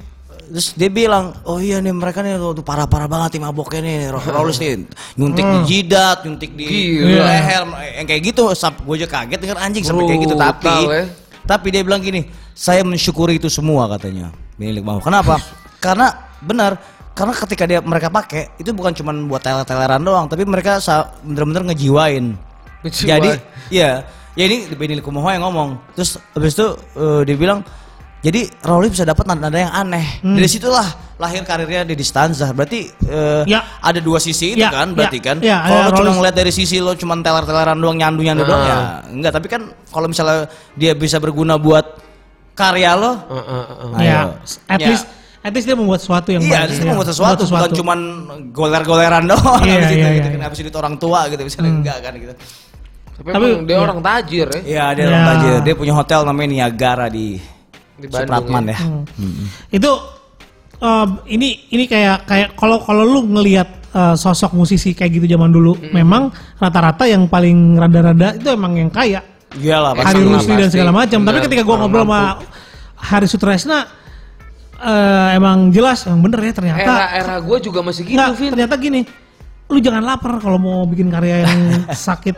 Terus 0.52 0.68
dia 0.74 0.90
bilang, 0.90 1.32
oh 1.46 1.62
iya 1.62 1.78
nih 1.78 1.94
mereka 1.94 2.20
nih 2.20 2.36
tuh 2.36 2.64
parah-parah 2.66 3.06
banget 3.06 3.38
nih 3.38 3.42
maboknya 3.46 3.80
nih, 3.80 3.98
rolls 4.12 4.58
nih, 4.58 4.84
nyuntik 5.16 5.44
di 5.44 5.58
jidat, 5.64 6.18
nyuntik 6.26 6.50
di 6.52 6.66
Gila. 6.66 7.24
leher, 7.24 7.62
yang 8.02 8.06
kayak 8.10 8.22
gitu. 8.26 8.50
Gue 8.82 8.94
aja 8.98 9.08
kaget 9.08 9.40
dengan 9.40 9.58
anjing 9.62 9.84
sampai 9.86 10.04
kayak 10.10 10.20
gitu. 10.26 10.34
Tapi, 10.36 10.66
Brutal, 10.66 10.82
ya. 10.92 11.04
tapi 11.46 11.66
dia 11.72 11.82
bilang 11.86 12.02
gini, 12.04 12.28
saya 12.52 12.84
mensyukuri 12.84 13.40
itu 13.40 13.48
semua 13.48 13.88
katanya. 13.96 14.34
Benny 14.60 14.76
Likumahua. 14.76 15.00
Kenapa? 15.00 15.40
Karena 15.84 16.12
benar, 16.42 16.78
karena 17.12 17.34
ketika 17.36 17.64
dia 17.68 17.80
mereka 17.82 18.08
pakai 18.08 18.56
itu 18.56 18.70
bukan 18.72 18.94
cuma 18.96 19.12
buat 19.12 19.42
teler-teleran 19.42 20.00
doang, 20.00 20.26
tapi 20.30 20.46
mereka 20.46 20.78
bener-bener 21.26 21.72
ngejiwain. 21.72 22.38
Jadi, 22.86 23.30
iya, 23.68 24.06
ya 24.34 24.44
ini 24.46 24.70
Benny 24.72 24.98
Likumahua 24.98 25.36
yang 25.36 25.44
ngomong. 25.50 25.76
Terus 25.98 26.22
habis 26.32 26.54
itu 26.54 26.66
eh, 26.96 27.20
dia 27.26 27.36
bilang, 27.36 27.60
jadi 28.22 28.46
Rolly 28.62 28.88
bisa 28.88 29.02
dapat 29.02 29.26
nada-nada 29.26 29.58
yang 29.58 29.72
aneh. 29.74 30.06
Dari 30.22 30.46
situlah 30.46 30.86
lahir 31.18 31.42
karirnya 31.42 31.82
Deddy 31.82 32.02
Stanza. 32.02 32.54
Berarti 32.54 32.86
eh, 33.02 33.42
Ya. 33.44 33.66
ada 33.78 33.98
dua 33.98 34.22
sisi 34.22 34.54
itu 34.54 34.62
Ya, 34.62 34.70
kan, 34.70 34.90
ya, 34.90 34.94
berarti 34.94 35.18
kan. 35.18 35.36
ya, 35.42 35.58
kalau 35.60 35.90
cuma 35.98 36.12
ngeliat 36.16 36.34
dari 36.34 36.50
sisi 36.50 36.78
lo 36.78 36.94
cuma 36.94 37.18
teler-teleran 37.18 37.74
doang, 37.74 37.98
nyandu-nyandu 37.98 38.42
doang 38.42 38.62
ya 38.62 38.78
enggak. 39.10 39.32
Tapi 39.34 39.46
kan 39.46 39.62
kalau 39.90 40.06
misalnya 40.06 40.46
dia 40.72 40.94
bisa 40.94 41.18
berguna 41.18 41.58
buat 41.58 41.98
karya 42.54 42.94
lo, 42.94 43.12
Heeh, 43.26 43.42
heeh. 43.42 43.90
Ayo. 43.98 44.06
Ya, 44.06 44.20
at 44.68 44.78
Ya. 44.78 44.88
least 44.88 45.04
at 45.42 45.50
least 45.50 45.66
dia 45.66 45.74
membuat 45.74 45.98
sesuatu 45.98 46.30
yang 46.30 46.42
Iya, 46.46 46.54
bagus, 46.62 46.74
dia 46.74 46.84
ya. 46.86 46.90
membuat 46.94 47.08
sesuatu, 47.10 47.42
bukan 47.44 47.70
cuman 47.74 47.98
goler-goleran 48.54 49.24
doang 49.34 49.62
Iya, 49.66 49.82
habis 49.82 49.90
itu 49.90 49.98
iya, 49.98 50.08
gitu 50.14 50.22
iya, 50.22 50.22
kan 50.22 50.38
iya. 50.38 50.46
habis 50.46 50.58
itu 50.62 50.78
orang 50.78 50.94
tua 50.94 51.20
gitu 51.26 51.42
misalnya 51.42 51.72
enggak 51.74 51.98
kan 51.98 52.12
gitu. 52.14 52.34
Tapi, 53.12 53.28
Tapi, 53.34 53.46
dia 53.66 53.74
iya. 53.74 53.82
orang 53.82 53.98
tajir 53.98 54.48
ya. 54.48 54.60
Iya, 54.62 54.84
dia 54.94 55.02
Ya. 55.02 55.08
orang 55.10 55.24
tajir. 55.26 55.52
Dia 55.62 55.74
punya 55.74 55.94
hotel 55.94 56.20
namanya 56.22 56.48
Niagara 56.48 57.06
di 57.06 57.36
Di 58.02 58.06
Bandung 58.10 58.26
Supratman 58.26 58.64
ya. 58.66 58.78
Hmm. 58.82 59.46
Itu 59.70 59.90
um, 60.78 61.08
ini 61.30 61.70
ini 61.70 61.86
kayak 61.86 62.26
kayak 62.26 62.48
kalau 62.58 62.82
kalau 62.82 63.06
lu 63.06 63.20
ngelihat 63.30 63.68
uh, 63.94 64.14
sosok 64.18 64.52
musisi 64.52 64.90
kayak 64.92 65.22
gitu 65.22 65.30
zaman 65.30 65.54
dulu, 65.54 65.78
memang 65.94 66.28
rata-rata 66.58 67.06
yang 67.06 67.30
paling 67.30 67.78
rada-rada 67.78 68.34
itu 68.34 68.48
emang 68.50 68.74
yang 68.74 68.90
kaya. 68.90 69.22
Iyalah 69.52 69.92
Pasti. 69.92 70.06
Hari 70.16 70.20
Rusli 70.24 70.54
dan 70.56 70.70
segala 70.72 70.90
macam. 70.90 71.22
Tapi 71.22 71.38
ketika 71.44 71.62
gua 71.62 71.76
ngobrol 71.84 72.02
sama. 72.08 72.20
Hari 73.02 73.26
Sutresna 73.26 73.82
eh, 74.78 75.28
emang 75.34 75.74
jelas 75.74 76.06
yang 76.06 76.22
bener 76.22 76.38
ya 76.38 76.52
ternyata. 76.54 76.92
Era-era 77.10 77.36
gue 77.42 77.58
juga 77.58 77.82
masih 77.82 78.06
gitu, 78.06 78.14
Nggak, 78.14 78.30
Vin. 78.38 78.50
ternyata 78.54 78.74
gini. 78.78 79.00
Lu 79.66 79.78
jangan 79.82 80.06
lapar 80.06 80.38
kalau 80.38 80.58
mau 80.58 80.86
bikin 80.86 81.10
karya 81.10 81.42
yang 81.42 81.82
sakit. 82.06 82.36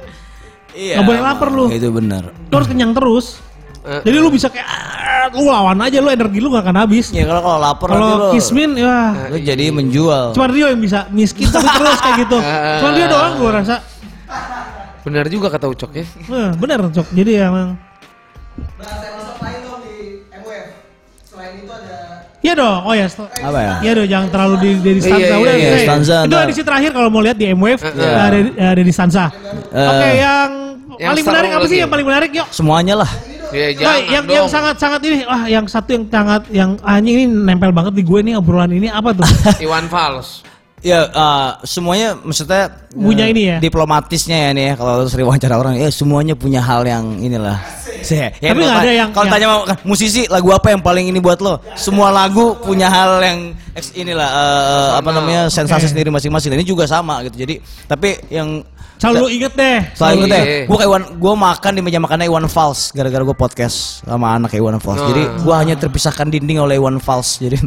Iya. 0.73 0.99
Nggak 0.99 1.07
boleh 1.07 1.21
lapar 1.21 1.49
lu. 1.53 1.65
Itu 1.69 1.93
benar. 1.93 2.33
Lu 2.33 2.55
harus 2.57 2.67
kenyang 2.67 2.97
terus. 2.97 3.45
Eh, 3.85 4.01
Jadi 4.09 4.17
lu 4.17 4.33
bisa 4.33 4.49
kayak 4.49 4.65
"Ah," 4.65 4.83
lu 5.33 5.47
lawan 5.47 5.79
aja 5.79 5.99
lu 5.99 6.09
energi 6.09 6.39
lu 6.39 6.49
gak 6.51 6.65
akan 6.65 6.77
habis. 6.83 7.09
Ya 7.09 7.25
kalau 7.25 7.41
kalau 7.41 7.59
lapar 7.59 7.89
Kalau 7.89 8.33
Kismin 8.33 8.75
ya 8.75 9.15
lo 9.27 9.37
jadi 9.37 9.65
menjual. 9.71 10.33
cuma 10.33 10.47
Rio 10.47 10.69
yang 10.69 10.79
bisa 10.79 11.09
miskin 11.09 11.49
tapi 11.49 11.65
terus 11.65 11.99
kayak 11.99 12.17
gitu. 12.23 12.39
Cuma 12.83 12.91
dia 12.93 13.07
doang 13.07 13.33
gua 13.39 13.51
rasa. 13.59 13.77
Benar 15.01 15.29
juga 15.29 15.49
kata 15.49 15.69
Ucok 15.69 15.91
ya. 15.93 16.05
Eh, 16.05 16.51
bener 16.57 16.81
cok. 16.89 17.07
Jadi 17.13 17.33
emang 17.37 17.77
Iya 22.45 22.53
dong, 22.53 22.85
oh 22.85 22.93
ya. 22.93 23.09
st- 23.09 23.25
Apa 23.41 23.57
ya? 23.57 23.75
Iya 23.81 23.93
dong, 23.97 24.05
jangan 24.05 24.29
terlalu 24.29 24.55
di 24.61 24.71
dari 24.77 25.01
Iya, 25.01 25.09
stanza. 25.09 25.25
iya, 25.25 25.37
Udah, 25.41 25.55
iya, 25.57 25.65
oke. 25.67 25.81
stanza, 25.81 26.17
Itu 26.21 26.37
edisi 26.45 26.61
terakhir 26.61 26.91
kalau 26.93 27.09
mau 27.09 27.25
lihat 27.25 27.37
di 27.41 27.49
Iya. 27.49 27.57
uh, 27.57 27.73
dari, 28.29 28.41
dari 28.53 28.93
stanza. 28.93 29.25
Eh. 29.73 29.81
Oke, 29.81 30.09
yang, 30.21 30.51
Yang 30.95 31.09
paling 31.09 31.25
menarik 31.25 31.51
apa 31.51 31.65
sih? 31.65 31.79
Yang 31.81 31.91
paling 31.91 32.07
menarik 32.07 32.31
yuk. 32.37 32.47
Semuanya 32.53 32.95
lah. 33.01 33.11
Ya 33.55 33.71
Nah, 33.71 33.79
jangan 33.79 34.03
yang 34.11 34.25
dong. 34.27 34.35
yang 34.35 34.47
sangat 34.51 34.75
sangat 34.83 35.01
ini, 35.07 35.23
wah 35.25 35.47
yang 35.47 35.65
satu 35.71 35.95
yang 35.95 36.05
sangat 36.11 36.43
yang 36.51 36.71
anjing 36.83 37.15
ini 37.23 37.27
nempel 37.31 37.71
banget 37.71 37.95
di 37.95 38.03
gue 38.03 38.19
nih 38.19 38.35
obrolan 38.35 38.75
ini 38.75 38.91
apa 38.91 39.15
tuh? 39.15 39.23
Iwan 39.65 39.87
Fals. 39.87 40.43
Ya 40.85 41.09
eh, 41.09 41.51
semuanya 41.65 42.13
maksudnya 42.21 42.69
Punya 42.93 43.25
ini 43.27 43.49
ya? 43.49 43.57
Diplomatisnya 43.57 44.37
ya 44.37 44.51
nih 44.53 44.65
ya 44.69 44.75
kalau 44.77 45.09
sering 45.09 45.25
wawancara 45.25 45.57
orang 45.57 45.75
ya 45.75 45.89
semuanya 45.89 46.37
punya 46.37 46.61
hal 46.61 46.85
yang 46.85 47.17
inilah. 47.19 47.57
Ya, 48.05 48.29
Tapi 48.31 48.61
kalau 48.61 48.69
nggak 48.69 48.85
ada 48.85 48.93
yang- 48.93 49.11
kalau 49.11 49.25
yang- 49.25 49.33
tanya 49.33 49.47
mau 49.49 49.61
musisi 49.83 50.29
lagu 50.29 50.53
apa 50.53 50.69
yang 50.71 50.85
paling 50.85 51.09
ini 51.09 51.17
buat 51.19 51.41
lo? 51.41 51.57
Semua 51.73 52.13
lagu 52.13 52.53
punya 52.61 52.87
hal 52.87 53.17
yang 53.19 53.39
eks- 53.73 53.97
inilah 53.97 54.29
eh, 54.29 54.91
apa 55.01 55.09
namanya 55.09 55.49
sensasi 55.49 55.89
Oke. 55.89 55.93
sendiri 55.97 56.13
masing-masing. 56.13 56.53
Ini 56.53 56.63
juga 56.63 56.85
sama 56.85 57.25
gitu. 57.25 57.41
Jadi 57.41 57.59
tapi 57.89 58.21
yang 58.29 58.61
Selalu 58.95 59.27
inget 59.37 59.53
deh. 59.57 59.79
Itu 59.91 60.05
Iya. 60.07 60.31
deh, 60.31 60.45
gue 60.65 60.77
kayak 60.79 60.87
Iwan, 60.87 61.03
gue 61.19 61.33
makan 61.35 61.73
di 61.75 61.81
meja 61.83 61.99
makannya 61.99 62.31
Iwan 62.31 62.47
Fals 62.47 62.95
gara-gara 62.95 63.21
gue 63.21 63.35
podcast 63.35 64.05
sama 64.07 64.37
anak 64.37 64.55
Iwan 64.55 64.79
Fals. 64.79 65.01
Jadi 65.03 65.23
Oh. 65.25 65.51
gue 65.51 65.55
hanya 65.57 65.75
terpisahkan 65.75 66.31
dinding 66.31 66.61
oleh 66.61 66.77
Iwan 66.77 67.01
Fals. 67.01 67.41
Jadi 67.41 67.59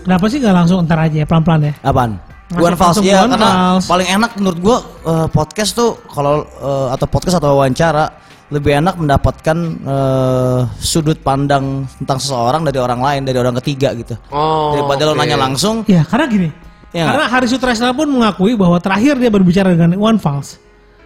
Kenapa 0.00 0.24
sih 0.26 0.40
nggak 0.40 0.54
langsung 0.56 0.80
ntar 0.82 0.96
aja 1.02 1.20
ya 1.20 1.26
pelan-pelan 1.28 1.60
ya? 1.68 1.72
apaan? 1.84 2.16
Iwan 2.50 2.74
Fals 2.74 2.98
ya 2.98 3.22
karena 3.26 3.38
Fals. 3.78 3.86
paling 3.86 4.08
enak 4.10 4.30
menurut 4.38 4.58
gue 4.58 4.76
eh, 5.06 5.28
podcast 5.30 5.70
tuh 5.72 6.02
kalau 6.10 6.42
eh, 6.42 6.88
atau 6.94 7.06
podcast 7.06 7.38
atau 7.38 7.54
wawancara 7.54 8.10
lebih 8.50 8.82
enak 8.82 8.98
mendapatkan 8.98 9.56
eh, 9.78 10.60
sudut 10.82 11.22
pandang 11.22 11.86
tentang 12.02 12.18
seseorang 12.18 12.66
dari 12.66 12.82
orang 12.82 12.98
lain 12.98 13.22
dari 13.22 13.38
orang 13.38 13.54
ketiga 13.62 13.94
gitu. 13.94 14.18
Oh. 14.34 14.74
Daripada 14.74 15.06
lo 15.06 15.14
oke. 15.14 15.20
nanya 15.22 15.38
langsung, 15.38 15.86
Ya 15.86 16.02
karena 16.02 16.26
gini. 16.26 16.48
Ya 16.90 17.06
karena 17.06 17.30
Hari 17.30 17.46
Sutresna 17.46 17.94
pun 17.94 18.10
mengakui 18.10 18.58
bahwa 18.58 18.74
terakhir 18.82 19.14
dia 19.14 19.30
berbicara 19.30 19.70
dengan 19.70 19.94
Iwan 19.94 20.18
Fals 20.18 20.58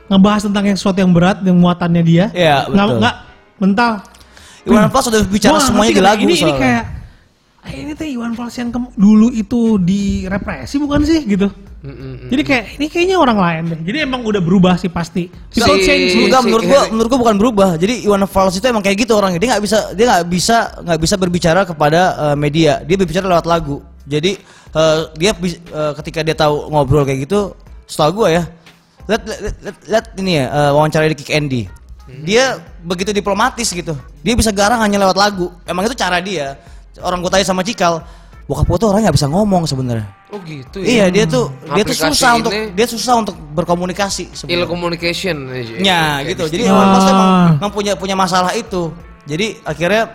ngebahas 0.09 0.49
tentang 0.49 0.65
yang 0.69 0.77
sesuatu 0.81 1.01
yang 1.01 1.13
berat 1.13 1.45
yang 1.45 1.57
muatannya 1.61 2.03
dia. 2.05 2.25
Iya, 2.33 2.69
Nggak 2.73 2.87
betul. 2.89 2.99
nggak 3.05 3.15
mental. 3.61 3.93
Iwan 4.65 4.89
Fals 4.89 5.07
udah 5.13 5.21
bicara 5.29 5.51
Gua 5.53 5.57
nggak 5.61 5.69
semuanya 5.69 5.93
di 5.93 6.01
lagu 6.05 6.21
ini, 6.25 6.33
ini 6.33 6.37
soalnya. 6.41 6.81
Kayak 7.65 7.75
"Ah, 7.75 7.83
ini 7.83 7.93
tuh 7.97 8.07
Iwan 8.07 8.33
Fals 8.33 8.55
yang 8.55 8.69
kem- 8.69 8.93
dulu 8.95 9.29
itu 9.29 9.81
direpresi 9.81 10.77
bukan 10.77 11.01
sih 11.03 11.25
gitu. 11.25 11.49
Mm-mm. 11.85 12.33
Jadi 12.33 12.43
kayak 12.49 12.65
ini 12.81 12.87
kayaknya 12.89 13.17
orang 13.21 13.37
lain 13.37 13.63
deh. 13.69 13.81
Jadi 13.85 13.99
emang 14.09 14.25
udah 14.25 14.41
berubah 14.41 14.81
sih 14.81 14.89
pasti. 14.89 15.29
People 15.29 15.77
Si- 15.77 15.85
change. 15.85 16.17
Enggak, 16.17 16.41
si- 16.41 16.47
menurut 16.49 16.65
gua 16.65 16.81
menurut 16.89 17.09
gua 17.13 17.21
bukan 17.21 17.37
berubah. 17.37 17.69
Jadi 17.77 18.09
Iwan 18.09 18.25
Fals 18.25 18.57
itu 18.57 18.65
emang 18.65 18.81
kayak 18.81 19.05
gitu 19.05 19.13
orangnya. 19.13 19.37
Dia 19.37 19.49
nggak 19.57 19.65
bisa 19.65 19.79
dia 19.93 20.05
nggak 20.09 20.25
bisa 20.29 20.57
nggak 20.81 21.01
bisa 21.01 21.15
berbicara 21.21 21.61
kepada 21.69 22.01
eh, 22.33 22.37
media. 22.37 22.81
Dia 22.81 22.97
berbicara 22.97 23.29
lewat 23.29 23.45
lagu. 23.45 23.85
Jadi 24.09 24.33
eh, 24.73 25.01
dia 25.17 25.31
eh, 25.37 25.93
ketika 26.01 26.25
dia 26.25 26.33
tahu 26.33 26.73
ngobrol 26.73 27.05
kayak 27.05 27.29
gitu 27.29 27.53
setahu 27.85 28.25
gue 28.25 28.41
ya. 28.41 28.45
Lihat, 29.05 29.23
lihat, 29.29 29.41
lihat, 29.61 29.77
lihat 29.85 30.05
ini 30.17 30.33
ya 30.41 30.45
eh, 30.49 30.71
wawancara 30.73 31.05
di 31.05 31.17
Kick 31.17 31.33
Andy. 31.37 31.69
Dia 32.05 32.61
begitu 32.81 33.13
diplomatis 33.13 33.69
gitu. 33.69 33.93
Dia 34.21 34.33
bisa 34.33 34.53
garang 34.53 34.81
hanya 34.81 35.01
lewat 35.01 35.17
lagu. 35.17 35.53
Emang 35.65 35.85
itu 35.85 35.93
cara 35.93 36.21
dia. 36.21 36.57
Orang 37.01 37.19
gue 37.19 37.29
tanya 37.29 37.43
sama 37.43 37.61
Cikal, 37.61 37.99
bokap 38.45 38.67
gue 38.67 38.79
tuh 38.79 38.89
orangnya 38.89 39.09
nggak 39.09 39.17
bisa 39.17 39.27
ngomong 39.27 39.63
sebenarnya. 39.65 40.07
Oh 40.31 40.39
gitu 40.41 40.79
ya. 40.79 40.87
Iya 40.87 41.05
dia 41.09 41.25
tuh 41.25 41.51
dia 41.69 41.83
tuh 41.83 41.95
Aplikasi 41.95 42.11
susah 42.13 42.31
untuk 42.37 42.53
ini- 42.53 42.71
dia 42.73 42.87
susah 42.87 43.15
untuk 43.17 43.35
berkomunikasi 43.51 44.25
Ill 44.25 44.37
sebenarnya. 44.37 44.67
communication. 44.67 45.37
Ya 45.81 46.23
gitu. 46.23 46.47
Jadi 46.47 46.63
Ah. 46.65 46.73
orang 46.73 46.89
Mas 46.93 47.07
emang, 47.07 47.31
emang 47.59 47.73
punya 47.73 47.93
punya 47.95 48.15
masalah 48.15 48.53
itu. 48.53 48.91
Jadi 49.25 49.59
akhirnya 49.63 50.11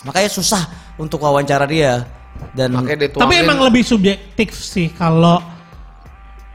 makanya 0.00 0.30
susah 0.30 0.62
untuk 0.96 1.18
wawancara 1.18 1.64
dia 1.64 2.04
dan 2.52 2.72
Makanya 2.72 2.98
dia 2.98 3.10
Tapi 3.12 3.34
emang 3.36 3.58
lebih 3.60 3.82
subjektif 3.82 4.54
sih 4.54 4.88
kalau 4.90 5.40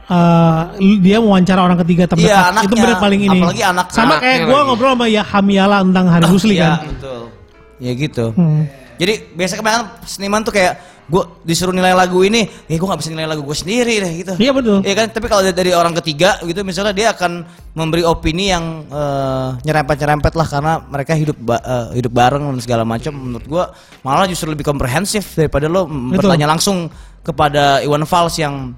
eh, 0.06 0.62
dia 1.00 1.18
mewawancara 1.18 1.60
orang 1.60 1.78
ketiga 1.82 2.06
terdekat. 2.06 2.30
Iya, 2.30 2.38
anaknya. 2.48 2.62
itu 2.62 2.74
benar 2.76 2.96
paling 2.96 3.20
ini. 3.20 3.38
Apalagi 3.42 3.62
anak- 3.64 3.88
Sama 3.90 4.06
anaknya 4.14 4.22
kayak 4.22 4.38
gue 4.46 4.60
ngobrol 4.64 4.92
sama 4.92 5.06
ya 5.08 5.22
Hamiala 5.24 5.76
tentang 5.82 6.06
Hari 6.08 6.24
Rusli 6.26 6.54
Iya, 6.54 6.62
kan. 6.62 6.78
betul. 6.88 7.20
Ya 7.76 7.92
gitu. 7.92 8.26
Hmm. 8.32 8.62
Jadi 8.96 9.12
biasa 9.32 9.52
kebanyakan 9.54 9.84
seniman 10.02 10.40
tuh 10.40 10.52
kayak 10.52 10.74
gue 11.06 11.22
disuruh 11.40 11.70
nilai 11.70 11.94
lagu 11.94 12.18
ini, 12.20 12.50
ya 12.66 12.74
gue 12.74 12.82
nggak 12.82 12.98
bisa 12.98 13.14
nilai 13.14 13.30
lagu 13.30 13.40
gue 13.40 13.54
sendiri 13.54 13.94
deh 14.02 14.12
gitu. 14.16 14.32
Iya 14.36 14.50
betul. 14.50 14.82
Iya 14.82 14.94
kan, 14.96 15.06
tapi 15.08 15.26
kalau 15.26 15.38
dari- 15.40 15.54
dari 15.54 15.70
orang 15.70 15.94
ketiga 15.94 16.42
gitu 16.42 16.66
misalnya 16.66 16.90
dia 16.90 17.14
akan 17.14 17.46
memberi 17.72 18.02
opini 18.02 18.50
yang 18.50 18.82
eh, 18.86 19.48
nyerempet-nyerempet 19.62 20.32
lah 20.34 20.46
karena 20.46 20.72
mereka 20.82 21.14
hidup 21.14 21.38
ba- 21.38 21.62
eh, 21.62 21.86
hidup 21.94 22.10
bareng 22.10 22.42
dan 22.42 22.58
segala 22.58 22.82
macam. 22.82 23.14
Menurut 23.14 23.46
gua 23.46 23.64
malah 24.02 24.26
justru 24.26 24.50
lebih 24.50 24.66
komprehensif 24.66 25.38
daripada 25.38 25.70
lo 25.70 25.86
Betul. 25.86 26.26
bertanya 26.26 26.50
langsung 26.50 26.90
kepada 27.22 27.86
Iwan 27.86 28.02
Fals 28.02 28.34
yang 28.36 28.74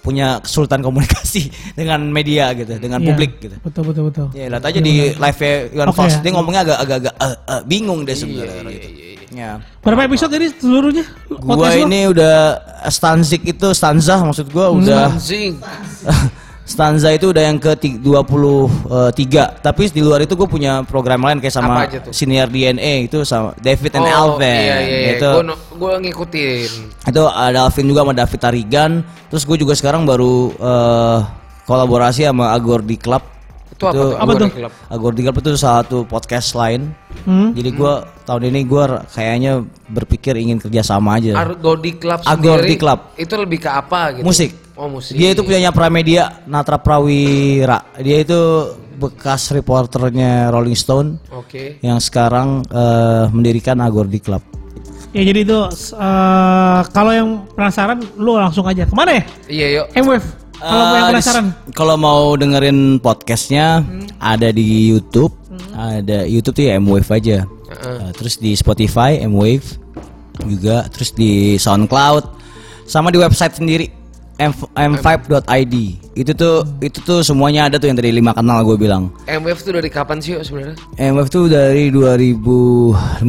punya 0.00 0.36
kesulitan 0.44 0.84
komunikasi 0.84 1.48
dengan 1.80 2.04
media 2.04 2.52
gitu, 2.52 2.76
dengan 2.76 3.00
Iya, 3.00 3.08
publik 3.08 3.40
gitu. 3.40 3.56
Betul 3.64 3.82
betul 3.88 4.02
betul. 4.12 4.26
Ya 4.36 4.52
lihat 4.52 4.68
aja 4.68 4.78
di 4.78 5.16
live 5.16 5.40
Iwan 5.72 5.88
Oke, 5.88 5.96
Fals 5.96 6.12
ya. 6.12 6.20
dia 6.20 6.32
ngomongnya 6.36 6.60
agak 6.60 6.78
agak, 6.78 6.96
agak 7.00 7.14
eh, 7.16 7.36
eh, 7.48 7.62
bingung 7.64 8.04
deh 8.04 8.12
sebenarnya 8.12 8.60
gitu. 8.68 8.88
Ya. 9.34 9.58
Berapa 9.82 10.06
episode 10.06 10.30
tadi 10.30 10.46
seluruhnya? 10.54 11.02
Gua 11.28 11.58
Podcast 11.58 11.74
lo? 11.76 11.84
ini 11.84 12.00
udah 12.06 12.34
stanzik 12.86 13.42
itu 13.52 13.68
stanza 13.74 14.22
maksud 14.22 14.46
gua 14.48 14.70
udah 14.70 15.10
Anjing. 15.10 15.58
stanza 16.64 17.10
itu 17.10 17.28
udah 17.28 17.42
yang 17.44 17.58
ke 17.58 17.76
23 17.76 18.00
tapi 19.60 19.82
di 19.90 20.00
luar 20.00 20.22
itu 20.22 20.32
gue 20.32 20.46
punya 20.46 20.80
program 20.80 21.20
lain 21.20 21.36
kayak 21.36 21.52
sama 21.52 21.84
senior 22.08 22.48
DNA 22.48 23.04
itu 23.04 23.20
sama 23.20 23.52
David 23.58 23.92
and 23.92 24.06
Oh, 24.06 24.16
Alvin 24.32 24.48
Iya 24.48 24.76
iya 24.80 24.80
iya. 24.80 25.10
itu 25.18 25.30
Gua, 25.76 25.98
no- 25.98 26.00
ngikutin. 26.00 26.70
itu 27.04 27.22
ada 27.26 27.68
Alvin 27.68 27.84
juga 27.84 28.00
sama 28.00 28.14
David 28.14 28.40
Tarigan 28.40 28.92
terus 29.28 29.44
gue 29.44 29.58
juga 29.58 29.76
sekarang 29.76 30.08
baru 30.08 30.54
eh, 30.54 31.18
kolaborasi 31.64 32.24
sama 32.24 32.56
Agor 32.56 32.80
di 32.80 32.96
Club 32.96 33.20
Itu 33.74 33.84
apa 33.90 33.94
tuh? 33.94 34.10
Apa 34.14 34.32
tuh? 34.38 34.48
Club. 34.54 34.72
Agor 34.90 35.12
Club 35.18 35.36
itu 35.42 35.50
salah 35.58 35.82
satu 35.82 35.98
podcast 36.06 36.54
lain 36.54 36.94
Hmm? 37.24 37.56
jadi 37.56 37.70
gue 37.72 37.94
tahun 38.28 38.52
ini 38.52 38.60
gue 38.68 38.84
kayaknya 39.14 39.64
berpikir 39.88 40.36
ingin 40.36 40.60
kerjasama 40.60 41.16
aja 41.16 41.40
Agordi 41.40 41.96
Club 41.96 42.20
Agordi 42.26 42.76
sendiri, 42.76 42.82
Club. 42.82 42.98
Itu 43.16 43.34
lebih 43.40 43.64
ke 43.64 43.70
apa 43.70 44.18
gitu? 44.18 44.26
musik 44.26 44.50
Oh 44.74 44.90
musik. 44.90 45.14
Dia 45.14 45.38
itu 45.38 45.46
punyanya 45.46 45.70
Pramedia 45.70 46.42
Natra 46.50 46.82
Prawira. 46.82 47.94
Dia 48.02 48.26
itu 48.26 48.74
bekas 48.98 49.50
reporternya 49.54 50.50
Rolling 50.50 50.74
Stone 50.74 51.18
Oke. 51.30 51.78
yang 51.82 52.02
sekarang 52.02 52.66
eh, 52.66 53.30
mendirikan 53.30 53.78
Agordi 53.78 54.18
Club. 54.18 54.42
Ya 55.14 55.22
jadi 55.22 55.46
itu 55.46 55.58
eh, 55.94 56.80
kalau 56.90 57.12
yang 57.14 57.46
penasaran 57.54 58.02
lu 58.18 58.34
langsung 58.34 58.66
aja. 58.66 58.82
Ke 58.82 58.94
mana 58.98 59.14
ya? 59.14 59.24
Iya 59.46 59.66
yuk. 59.78 59.86
MWF. 59.94 60.43
Kalau 60.56 60.84
mau 60.84 60.94
yang 60.94 61.08
penasaran. 61.10 61.44
dis- 61.44 61.74
Kalau 61.74 61.96
mau 61.96 62.20
dengerin 62.34 62.78
podcastnya 62.98 63.82
ada 64.16 64.48
di 64.48 64.88
YouTube, 64.88 65.34
ada 65.72 66.24
YouTube 66.24 66.54
tuh 66.54 66.64
ya 66.64 66.78
M-Wave 66.78 67.10
aja. 67.10 67.38
Eh, 67.66 68.08
terus 68.12 68.36
di 68.36 68.54
Spotify 68.54 69.18
M-Wave 69.20 69.66
juga, 70.44 70.86
terus 70.88 71.10
di 71.10 71.56
SoundCloud, 71.56 72.24
sama 72.84 73.08
di 73.08 73.18
website 73.18 73.54
sendiri. 73.54 73.86
m- 73.86 74.03
m5.id. 74.38 75.74
Itu 76.14 76.30
tuh 76.34 76.62
itu 76.78 76.98
tuh 77.02 77.26
semuanya 77.26 77.66
ada 77.66 77.78
tuh 77.78 77.90
yang 77.90 77.98
dari 77.98 78.14
lima 78.14 78.30
kanal 78.34 78.62
gue 78.62 78.78
bilang. 78.78 79.10
MWF 79.26 79.66
tuh 79.66 79.72
dari 79.74 79.90
kapan 79.90 80.22
sih 80.22 80.38
sebenarnya? 80.42 80.78
M-Wave 80.98 81.30
tuh 81.30 81.50
dari 81.50 81.90
2015 81.90 83.26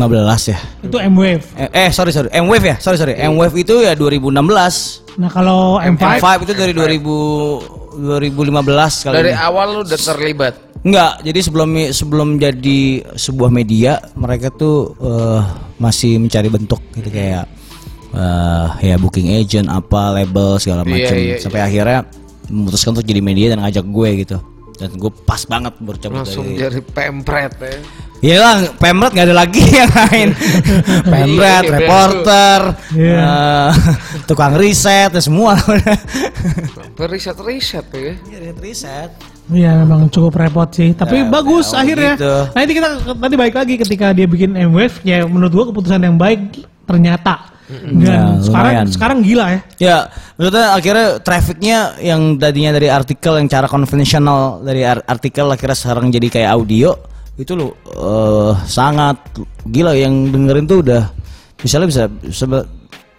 ya. 0.54 0.60
Itu 0.86 0.98
MWF. 1.02 1.44
Eh, 1.58 1.70
eh, 1.74 1.89
sorry 1.89 2.13
sorry, 2.13 2.30
M-Wave 2.34 2.65
ya, 2.65 2.76
sorry 2.78 2.98
sorry. 2.98 3.13
M-Wave 3.18 3.56
itu 3.58 3.82
ya 3.82 3.98
2016. 3.98 5.18
Nah 5.18 5.30
kalau 5.32 5.82
M5 5.82 6.22
M5 6.22 6.26
itu 6.46 6.54
dari 6.54 6.74
2000 6.74 7.86
2015 7.96 9.08
kali 9.08 9.15
Dari 9.15 9.32
ini. 9.32 9.39
awal 9.39 9.65
lu 9.72 9.80
udah 9.88 10.00
terlibat. 10.00 10.54
Enggak, 10.86 11.26
jadi 11.26 11.39
sebelum 11.41 11.70
sebelum 11.89 12.28
jadi 12.38 12.80
sebuah 13.18 13.50
media, 13.50 13.98
mereka 14.13 14.54
tuh 14.54 14.94
eh, 15.00 15.41
masih 15.82 16.22
mencari 16.22 16.52
bentuk 16.52 16.78
gitu 16.94 17.10
kayak 17.10 17.50
eh, 18.15 18.65
ya 18.84 18.95
booking 18.95 19.28
agent, 19.30 19.67
apa 19.67 20.15
label 20.15 20.56
segala 20.58 20.82
Iya, 20.82 20.89
macam. 20.89 21.15
iya, 21.15 21.36
Sampai 21.38 21.62
akhirnya 21.62 21.99
memutuskan 22.47 22.93
untuk 22.93 23.04
jadi 23.04 23.19
media 23.19 23.47
dan 23.51 23.60
ngajak 23.60 23.86
gue 23.86 24.10
gitu. 24.21 24.38
Dan 24.75 24.91
gue 24.91 25.08
pas 25.08 25.39
banget 25.41 25.71
bercabut 25.78 26.19
Langsung 26.21 26.43
dari 26.45 26.60
jadi 26.60 26.80
pempret 26.84 27.54
ya. 27.56 27.78
Iya 28.15 28.38
lah, 28.41 28.56
Pemret 28.75 29.12
nggak 29.12 29.28
ada 29.28 29.38
lagi 29.38 29.62
yang 29.80 29.91
lain. 29.91 30.30
Pemret, 31.13 31.63
Iya, 31.63 31.71
reporter, 31.71 32.60
Iya. 32.91 33.15
eh, 33.15 33.69
tukang 34.28 34.56
riset, 34.56 35.12
ya 35.12 35.21
semua. 35.21 35.54
Riset-riset 36.97 37.86
tuh 37.86 37.99
ya. 38.01 38.13
Iya, 38.32 38.51
riset. 38.56 39.12
Iya 39.45 39.78
memang 39.78 40.10
cukup 40.10 40.34
repot 40.36 40.65
sih. 40.67 40.91
Tapi 40.91 41.21
Ya, 41.21 41.30
bagus 41.30 41.69
ya, 41.69 41.86
akhirnya. 41.86 42.13
gitu. 42.17 42.36
Nah 42.49 42.62
ini 42.62 42.73
kita 42.73 42.88
tadi 43.13 43.36
balik 43.38 43.56
lagi 43.56 43.73
ketika 43.78 44.08
dia 44.10 44.25
bikin 44.25 44.58
MWF 44.58 45.06
ya 45.06 45.21
menurut 45.23 45.51
gua 45.54 45.65
keputusan 45.69 46.01
yang 46.01 46.17
baik 46.17 46.65
ternyata. 46.84 47.54
Dan 47.65 47.97
Ya, 47.97 48.21
sekarang 48.39 48.71
lumayan. 48.71 48.86
sekarang 48.88 49.17
gila 49.19 49.45
ya. 49.47 49.60
Ya, 49.78 49.97
maksudnya 50.36 50.65
akhirnya 50.71 51.08
trafficnya 51.17 51.78
yang 51.97 52.21
tadinya 52.36 52.71
dari 52.71 52.88
artikel 52.88 53.34
yang 53.36 53.47
cara 53.47 53.65
konvensional 53.65 54.62
dari 54.62 54.82
ar- 54.82 55.01
artikel 55.04 55.49
akhirnya 55.49 55.73
sekarang 55.73 56.10
jadi 56.10 56.28
kayak 56.30 56.49
audio 56.51 56.93
itu 57.36 57.51
loh 57.51 57.73
eh, 57.86 58.54
sangat 58.63 59.17
gila 59.65 59.91
yang 59.91 60.30
dengerin 60.30 60.63
tuh 60.63 60.80
udah 60.80 61.10
misalnya 61.58 61.88
bisa 61.88 62.04
sebe- 62.30 62.69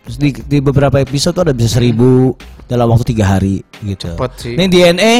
di, 0.09 0.31
di 0.33 0.59
beberapa 0.59 0.97
episode 0.97 1.35
tuh 1.35 1.43
ada 1.43 1.51
bisa 1.51 1.67
seribu 1.73 2.31
dalam 2.65 2.87
waktu 2.87 3.03
tiga 3.09 3.27
hari 3.29 3.59
gitu. 3.83 4.15
Cepet 4.15 4.33
sih. 4.37 4.55
Ini 4.55 4.65
DNA 4.67 5.15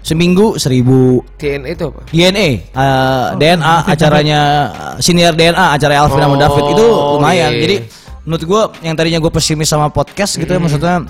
seminggu 0.00 0.56
seribu 0.56 1.20
TNA 1.36 1.76
itu 1.76 1.84
apa? 1.86 2.00
DNA 2.08 2.48
eh, 2.72 3.26
DNA 3.36 3.74
acaranya 3.84 4.40
uh, 4.66 4.96
senior 4.96 5.36
DNA 5.36 5.76
acara 5.76 6.00
Alvin 6.00 6.16
sama 6.18 6.32
Oh, 6.32 6.40
David 6.40 6.64
itu 6.72 6.86
lumayan. 6.88 7.52
iya. 7.52 7.60
Jadi 7.60 7.76
menurut 8.22 8.42
gua 8.44 8.62
yang 8.80 8.92
tadinya 8.92 9.18
gue 9.18 9.30
pesimis 9.30 9.66
sama 9.66 9.88
podcast 9.88 10.34
gitu 10.34 10.48
ya 10.48 10.58
maksudnya 10.58 11.02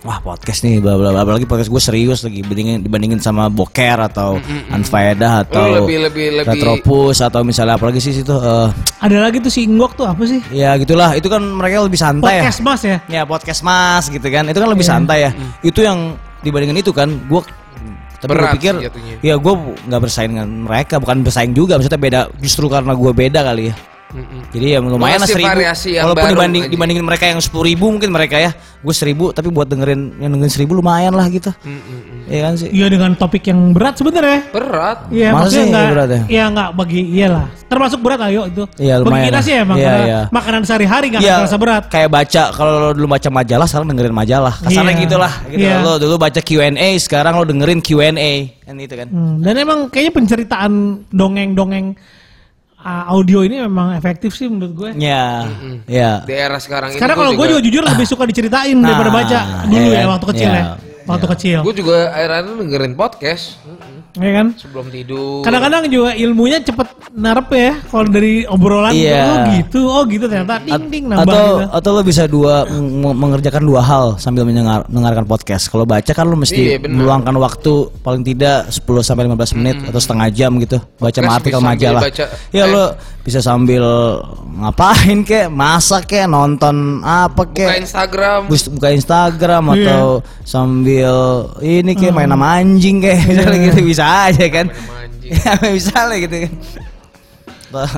wah 0.00 0.18
podcast 0.18 0.62
nih 0.62 0.78
bla 0.78 0.94
bla 0.94 1.10
bla 1.10 1.20
apalagi 1.20 1.44
podcast 1.44 1.66
gue 1.66 1.82
serius 1.82 2.22
lagi 2.22 2.38
dibandingin 2.38 2.78
dibandingin 2.80 3.18
sama 3.18 3.50
Boker 3.50 3.98
atau 4.02 4.38
Unfaedah 4.70 5.42
atau 5.42 5.82
lebih- 5.82 6.06
lebih- 6.06 6.30
lebih- 6.38 6.46
Retropus 6.48 7.18
atau 7.20 7.42
misalnya 7.42 7.74
apalagi 7.74 7.98
sih 7.98 8.14
situ 8.14 8.30
eh, 8.30 8.68
Ada 9.02 9.18
lagi 9.18 9.38
tuh 9.38 9.50
si 9.50 9.66
Inggok 9.66 9.94
tuh 9.94 10.06
apa 10.06 10.22
sih? 10.22 10.38
ya 10.48 10.78
gitulah 10.78 11.12
itu 11.12 11.26
kan 11.26 11.42
mereka 11.42 11.82
lebih 11.82 11.98
santai 11.98 12.38
Podcast 12.38 12.60
Mas 12.62 12.80
ya. 12.80 12.96
ya. 13.10 13.20
Ya 13.20 13.22
podcast 13.26 13.60
Mas 13.60 14.04
gitu 14.06 14.26
kan. 14.26 14.46
Itu 14.46 14.58
kan 14.58 14.70
lebih 14.70 14.86
Iya. 14.86 14.92
santai 14.94 15.18
ya. 15.26 15.30
Itu 15.60 15.80
yang 15.82 16.14
dibandingin 16.40 16.78
itu 16.78 16.94
kan 16.94 17.10
gua 17.26 17.42
tapi 18.16 18.32
gue 18.32 18.48
pikir 18.56 18.74
jatuhnya. 18.80 19.14
ya 19.20 19.34
gue 19.36 19.54
nggak 19.86 20.00
bersaing 20.00 20.32
dengan 20.32 20.48
mereka 20.64 20.96
bukan 20.96 21.20
bersaing 21.20 21.52
juga 21.52 21.76
maksudnya 21.76 22.00
beda 22.00 22.20
justru 22.40 22.64
karena 22.66 22.96
gue 22.96 23.12
beda 23.12 23.44
kali 23.44 23.68
ya 23.70 23.74
jadi 24.48 24.66
ya 24.66 24.78
lumayan 24.78 25.18
lah 25.18 25.28
seribu 25.28 25.50
walaupun 25.50 26.14
baru 26.16 26.32
dibanding 26.32 26.62
aja. 26.62 26.70
dibandingin 26.70 27.04
mereka 27.04 27.24
yang 27.26 27.40
sepuluh 27.42 27.66
ribu 27.66 27.90
mungkin 27.90 28.08
mereka 28.08 28.38
ya 28.38 28.50
gue 28.54 28.94
seribu 28.94 29.34
tapi 29.34 29.50
buat 29.50 29.66
dengerin 29.66 30.22
yang 30.22 30.30
dengerin 30.30 30.52
seribu 30.52 30.78
lumayan 30.78 31.10
lah 31.10 31.26
gitu 31.26 31.50
Iya 32.26 32.40
kan 32.42 32.52
sih 32.56 32.68
Iya 32.70 32.86
dengan 32.88 33.14
topik 33.14 33.46
yang 33.46 33.70
berat 33.70 33.94
sebenarnya. 33.94 34.50
Berat. 34.50 34.98
Iya 35.14 35.30
maksudnya 35.30 35.62
enggak 35.64 35.86
berat 35.88 36.08
ya? 36.08 36.20
Iya 36.26 36.44
enggak 36.50 36.68
bagi 36.74 37.00
iyalah. 37.08 37.46
Termasuk 37.66 37.98
berat 38.02 38.20
ayo 38.20 38.42
itu. 38.46 38.62
Iya, 38.76 38.94
Bagi 38.98 39.04
lumayan 39.04 39.24
kita 39.24 39.30
lah. 39.32 39.44
sih 39.44 39.54
emang 39.56 39.76
Iya, 39.76 39.86
karena 39.86 40.02
iya. 40.02 40.20
makanan 40.32 40.62
sehari-hari 40.62 41.06
enggak 41.06 41.22
Iya, 41.22 41.34
terasa 41.38 41.56
berat. 41.56 41.82
kayak 41.86 42.10
baca 42.10 42.42
kalau 42.50 42.72
dulu 42.90 43.06
baca 43.08 43.28
majalah 43.30 43.66
sekarang 43.66 43.86
dengerin 43.88 44.10
majalah 44.12 44.54
kasarnya 44.58 44.90
Iya. 44.92 45.02
gitulah 45.06 45.32
gitu 45.46 45.62
Iya. 45.62 45.76
lo 45.82 45.92
dulu 45.96 46.14
baca 46.18 46.40
Q&A 46.40 46.88
sekarang 46.98 47.32
lo 47.32 47.44
dengerin 47.44 47.78
Q&A 47.78 48.32
kan 48.60 48.74
itu 48.76 48.94
kan 48.96 49.06
Hmm, 49.06 49.34
dan 49.38 49.54
emang 49.56 49.78
kayaknya 49.86 50.12
penceritaan 50.12 50.72
dongeng-dongeng 51.08 51.94
uh, 52.86 53.04
audio 53.10 53.42
ini 53.42 53.58
memang 53.60 53.92
efektif 53.92 54.30
sih 54.32 54.46
menurut 54.46 54.72
gue. 54.72 54.90
ya 54.96 55.42
ya 55.84 56.22
Di 56.22 56.32
era 56.32 56.56
sekarang 56.56 56.88
ini 56.88 56.96
Sekarang 56.96 57.16
kalau 57.18 57.32
gue 57.34 57.46
juga 57.48 57.60
jujur 57.60 57.82
lebih 57.82 58.06
suka 58.06 58.22
diceritain 58.24 58.78
daripada 58.78 59.10
Nah, 59.10 59.16
baca 59.16 59.38
dulu 59.66 59.82
iya 59.82 59.90
ya 59.90 60.00
kan? 60.00 60.08
waktu 60.12 60.26
kecil 60.28 60.48
Iya. 60.48 60.56
ya. 60.56 60.64
waktu 61.04 61.26
kecil. 61.28 61.58
Gue 61.62 61.74
juga 61.76 61.96
akhir-akhir 62.10 62.44
ini 62.44 62.54
dengerin 62.60 62.94
podcast 62.94 63.44
Ya 64.16 64.30
kan? 64.32 64.46
sebelum 64.56 64.88
tidur. 64.88 65.40
Kadang-kadang 65.40 65.86
juga 65.86 66.10
ilmunya 66.12 66.58
cepet 66.58 66.88
narep 67.12 67.48
ya 67.50 67.72
kalau 67.84 68.04
dari 68.06 68.44
obrolan 68.44 68.90
Iya. 68.90 69.20
oh 69.22 69.36
gitu, 69.54 69.80
oh 69.84 70.02
gitu 70.04 70.24
ternyata 70.24 70.56
ding 70.58 70.88
ding 70.88 71.04
nambah 71.06 71.24
atau 71.26 71.44
gitu. 71.60 71.64
atau 71.70 71.90
lo 71.90 72.00
bisa 72.00 72.22
dua 72.24 72.54
meng- 72.66 73.12
mengerjakan 73.14 73.62
dua 73.62 73.80
hal 73.80 74.06
sambil 74.16 74.42
mendengar 74.42 74.84
mendengarkan 74.86 75.24
podcast. 75.24 75.68
Kalau 75.68 75.84
baca 75.84 76.08
kan 76.08 76.24
lo 76.24 76.32
Iya, 76.32 76.40
mesti 76.40 76.60
benar. 76.78 76.96
meluangkan 76.96 77.36
waktu 77.36 77.72
paling 78.00 78.22
tidak 78.22 78.68
10 78.70 78.82
sampai 79.02 79.22
15 79.26 79.52
menit 79.54 79.76
atau 79.82 79.98
setengah 79.98 80.28
jam 80.30 80.56
gitu 80.56 80.80
baca 80.96 81.12
Podcast 81.12 81.36
artikel 81.36 81.60
majalah. 81.60 82.02
baca. 82.02 82.24
Ya 82.50 82.64
Eh. 82.64 82.66
lo 82.66 82.84
bisa 83.20 83.40
sambil 83.40 83.82
ngapain 84.56 85.18
kek, 85.22 85.50
masak 85.50 86.06
kek, 86.06 86.24
nonton 86.24 87.02
apa 87.02 87.42
Buka 87.42 87.52
kek. 87.68 87.82
Instagram. 87.82 88.46
Bus- 88.46 88.70
buka 88.70 88.88
Instagram 88.90 89.62
Iya. 89.66 89.82
atau 89.84 90.04
sambil 90.42 91.12
ini 91.60 91.92
kayak 91.92 92.14
Hmm. 92.14 92.18
main 92.18 92.30
sama 92.30 92.46
anjing 92.56 92.96
kayak 92.98 93.18
misalnya 93.26 93.58
gitu 93.66 93.80
bisa 93.84 94.05
aja 94.06 94.44
kan. 94.46 94.66
Sama 94.68 94.94
anjing. 95.02 95.30
Ya 95.36 95.68
misalnya 95.68 96.16
gitu 96.20 96.36
kan. 96.38 96.52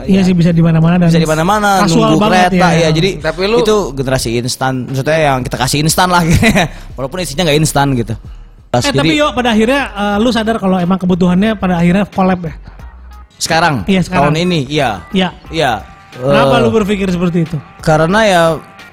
Iya 0.05 0.25
sih 0.25 0.33
bisa 0.33 0.51
di 0.51 0.59
mana-mana 0.59 0.97
dan 0.97 1.07
bisa 1.07 1.21
di 1.21 1.29
mana-mana 1.29 1.85
kasual 1.85 2.17
nunggu 2.17 2.25
kereta 2.25 2.69
ya. 2.73 2.81
ya. 2.83 2.91
Jadi 2.91 3.11
Tapi 3.21 3.43
lu- 3.47 3.61
itu 3.61 3.77
generasi 3.93 4.29
instan. 4.35 4.89
Maksudnya 4.89 5.19
yang 5.29 5.39
kita 5.41 5.57
kasih 5.57 5.79
instan 5.81 6.09
lah 6.09 6.25
gitu. 6.25 6.41
Walaupun 6.97 7.19
isinya 7.21 7.47
nggak 7.47 7.59
instan 7.59 7.93
gitu. 7.95 8.17
Eh 8.69 8.81
jadi 8.83 8.97
tapi 8.97 9.13
yo 9.15 9.33
pada 9.33 9.53
akhirnya 9.53 9.81
eh, 9.89 10.17
lu 10.19 10.29
sadar 10.29 10.57
kalau 10.57 10.77
emang 10.77 10.97
kebutuhannya 10.97 11.55
pada 11.55 11.79
akhirnya 11.79 12.05
collab 12.07 12.43
ya. 12.43 12.55
sekarang, 13.39 13.87
Iya, 13.87 14.03
sekarang. 14.03 14.35
tahun 14.35 14.37
ini 14.43 14.61
iya. 14.67 14.91
Iya. 15.09 15.29
Iya. 15.49 15.73
Kenapa 16.11 16.59
Eh, 16.59 16.61
lu 16.61 16.71
berpikir 16.71 17.07
seperti 17.07 17.47
itu? 17.47 17.57
Karena 17.79 18.21
ya 18.25 18.43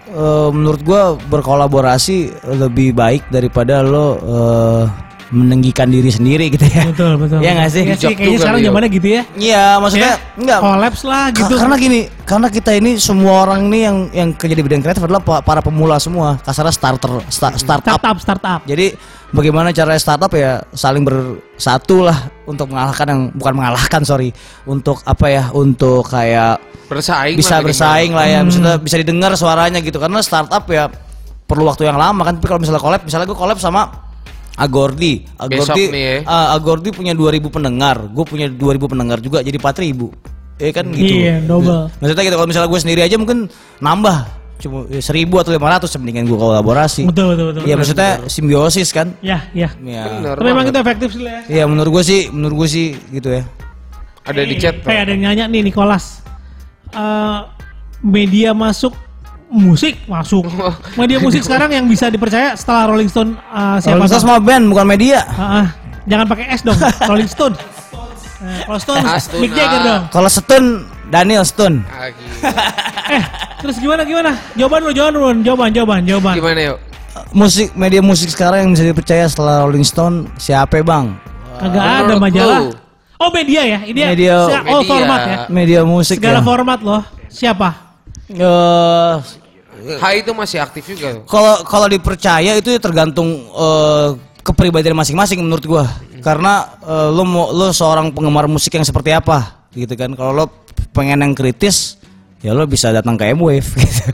eh, 0.08 0.50
menurut 0.54 0.80
gua 0.80 1.18
berkolaborasi 1.18 2.18
lebih 2.54 2.94
baik 2.94 3.26
daripada 3.28 3.82
lo 3.82 4.08
eh, 4.16 4.84
menenggikan 5.30 5.90
diri 5.90 6.10
sendiri 6.10 6.54
gitu 6.54 6.66
ya. 6.66 6.86
Betul 6.86 7.18
betul. 7.18 7.40
Iya 7.42 7.52
nggak 7.58 7.70
sih? 7.70 7.82
Sih 7.82 7.92
Bijak 7.92 8.12
kayaknya 8.14 8.38
sekarang 8.38 8.60
zamannya 8.62 8.90
gitu 8.90 9.08
ya. 9.10 9.22
Iya, 9.34 9.66
maksudnya 9.78 10.12
Ya, 10.14 10.38
enggak 10.38 10.60
Collabs 10.62 11.02
lah 11.02 11.24
Ka- 11.26 11.38
gitu. 11.40 11.54
Karena 11.58 11.76
gini, 11.76 12.00
karena 12.22 12.48
kita 12.48 12.72
ini 12.74 12.92
semua 12.98 13.34
orang 13.42 13.60
ini 13.66 13.80
yang 13.82 13.98
yang 14.14 14.30
kerja 14.32 14.54
di 14.54 14.62
bidang 14.62 14.82
kreatif 14.82 15.02
adalah 15.02 15.20
pa- 15.20 15.42
para 15.42 15.60
pemula 15.60 15.98
semua, 15.98 16.38
kasarnya 16.40 16.70
starter, 16.70 17.26
sta- 17.28 17.58
startup. 17.58 17.98
startup 17.98 18.18
startup. 18.22 18.62
Jadi 18.64 18.94
bagaimana 19.32 19.72
cara 19.72 19.98
startup 19.98 20.30
ya 20.30 20.62
saling 20.72 21.02
bersatu 21.02 22.06
lah 22.06 22.18
untuk 22.46 22.70
mengalahkan 22.70 23.08
yang 23.08 23.22
bukan 23.34 23.54
mengalahkan 23.56 24.02
sorry, 24.06 24.30
untuk 24.64 25.02
apa 25.04 25.26
ya, 25.26 25.44
untuk 25.50 26.06
kayak 26.06 26.62
Bersaing 26.86 27.34
bisa 27.34 27.58
lah 27.58 27.66
bersaing 27.66 28.14
lah 28.14 28.26
ya, 28.30 28.40
Hmm. 28.40 28.50
bisa 28.54 28.78
bisa 28.78 28.96
didengar 29.02 29.34
suaranya 29.34 29.82
gitu. 29.82 29.98
Karena 29.98 30.22
startup 30.22 30.70
ya 30.70 30.86
perlu 31.46 31.66
waktu 31.66 31.90
yang 31.90 31.98
lama 31.98 32.22
kan. 32.22 32.38
Tapi 32.38 32.46
kalau 32.46 32.62
misalnya 32.62 32.78
collab, 32.78 33.02
misalnya 33.02 33.26
gue 33.26 33.34
collab 33.34 33.58
sama 33.58 34.05
Agordi, 34.56 35.28
Besok 35.52 35.76
Agordi, 35.76 35.84
nih 35.92 36.04
ya. 36.04 36.18
ah, 36.26 36.48
Agordi 36.56 36.90
punya 36.96 37.12
2000 37.12 37.52
pendengar, 37.52 38.08
gue 38.08 38.24
punya 38.24 38.48
2000 38.48 38.92
pendengar 38.92 39.18
juga 39.20 39.44
jadi 39.44 39.60
4000 39.60 40.36
Ya 40.56 40.72
kan 40.72 40.88
gitu. 40.96 41.16
Iya, 41.20 41.44
double. 41.44 41.92
Maksudnya 42.00 42.24
gitu 42.24 42.36
kalau 42.40 42.48
misalnya 42.48 42.70
gue 42.72 42.80
sendiri 42.80 43.02
aja 43.04 43.16
mungkin 43.20 43.52
nambah 43.84 44.18
cuma 44.56 44.88
ya, 44.88 45.04
1000 45.04 45.28
atau 45.44 45.52
500 45.52 46.00
mendingan 46.00 46.24
gue 46.32 46.40
kolaborasi. 46.40 47.04
Betul 47.12 47.36
betul 47.36 47.46
betul. 47.52 47.62
Iya 47.68 47.76
maksudnya 47.76 48.12
simbiosis 48.32 48.96
kan. 48.96 49.12
Ya 49.20 49.44
ya. 49.52 49.68
Iya. 49.84 50.04
Bener 50.08 50.36
Tapi 50.40 50.48
memang 50.48 50.66
itu 50.72 50.80
efektif 50.80 51.10
sih 51.12 51.28
lah 51.28 51.44
ya. 51.44 51.60
Iya 51.60 51.64
menurut 51.68 51.92
gue 52.00 52.04
sih, 52.08 52.20
menurut 52.32 52.56
gue 52.64 52.68
sih 52.72 52.86
gitu 53.12 53.36
ya. 53.36 53.44
Ada 54.24 54.42
di 54.48 54.56
chat. 54.56 54.80
Kayak 54.80 55.02
ada 55.06 55.12
yang 55.12 55.24
nanya 55.28 55.46
nih 55.52 55.62
Nicholas. 55.68 56.24
Eh, 56.96 57.40
media 58.00 58.56
masuk 58.56 58.96
musik 59.58 60.04
masuk. 60.06 60.44
Media 61.00 61.18
musik 61.18 61.42
sekarang 61.42 61.72
yang 61.72 61.86
bisa 61.86 62.08
dipercaya 62.08 62.54
setelah 62.54 62.88
Rolling 62.88 63.08
Stone 63.08 63.32
eh, 63.34 63.78
siapa? 63.80 63.96
Rolling 63.96 64.10
Stones 64.10 64.22
tahu? 64.22 64.30
sama 64.30 64.44
band 64.44 64.64
bukan 64.68 64.86
media. 64.86 65.20
Ah, 65.26 65.42
ah. 65.64 65.68
jangan 66.06 66.26
pakai 66.26 66.46
S 66.52 66.62
dong. 66.62 66.76
Rolling 67.10 67.28
Stone. 67.28 67.56
Eh, 68.38 68.62
kalau 68.64 68.78
Stone, 68.78 69.02
Ah, 69.02 69.18
Stone, 69.18 69.42
Mick 69.42 69.52
Jagger 69.52 69.80
dong. 69.82 70.02
Kalau 70.12 70.30
Stone, 70.30 70.68
Daniel 71.08 71.44
Stone. 71.44 71.82
Ah. 71.88 72.12
Eh, 73.06 73.22
terus 73.60 73.78
gimana 73.78 74.02
gimana? 74.02 74.34
Jawaban 74.54 74.82
lu, 74.82 74.90
jawaban 74.90 75.14
lu, 75.14 75.22
jawaban, 75.40 75.70
jawaban, 75.70 76.00
jawaban. 76.04 76.34
Gimana 76.36 76.60
yuk? 76.66 76.78
Musik 77.32 77.72
media 77.74 78.02
musik 78.02 78.28
sekarang 78.28 78.66
yang 78.66 78.72
bisa 78.74 78.82
dipercaya 78.84 79.26
setelah 79.26 79.62
Rolling 79.62 79.86
Stone 79.86 80.26
siapa 80.36 80.82
bang? 80.82 81.14
Kagak 81.56 81.84
ada 82.02 82.14
majalah. 82.18 82.60
lu? 82.62 82.74
Oh 83.16 83.30
media 83.30 83.62
ya, 83.64 83.80
ini 83.82 83.96
ya? 83.96 84.08
Media- 84.10 84.42
Se- 84.44 84.66
oh 84.66 84.82
Media. 84.82 84.90
format 84.90 85.20
ya. 85.22 85.38
Media 85.48 85.80
musik 85.82 86.18
Segala 86.18 86.42
ya. 86.42 86.44
format 86.44 86.80
loh. 86.82 87.02
Siapa? 87.30 87.70
Eh, 88.28 89.14
Hai 90.02 90.26
itu 90.26 90.32
masih 90.34 90.58
aktif 90.62 90.84
juga. 90.90 91.22
Kalau 91.30 91.62
kalau 91.64 91.88
dipercaya 91.88 92.58
itu 92.58 92.74
ya 92.74 92.80
tergantung 92.82 93.46
eh, 93.54 94.08
kepribadian 94.42 94.98
masing-masing 94.98 95.42
menurut 95.42 95.66
gua. 95.66 95.86
Karena 96.26 96.78
eh, 96.82 97.10
lo 97.14 97.24
mau 97.24 97.54
lo 97.54 97.70
seorang 97.70 98.10
penggemar 98.10 98.50
musik 98.50 98.74
yang 98.74 98.86
seperti 98.86 99.14
apa 99.14 99.70
gitu 99.78 99.94
kan. 99.94 100.14
Kalau 100.18 100.32
lo 100.34 100.46
pengen 100.96 101.22
yang 101.22 101.34
kritis 101.38 102.02
ya 102.42 102.54
lo 102.54 102.66
bisa 102.66 102.94
datang 102.94 103.18
ke 103.18 103.34
M-Wave 103.34 103.70
gitu. 103.82 104.06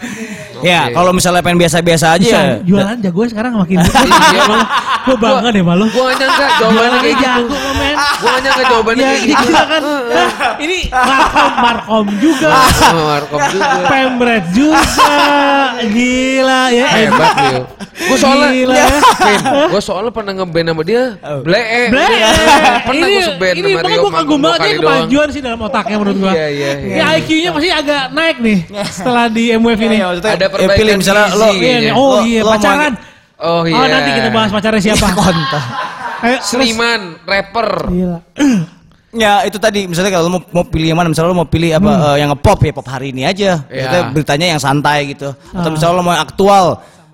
Ya, 0.62 0.82
kalau 0.90 1.12
misalnya 1.12 1.42
pengen 1.42 1.58
biasa-biasa 1.58 2.06
aja 2.12 2.22
Bisa 2.22 2.38
ya. 2.38 2.56
jualan 2.62 2.98
jago 3.00 3.22
sekarang 3.26 3.54
makin. 3.56 3.78
Iya. 4.32 4.44
Gue 5.02 5.18
bangga 5.18 5.50
deh 5.50 5.60
malu. 5.60 5.90
Gua 5.90 6.14
gak 6.14 6.22
nyangka 6.22 6.46
jawabannya 6.62 7.00
kayak 7.02 7.18
gitu. 7.18 7.44
men. 7.74 7.96
Gua 7.98 8.30
gak 8.30 8.42
nyangka 8.42 8.64
jawabannya 8.64 9.02
Ya, 9.02 9.10
kayak 9.10 9.18
ini 9.20 9.28
gitu. 9.28 9.44
gila 9.44 9.64
kan. 9.66 9.82
Ini 10.62 10.78
Markom, 10.94 11.52
Markom 11.58 12.06
juga. 12.22 12.48
Oh, 12.54 13.04
Markom 13.10 13.40
juga. 13.50 13.70
Pembret 13.90 14.46
juga. 14.54 14.82
Gila 15.82 16.62
ya. 16.70 16.88
Hebat 16.92 17.34
Leo. 17.40 17.64
Gue 17.92 18.18
soalnya, 18.18 18.50
Gila. 18.52 18.76
gue 19.70 19.82
soalnya 19.82 20.12
pernah 20.12 20.34
ngeband 20.36 20.68
sama 20.70 20.84
dia. 20.84 21.04
Blee. 21.42 21.90
Ble. 21.90 22.06
Pernah 22.84 22.98
ini 23.02 23.10
gue 23.12 23.24
seband 23.24 23.56
ini 23.56 23.62
sama 23.64 23.78
makanya 23.78 23.90
Rio 23.92 24.02
gue 24.02 24.12
kagum 24.12 24.40
banget 24.40 24.60
dia 24.60 24.74
kemajuan 24.76 25.28
sih 25.30 25.42
dalam 25.42 25.60
otaknya 25.62 25.96
menurut 25.98 26.18
gua. 26.20 26.32
Iya, 26.32 26.48
iya, 26.48 26.72
iya. 26.78 26.96
Ya 26.96 27.06
IQ-nya 27.18 27.50
pasti 27.52 27.70
agak 27.72 28.04
naik 28.12 28.38
nih 28.38 28.58
setelah 28.96 29.26
di 29.28 29.44
MWF 29.52 29.82
ini. 29.82 29.96
Iya, 29.98 30.08
Ada 30.18 30.48
ya 30.52 30.58
perbaikan 30.60 30.78
pilih 30.78 30.94
misalnya 30.98 31.26
lo 31.32 31.48
gizi. 31.50 31.64
Iya. 31.64 31.78
Iya. 31.80 31.92
oh 31.94 32.08
Lo- 32.12 32.24
iya 32.24 32.40
lo 32.40 32.46
mau- 32.46 32.56
pacaran. 32.56 32.94
Oh 33.42 33.62
iya. 33.66 33.74
Oh 33.74 33.86
nanti 33.86 34.10
kita 34.12 34.30
bahas 34.30 34.50
pacarnya 34.50 34.82
siapa. 34.84 35.08
terus. 35.50 35.66
Seniman, 36.44 37.02
rapper. 37.24 37.70
Gila. 37.88 38.20
Ya 39.12 39.44
itu 39.44 39.58
tadi 39.58 39.86
misalnya 39.86 40.08
kalau 40.10 40.24
lo 40.26 40.32
mau, 40.32 40.42
mau 40.54 40.64
pilih 40.64 40.88
yang 40.88 40.96
mana 40.96 41.12
misalnya 41.12 41.30
lo 41.30 41.38
mau 41.38 41.50
pilih 41.50 41.74
apa 41.74 41.92
Hmm. 41.92 42.06
eh, 42.08 42.16
yang 42.20 42.30
ngepop 42.32 42.60
ya 42.62 42.72
pop 42.72 42.88
hari 42.88 43.12
ini 43.12 43.26
aja. 43.26 43.60
Maksudnya 43.66 44.02
Iya. 44.02 44.12
beritanya 44.14 44.46
yang 44.48 44.62
santai 44.62 45.12
gitu. 45.12 45.36
Atau 45.52 45.68
Ah. 45.68 45.74
misalnya 45.74 45.96
lo 45.96 46.04
mau 46.04 46.14
yang 46.14 46.24
aktual 46.24 46.66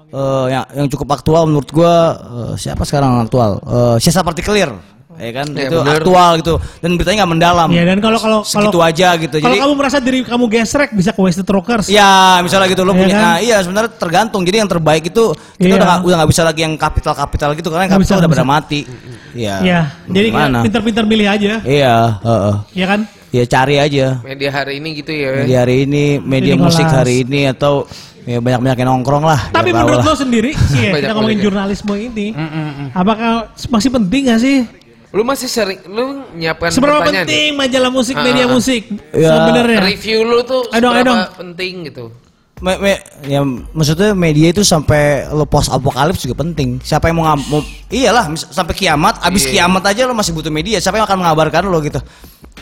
eh, 0.07 0.45
yang 0.51 0.63
yang 0.75 0.87
cukup 0.87 1.07
aktual 1.11 1.43
menurut 1.45 1.69
gua 1.69 1.93
eh, 2.13 2.53
siapa 2.55 2.83
sekarang 2.83 3.09
yang 3.11 3.23
aktual? 3.25 3.57
Eh 3.59 3.95
Siasa 3.97 4.21
Partikelir. 4.21 4.69
Ya 5.17 5.31
kan 5.33 5.49
Ya, 5.49 5.65
itu 5.65 5.77
bener. 5.77 5.97
aktual 5.97 6.31
gitu 6.37 6.53
dan 6.77 6.89
beritanya 6.93 7.17
nggak 7.19 7.31
mendalam. 7.31 7.69
Iya 7.69 7.83
dan 7.85 7.97
kalau 7.97 8.17
kalau 8.17 8.39
kalau 8.39 8.69
segitu 8.69 8.79
aja 8.79 9.07
gitu. 9.15 9.35
kalau 9.35 9.49
Jadi 9.49 9.57
kamu 9.59 9.73
merasa 9.73 9.97
diri 9.97 10.19
kamu 10.21 10.45
gesrek 10.47 10.89
bisa 10.93 11.09
ke 11.09 11.19
Wasted 11.19 11.47
Rockers. 11.47 11.85
Ya, 11.87 12.37
misalnya 12.39 12.67
gitu 12.67 12.81
lo 12.81 12.91
Iya 12.91 12.99
punya, 12.99 13.09
kan? 13.11 13.23
nah, 13.23 13.37
iya 13.39 13.57
sebenarnya 13.59 13.91
tergantung. 13.91 14.41
Jadi 14.41 14.57
yang 14.57 14.69
terbaik 14.69 15.03
itu 15.03 15.23
kita 15.55 15.65
Iya. 15.67 15.75
udah 15.75 15.87
gak, 15.87 15.99
udah 16.03 16.15
nggak 16.17 16.29
bisa 16.29 16.41
lagi 16.43 16.61
yang 16.61 16.73
kapital 16.75 17.13
kapital 17.13 17.49
gitu 17.51 17.67
karena 17.67 17.83
yang 17.83 17.93
kapital 17.93 18.13
bisa, 18.13 18.21
udah 18.21 18.31
pada 18.31 18.45
mati. 18.45 18.79
Iya. 19.33 19.55
Iya, 19.59 19.79
jadi 20.05 20.27
Gimana? 20.29 20.59
pinter-pinter 20.61 21.03
milih 21.03 21.27
aja, 21.27 21.53
Iya, 21.59 21.95
heeh. 22.19 22.53
ya 22.73 22.85
kan? 22.85 22.99
Ya 23.27 23.43
cari 23.43 23.75
aja. 23.75 24.05
Media 24.21 24.49
hari 24.51 24.73
ini 24.77 24.89
gitu 24.95 25.11
ya. 25.11 25.29
Media 25.39 25.57
hari 25.59 25.75
ini, 25.83 26.05
media 26.17 26.53
Jadi 26.53 26.63
musik 26.63 26.85
kelas. 26.85 26.95
hari 26.95 27.13
ini 27.21 27.41
atau 27.47 27.83
ya 28.23 28.37
banyak-banyak 28.37 28.77
yang 28.77 28.89
nongkrong 28.93 29.23
lah. 29.23 29.49
Tapi 29.49 29.69
menurut 29.71 29.99
lah. 29.99 30.05
lo 30.05 30.15
sendiri 30.15 30.51
sih 30.71 30.79
ya, 30.79 30.91
kita 30.95 31.11
ngomongin 31.11 31.37
ya. 31.37 31.43
jurnalisme 31.43 31.93
ini, 31.97 32.27
apakah 32.91 33.49
masih 33.67 33.89
penting 33.91 34.21
gak 34.27 34.39
sih? 34.39 34.57
Lu 35.07 35.23
masih 35.23 35.47
sering, 35.47 35.79
lu 35.87 36.03
nyiapkan 36.35 36.67
Seberapa 36.67 36.99
pertanyaan 36.99 37.25
penting 37.25 37.55
majalah 37.55 37.87
musik, 37.89 38.13
Ah, 38.13 38.23
media 38.23 38.43
ah. 38.43 38.51
musik 38.51 38.81
Ya. 39.11 39.31
sebenarnya? 39.31 39.79
Review 39.81 40.19
lu 40.21 40.43
tuh 40.43 40.67
ayo 40.67 40.83
seberapa 40.83 41.01
dong. 41.01 41.19
penting 41.37 41.73
gitu. 41.85 42.05
Me- 42.57 42.75
me- 42.75 43.01
ya 43.23 43.39
maksudnya 43.45 44.11
media 44.11 44.49
itu 44.49 44.65
sampai 44.65 45.29
lo 45.29 45.45
post 45.45 45.69
apokalips 45.69 46.19
juga 46.19 46.41
penting. 46.41 46.81
Siapa 46.81 47.07
yang 47.07 47.15
mau, 47.15 47.25
ngam- 47.25 47.45
mau 47.47 47.61
iyalah 47.87 48.27
mis- 48.27 48.49
sampai 48.49 48.73
kiamat, 48.73 49.21
abis 49.21 49.45
Iya. 49.45 49.63
kiamat 49.63 49.83
aja 49.85 50.01
lo 50.03 50.11
masih 50.11 50.33
butuh 50.33 50.49
media. 50.49 50.75
Siapa 50.75 50.97
yang 50.97 51.05
akan 51.05 51.21
mengabarkan 51.21 51.63
lo 51.65 51.79
gitu? 51.79 52.01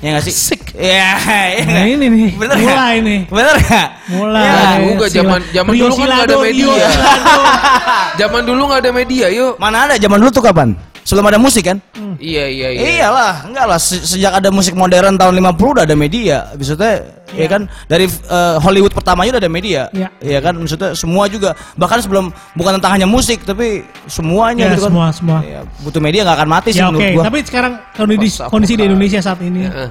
Ya 0.03 0.11
nggak 0.11 0.27
sih? 0.27 0.35
Asik. 0.35 0.61
Ya, 0.75 0.83
iya 0.83 1.63
Nah 1.63 1.71
nggak? 1.71 1.85
ini 1.87 2.05
nih, 2.11 2.29
Bener 2.35 2.55
mulai 2.59 2.75
nggak? 2.75 3.07
nih. 3.07 3.19
Bener 3.31 3.55
nggak? 3.57 3.87
Mulai. 4.11 4.43
Ya, 4.43 4.59
juga, 4.83 5.05
Sila- 5.07 5.15
zaman- 5.15 5.45
zaman 5.49 5.71
Rio 5.71 5.81
dulu 5.81 5.93
kan 5.95 6.03
nggak 6.03 6.11
ada 6.11 6.27
Silado, 6.27 6.43
media. 6.43 6.59
Rio 6.61 6.73
Silado. 6.85 7.39
Zaman 8.21 8.41
dulu 8.43 8.61
nggak 8.65 8.79
ada 8.79 8.91
media, 8.93 9.25
yuk. 9.29 9.53
Mana 9.57 9.77
ada 9.81 9.95
zaman 9.95 10.17
dulu 10.19 10.29
tuh 10.29 10.43
kapan? 10.43 10.69
Sebelum 11.05 11.21
ada 11.23 11.37
musik 11.37 11.63
kan? 11.63 11.77
Iya, 12.17 12.49
iya, 12.49 12.67
iya. 12.71 12.81
Iyalah, 12.97 13.45
enggak 13.45 13.65
lah 13.67 13.77
Se- 13.77 14.01
sejak 14.03 14.33
ada 14.33 14.49
musik 14.49 14.73
modern 14.73 15.13
tahun 15.13 15.37
50 15.37 15.53
udah 15.71 15.85
ada 15.85 15.93
media. 15.93 16.49
Maksudnya 16.51 16.93
ya 17.29 17.45
kan 17.45 17.61
dari 17.85 18.09
eh, 18.09 18.55
Hollywood 18.57 18.89
pertamanya 18.89 19.37
udah 19.37 19.41
ada 19.41 19.51
media. 19.51 19.81
Iya. 19.91 20.09
Iya 20.17 20.39
kan 20.41 20.57
maksudnya 20.57 20.91
semua 20.91 21.29
juga 21.29 21.53
bahkan 21.75 22.01
sebelum 22.01 22.33
bukan 22.51 22.75
tentang 22.75 22.91
hanya 22.91 23.05
musik 23.05 23.45
tapi 23.45 23.85
semuanya 24.07 24.65
Ya, 24.65 24.73
gitu 24.73 24.81
kan. 24.81 24.89
semua, 24.89 25.05
semua. 25.13 25.37
Iya, 25.39 25.61
butuh 25.79 26.01
media 26.01 26.25
nggak 26.25 26.37
akan 26.41 26.49
mati 26.49 26.69
sih 26.69 26.81
Ya 26.81 26.89
oke, 26.89 26.97
menurut 26.97 27.13
gua. 27.13 27.23
tapi 27.23 27.37
sekarang 27.43 27.73
kondisi, 27.93 28.27
kondisi 28.43 28.73
di. 28.73 28.83
Indonesia 28.83 29.19
saat 29.21 29.39
ini, 29.39 29.61
Heeh. 29.63 29.89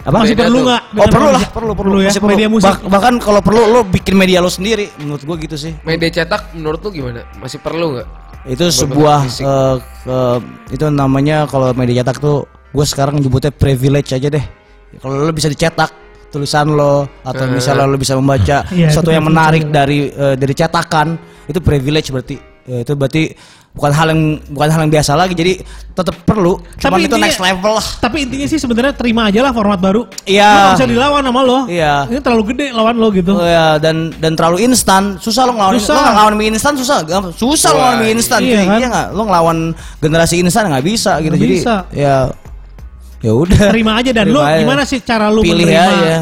Apa? 0.00 0.16
Masih 0.18 0.32
perlu 0.34 0.58
nggak? 0.62 0.82
Oh 0.90 1.06
perlu 1.06 1.28
lah, 1.28 1.36
media- 1.36 1.52
perlu 1.52 1.72
perlu, 1.74 1.96
ya, 1.98 2.08
Masih 2.08 2.20
perlu. 2.20 2.32
media 2.32 2.48
musik. 2.48 2.66
Bah- 2.66 2.82
bahkan 2.88 3.14
kalau 3.16 3.40
perlu 3.40 3.62
lo 3.66 3.80
bikin 3.82 4.14
media 4.14 4.38
lo 4.38 4.48
sendiri, 4.48 4.88
menurut 4.96 5.22
gua 5.22 5.36
gitu 5.36 5.54
sih. 5.54 5.76
Media 5.82 6.08
cetak 6.10 6.52
menurut 6.52 6.80
lu 6.80 6.90
gimana? 6.90 7.20
Masih 7.36 7.58
perlu 7.58 7.94
nggak? 7.94 8.08
Itu 8.46 8.64
sebuah 8.66 9.28
eh, 9.28 9.76
ke- 10.00 10.40
itu 10.72 10.84
namanya 10.88 11.44
kalau 11.44 11.68
media 11.72 12.00
cetak 12.00 12.16
tuh 12.18 12.36
gue 12.70 12.86
sekarang 12.86 13.18
nyebutnya 13.18 13.50
privilege 13.50 14.10
aja 14.10 14.26
deh. 14.26 14.44
Kalau 14.96 15.20
lo 15.20 15.30
bisa 15.30 15.46
dicetak 15.46 15.92
tulisan 16.28 16.70
lo 16.70 17.04
atau 17.20 17.44
Eh. 17.44 17.50
misalnya 17.50 17.84
lo 17.84 17.94
bisa 17.94 18.14
membaca 18.14 18.64
Iya, 18.66 18.86
itu 18.86 18.94
sesuatu 18.94 19.10
yang 19.10 19.26
menarik 19.26 19.62
juga. 19.64 19.74
dari 19.76 20.08
eh, 20.08 20.34
dari 20.34 20.54
cetakan 20.54 21.08
itu 21.44 21.58
privilege 21.58 22.08
berarti 22.08 22.36
Ya, 22.62 22.86
itu 22.86 22.92
berarti 22.94 23.34
bukan 23.70 23.92
hal 23.92 24.10
yang 24.10 24.22
bukan 24.50 24.68
hal 24.68 24.80
yang 24.82 24.90
biasa 24.90 25.14
lagi 25.14 25.30
jadi 25.30 25.62
tetap 25.92 26.26
perlu 26.26 26.58
cuman 26.74 26.98
itu 26.98 27.06
intinya- 27.06 27.22
next 27.22 27.38
level 27.38 27.72
lah 27.72 27.86
Tapi 28.00 28.26
intinya 28.26 28.46
sih 28.46 28.58
sebenarnya 28.58 28.92
terima 28.92 29.30
aja 29.30 29.40
lah 29.40 29.52
format 29.52 29.78
baru. 29.78 30.10
Iya. 30.24 30.42
Lu 30.44 30.58
nggak 30.58 30.74
bisa 30.74 30.86
dilawan 30.90 31.22
sama 31.22 31.40
lo. 31.40 31.58
Iya. 31.64 31.94
Ini 32.06 32.18
terlalu 32.18 32.42
gede 32.50 32.66
lawan 32.70 32.96
lo 32.96 33.08
gitu. 33.10 33.32
Oh 33.32 33.46
ya 33.46 33.76
dan 33.76 34.10
dan 34.12 34.34
terlalu 34.34 34.64
instan 34.64 35.16
susah 35.16 35.44
lo 35.44 35.54
ngelawan 35.54 35.76
Susah. 35.76 35.94
lo 35.94 36.02
ngelawan 36.10 36.34
mie 36.34 36.50
instan 36.50 36.74
susah 36.74 36.98
Gak- 37.04 37.30
susah 37.32 37.70
lo 37.70 37.76
Wah, 37.76 37.82
ngelawan 37.86 37.98
mie 38.00 38.12
instan 38.12 38.40
iya 38.40 38.58
kan? 38.60 38.76
iya 38.76 38.86
nggak 38.88 39.06
lo 39.10 39.22
ngelawan 39.24 39.58
generasi 39.98 40.34
instan 40.38 40.66
nggak 40.66 40.84
bisa 40.84 41.12
gitu 41.18 41.30
Nggak 41.30 41.40
jadi 41.40 41.54
bisa. 41.54 41.74
ya 41.92 42.16
ya 43.20 43.32
udah 43.32 43.70
Terima 43.70 43.92
aja 43.96 44.10
dan 44.10 44.26
lo 44.26 44.40
Terima 44.40 44.50
aja. 44.50 44.60
gimana 44.60 44.82
sih 44.82 44.98
cara 45.00 45.26
lo 45.28 45.40
Pilih 45.40 45.62
menerima 45.62 45.94
aja. 45.94 46.18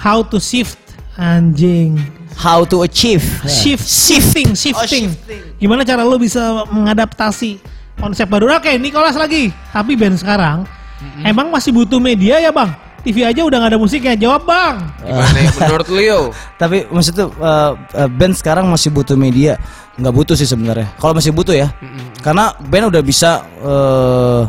how 0.00 0.20
to 0.20 0.38
shift 0.38 0.74
anjing. 1.14 2.00
How 2.40 2.64
to 2.64 2.88
achieve 2.88 3.20
Shift, 3.44 3.84
shifting, 3.84 4.56
shifting. 4.56 5.12
Gimana 5.60 5.84
cara 5.84 6.00
lo 6.00 6.16
bisa 6.16 6.64
mengadaptasi 6.72 7.60
konsep 8.00 8.24
baru? 8.24 8.56
Oke, 8.56 8.80
Nicholas 8.80 9.12
lagi. 9.12 9.52
Tapi 9.76 9.92
band 9.92 10.16
sekarang 10.16 10.64
emang 11.20 11.52
masih 11.52 11.76
butuh 11.76 12.00
media 12.00 12.40
ya 12.40 12.48
bang? 12.48 12.72
TV 13.00 13.24
aja 13.24 13.40
udah 13.44 13.56
nggak 13.60 13.72
ada 13.76 13.80
musiknya. 13.80 14.16
Jawab 14.16 14.48
bang. 14.48 14.74
Gimana 15.04 15.38
ya 15.40 15.50
menurut 15.56 15.88
lu 15.92 16.00
yo? 16.00 16.20
tapi 16.60 16.84
maksud 16.88 17.12
tuh 17.16 17.28
uh, 17.40 17.72
uh, 17.76 18.08
band 18.08 18.36
sekarang 18.36 18.68
masih 18.68 18.92
butuh 18.92 19.16
media 19.16 19.56
nggak 20.00 20.14
butuh 20.16 20.36
sih 20.36 20.48
sebenarnya 20.48 20.92
kalau 20.96 21.12
masih 21.12 21.32
butuh 21.32 21.52
ya 21.52 21.68
karena 22.24 22.56
band 22.56 22.88
udah 22.88 23.02
bisa 23.04 23.44
uh, 23.60 24.48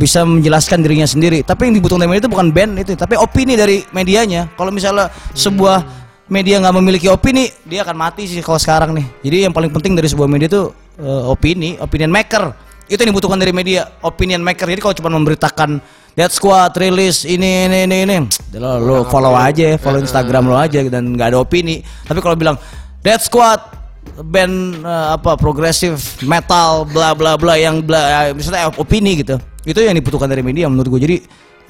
bisa 0.00 0.24
menjelaskan 0.24 0.80
dirinya 0.80 1.04
sendiri 1.04 1.44
tapi 1.44 1.68
yang 1.68 1.76
dibutuhkan 1.76 2.08
dari 2.08 2.16
media 2.16 2.24
itu 2.24 2.32
bukan 2.32 2.48
band 2.48 2.72
itu 2.80 2.96
tapi 2.96 3.20
opini 3.20 3.52
dari 3.56 3.84
medianya 3.92 4.48
kalau 4.56 4.72
misalnya 4.72 5.12
sebuah 5.36 5.99
media 6.30 6.62
nggak 6.62 6.74
memiliki 6.78 7.10
opini 7.10 7.50
dia 7.66 7.82
akan 7.82 7.96
mati 7.98 8.24
sih 8.30 8.40
kalau 8.40 8.56
sekarang 8.56 8.94
nih. 8.94 9.06
Jadi 9.26 9.36
yang 9.50 9.52
paling 9.52 9.68
penting 9.74 9.98
dari 9.98 10.06
sebuah 10.06 10.30
media 10.30 10.46
itu 10.46 10.70
uh, 11.02 11.28
opini 11.28 11.76
opinion 11.82 12.08
maker. 12.08 12.54
Itu 12.86 13.02
yang 13.02 13.10
dibutuhkan 13.14 13.38
dari 13.38 13.50
media 13.50 13.90
opinion 14.00 14.40
maker. 14.40 14.66
Jadi 14.70 14.80
kalau 14.80 14.94
cuma 14.94 15.10
memberitakan 15.14 15.82
Dead 16.14 16.30
Squad 16.30 16.74
rilis 16.78 17.22
ini 17.26 17.66
ini 17.66 17.78
ini 17.86 17.96
ini. 18.06 18.16
Lo, 18.58 18.78
lo 18.78 18.96
follow 19.06 19.34
aja 19.34 19.78
follow 19.78 20.02
Instagram 20.02 20.50
lo 20.50 20.56
aja 20.58 20.82
dan 20.86 21.14
nggak 21.14 21.34
ada 21.34 21.38
opini. 21.42 21.82
Tapi 22.06 22.18
kalau 22.22 22.38
bilang 22.38 22.56
Dead 23.02 23.18
Squad 23.18 23.78
band 24.20 24.82
eh, 24.82 25.06
apa 25.16 25.38
progresif 25.38 26.18
metal 26.26 26.84
bla 26.88 27.14
bla 27.14 27.38
bla 27.38 27.54
yang 27.56 27.82
bla 27.82 28.30
eh, 28.30 28.34
misalnya 28.34 28.70
opini 28.74 29.22
gitu. 29.22 29.38
Itu 29.62 29.82
yang 29.82 29.94
dibutuhkan 29.94 30.26
dari 30.26 30.42
media 30.42 30.66
menurut 30.66 30.98
gue 30.98 31.00
jadi 31.04 31.16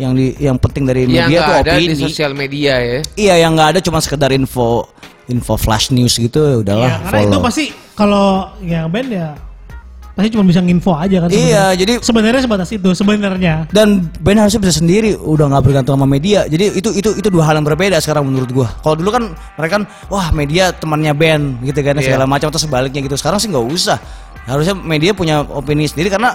yang 0.01 0.17
di 0.17 0.33
yang 0.41 0.57
penting 0.57 0.89
dari 0.89 1.05
Yang 1.05 1.13
media 1.13 1.29
nggak 1.29 1.45
tuh 1.45 1.57
ada 1.61 1.71
di 1.71 1.77
opini 1.77 1.95
sosial 1.95 2.33
media 2.33 2.73
ya. 2.81 2.99
iya 3.15 3.35
yang 3.39 3.53
nggak 3.53 3.77
ada 3.77 3.81
cuma 3.81 4.01
sekedar 4.01 4.33
info 4.33 4.89
info 5.29 5.55
flash 5.55 5.93
news 5.93 6.17
gitu 6.17 6.41
ya 6.41 6.57
udahlah 6.59 6.89
Iya, 6.89 6.97
karena 7.05 7.19
itu 7.21 7.29
follow 7.31 7.45
pasti 7.45 7.65
kalau 7.93 8.27
yang 8.61 8.89
band 8.89 9.11
ya 9.11 9.29
pasti 10.11 10.29
cuma 10.33 10.43
bisa 10.43 10.59
nginfo 10.59 10.93
aja 10.93 11.17
kan. 11.17 11.29
Iya, 11.29 11.37
sebenarnya. 11.39 11.73
jadi 11.77 11.93
sebenarnya 12.03 12.43
sebatas 12.43 12.69
itu 12.71 12.91
sebenarnya. 12.93 13.55
dan 13.71 13.89
band 14.19 14.39
harusnya 14.39 14.61
bisa 14.61 14.75
sendiri 14.75 15.17
udah 15.17 15.47
nggak 15.49 15.63
bergantung 15.63 15.95
sama 15.95 16.05
media 16.05 16.45
jadi 16.45 16.75
itu 16.75 16.91
itu 16.93 17.11
itu 17.15 17.29
dua 17.29 17.47
hal 17.47 17.57
yang 17.57 17.65
berbeda 17.65 17.97
sekarang 18.01 18.25
menurut 18.25 18.51
gua 18.51 18.69
kalau 18.81 18.97
dulu 18.97 19.13
kan 19.13 19.25
mereka 19.55 19.73
kan 19.81 19.85
wah 20.09 20.29
media 20.31 20.73
temannya 20.73 21.13
band 21.13 21.45
gitu 21.63 21.81
kan 21.81 21.95
Iya. 21.95 22.05
segala 22.05 22.25
macam 22.25 22.49
atau 22.49 22.59
sebaliknya 22.59 23.01
gitu 23.01 23.17
sekarang 23.17 23.37
sih 23.37 23.49
nggak 23.49 23.65
usah 23.65 23.97
harusnya 24.45 24.75
media 24.75 25.13
punya 25.13 25.45
opini 25.47 25.85
sendiri 25.87 26.09
karena 26.09 26.35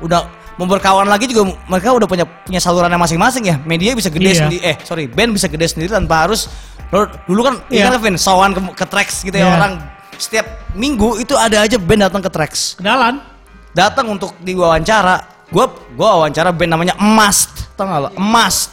udah 0.00 0.24
mau 0.60 0.68
berkawan 0.68 1.08
lagi 1.08 1.24
juga 1.24 1.56
mereka 1.64 1.96
udah 1.96 2.04
punya 2.04 2.28
punya 2.28 2.60
salurannya 2.60 3.00
masing-masing 3.00 3.48
ya 3.48 3.56
media 3.64 3.96
bisa 3.96 4.12
gede 4.12 4.28
Iya. 4.28 4.38
sendiri 4.44 4.60
eh 4.60 4.76
sorry 4.84 5.08
band 5.08 5.32
bisa 5.32 5.48
gede 5.48 5.64
sendiri 5.64 5.88
tanpa 5.88 6.28
harus 6.28 6.52
lo 6.92 7.08
dulu 7.24 7.48
kan 7.48 7.54
iya. 7.72 7.88
kan 7.88 7.96
Vin 7.96 8.20
sawan 8.20 8.52
ke, 8.52 8.60
ke 8.76 8.84
tracks 8.84 9.24
gitu 9.24 9.32
ya 9.32 9.48
Iya. 9.48 9.56
orang 9.56 9.72
setiap 10.20 10.44
minggu 10.76 11.16
itu 11.16 11.32
ada 11.32 11.64
aja 11.64 11.80
band 11.80 12.04
datang 12.04 12.20
ke 12.20 12.28
tracks 12.28 12.76
Kenalan. 12.76 13.24
datang 13.72 14.12
untuk 14.12 14.36
diwawancara 14.36 15.39
gue 15.50 15.64
gue 15.90 16.06
wawancara 16.06 16.50
band 16.50 16.70
namanya 16.70 16.94
emas 16.96 17.50
tau 17.74 17.84
gak 17.84 18.00
lo? 18.00 18.10
Emas 18.14 18.70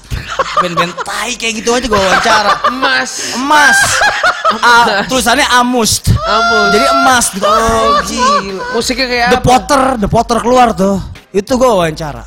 band-band 0.57 0.93
tai 1.07 1.33
kayak 1.33 1.53
gitu 1.57 1.69
aja 1.71 1.85
gue 1.85 1.97
wawancara. 1.97 2.51
Emas. 2.67 3.09
emas 3.33 3.77
A- 4.57 5.01
tulisannya 5.09 5.47
amus 5.53 6.05
Amus. 6.07 6.69
jadi 6.71 6.85
emas 6.93 7.25
gitu. 7.29 7.45
Oh, 7.45 7.99
Gila. 8.03 8.63
Musiknya 8.73 9.05
kayak 9.05 9.27
The 9.27 9.39
apa? 9.39 9.45
Potter 9.45 9.81
The 9.97 10.09
Potter 10.09 10.37
keluar 10.39 10.67
tuh. 10.71 10.97
Itu 11.29 11.55
gue 11.55 11.65
wawancara. 11.65 12.23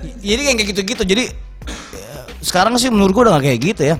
Jadi 0.00 0.40
kayak 0.46 0.58
gitu-gitu. 0.70 1.02
Jadi 1.04 1.24
ya, 1.92 2.20
sekarang 2.40 2.72
sih 2.76 2.88
menurut 2.88 3.10
gue 3.10 3.22
udah 3.22 3.36
gak 3.36 3.44
kayak 3.44 3.60
gitu 3.60 3.82
ya. 3.84 3.96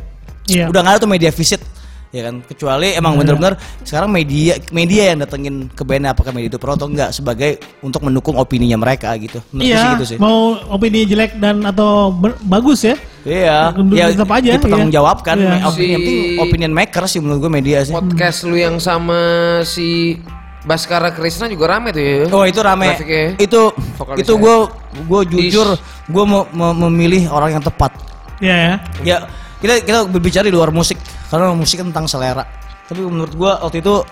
Iya. 0.46 0.66
udah 0.66 0.80
gak 0.82 0.92
ada 0.96 1.00
tuh 1.00 1.06
media 1.06 1.30
visit 1.30 1.62
ya 2.10 2.26
kan 2.26 2.42
kecuali 2.42 2.90
emang 2.92 3.14
bener-bener 3.14 3.54
sekarang 3.80 4.10
media 4.10 4.58
media 4.70 5.14
yang 5.14 5.22
datengin 5.22 5.70
ke 5.70 5.82
bandnya 5.82 6.10
apakah 6.10 6.30
media 6.30 6.50
itu 6.50 6.58
pro 6.58 6.74
atau 6.74 6.84
enggak 6.84 7.10
sebagai 7.10 7.50
untuk 7.80 8.02
mendukung 8.02 8.34
opininya 8.34 8.74
mereka 8.76 9.14
gitu 9.14 9.38
menurut 9.50 9.62
sih 9.64 9.78
Iya, 9.78 9.94
gitu 9.94 10.06
sih 10.06 10.18
mau 10.18 10.38
opini 10.66 11.06
jelek 11.06 11.38
dan 11.38 11.62
atau 11.62 12.10
ber- 12.10 12.34
bagus 12.42 12.82
ya. 12.82 12.98
iya 13.22 13.70
ya 13.94 14.10
tetap 14.10 14.26
aja, 14.28 14.48
dipertanggungjawabkan 14.52 15.36
iya. 15.36 15.50
Me- 15.52 15.64
opini 15.64 15.86
yang 15.86 16.00
penting 16.00 16.18
Si- 16.26 16.38
opinion 16.40 16.72
maker 16.72 17.04
sih 17.06 17.18
menurut 17.20 17.40
gue 17.40 17.52
media 17.52 17.78
sih 17.80 17.94
Podcast 17.94 18.42
lu 18.42 18.56
yang 18.56 18.76
sama 18.76 19.20
si 19.62 20.18
Baskara 20.60 21.08
Krishna 21.10 21.46
juga 21.46 21.72
rame 21.72 21.88
tuh 21.88 22.02
ya. 22.02 22.16
Oh 22.28 22.44
itu 22.44 22.60
rame. 22.60 22.92
Grafiknya. 22.92 23.32
Itu 23.38 23.72
Vokalisnya. 23.96 24.20
itu 24.20 24.32
gue 24.36 24.56
gue 25.00 25.20
jujur 25.30 25.68
gue 26.04 26.24
mau 26.26 26.44
memilih 26.76 27.30
orang 27.30 27.56
yang 27.56 27.64
tepat. 27.64 27.96
Iya 28.38 28.56
ya. 28.58 28.74
Ya 29.00 29.16
kita 29.56 29.74
kita 29.80 29.98
berbicara 30.04 30.44
di 30.44 30.52
luar 30.52 30.68
musik 30.68 31.00
karena 31.30 31.54
musik 31.54 31.78
tentang 31.80 32.04
selera. 32.04 32.42
Tapi 32.84 33.00
menurut 33.00 33.32
gue 33.32 33.46
waktu 33.48 33.78
itu 33.78 34.02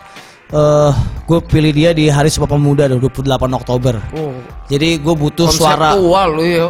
eh 0.49 0.93
gue 1.27 1.39
pilih 1.45 1.73
dia 1.73 1.91
di 1.91 2.07
Hari 2.07 2.31
Sumpah 2.31 2.49
Pemuda 2.49 2.89
28 2.89 3.27
Oktober. 3.53 4.01
Oh, 4.13 4.33
Jadi 4.67 4.97
gue 4.97 5.15
butuh 5.15 5.51
suara. 5.51 5.93
konseptual 5.93 6.29
lu 6.33 6.45
yo. 6.47 6.69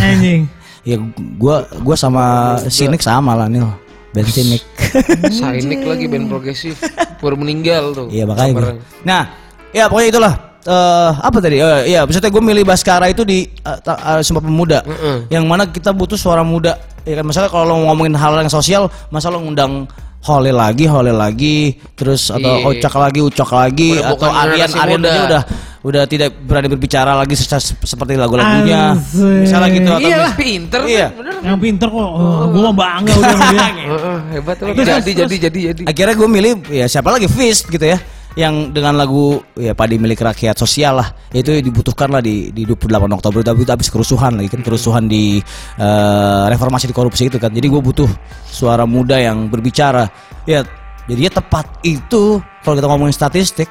Anjing. 0.00 0.48
Ya 0.82 0.98
gue 1.14 1.56
gua 1.78 1.94
sama 1.94 2.58
Sinik 2.66 2.98
sama 2.98 3.38
lah 3.38 3.46
nih. 3.46 3.62
Ben 4.10 4.26
Sinik. 4.26 4.66
Sainik 5.38 5.86
lagi 5.86 6.10
band 6.10 6.26
progresif. 6.26 6.74
Baru 7.22 7.38
meninggal 7.38 7.94
tuh. 7.94 8.10
Iya 8.10 8.26
makanya. 8.26 8.50
kabarnya. 8.50 8.82
Nah, 9.06 9.22
ya 9.70 9.86
pokoknya 9.86 10.08
itulah. 10.10 10.34
Eh 10.62 11.10
apa 11.22 11.38
tadi? 11.38 11.62
Eh, 11.62 11.82
Iya, 11.86 12.02
maksudnya 12.02 12.30
gue 12.30 12.42
milih 12.42 12.66
Baskara 12.66 13.06
itu 13.06 13.22
di 13.22 13.46
eh, 13.46 13.78
ta- 13.78 14.18
eh, 14.18 14.26
Sumpah 14.26 14.42
Pemuda. 14.42 14.82
Mm-mm. 14.82 15.30
Yang 15.30 15.44
mana 15.46 15.64
kita 15.70 15.94
butuh 15.94 16.18
suara 16.18 16.42
muda. 16.42 16.74
Ya 17.02 17.14
kan 17.14 17.24
misalnya 17.24 17.48
kalau 17.48 17.64
lo 17.66 17.84
ngomongin 17.84 18.14
hal 18.14 18.36
yang 18.36 18.48
sosial, 18.48 18.82
masa 19.08 19.26
lo 19.26 19.38
ngundang 19.38 19.86
Hole 20.22 20.54
lagi, 20.54 20.86
Hole 20.86 21.10
lagi, 21.10 21.74
terus 21.92 22.30
atau 22.30 22.62
Iya. 22.62 22.78
Ocak 22.78 22.94
lagi, 22.94 23.20
Ucok 23.20 23.50
lagi, 23.52 23.90
Udah 23.92 24.14
atau 24.14 24.30
Aryan 24.30 24.70
Aryan 24.70 25.00
aja 25.00 25.20
udah 25.24 25.42
udah 25.82 26.02
tidak 26.06 26.30
berani 26.38 26.70
berbicara 26.70 27.10
lagi 27.12 27.34
secara 27.34 27.58
seperti 27.58 28.14
lagu-lagunya. 28.14 28.94
Asik. 28.94 29.42
Misalnya 29.42 29.68
gitu 29.72 29.90
atau 29.90 29.98
Iyalah. 30.00 30.30
mis- 30.30 30.38
Pinter 30.38 30.80
Iya. 30.86 31.06
kan, 31.08 31.18
bener. 31.18 31.34
Yang 31.42 31.58
pinter 31.58 31.88
kok. 31.90 32.06
Oh, 32.06 32.44
gue 32.46 32.62
mah 32.62 32.74
bangga 32.76 33.12
udah 33.12 33.34
dia. 33.34 33.66
Heeh, 33.66 34.18
hebat 34.32 34.56
lu. 34.56 34.66
Terus, 34.72 34.86
Jadi 34.94 35.10
jadi 35.12 35.36
jadi 35.42 35.60
jadi. 35.74 35.82
akhirnya 35.90 36.14
gue 36.14 36.28
milih 36.30 36.52
ya 36.70 36.86
siapa 36.86 37.10
lagi 37.10 37.26
Fist 37.26 37.66
gitu 37.66 37.82
ya 37.82 37.98
yang 38.32 38.72
dengan 38.72 38.96
lagu 38.96 39.44
ya 39.52 39.76
padi 39.76 40.00
milik 40.00 40.20
rakyat 40.20 40.56
sosial 40.56 41.04
lah. 41.04 41.08
Itu 41.32 41.52
dibutuhkan 41.52 42.08
lah 42.08 42.24
di 42.24 42.48
di 42.48 42.64
28 42.64 42.88
Oktober. 43.12 43.44
Tapi 43.44 43.64
itu 43.64 43.72
habis 43.72 43.92
kerusuhan 43.92 44.40
lagi 44.40 44.48
kan 44.48 44.64
kerusuhan 44.64 45.04
di 45.04 45.40
eh, 45.76 46.44
reformasi 46.48 46.88
di 46.88 46.96
korupsi 46.96 47.28
itu 47.28 47.36
kan. 47.36 47.52
Jadi 47.52 47.68
gue 47.68 47.80
butuh 47.80 48.08
suara 48.48 48.88
muda 48.88 49.20
yang 49.20 49.52
berbicara. 49.52 50.08
Ya 50.48 50.64
jadinya 51.04 51.42
tepat 51.44 51.68
itu 51.84 52.40
kalau 52.64 52.74
kita 52.78 52.88
ngomongin 52.88 53.12
statistik 53.12 53.68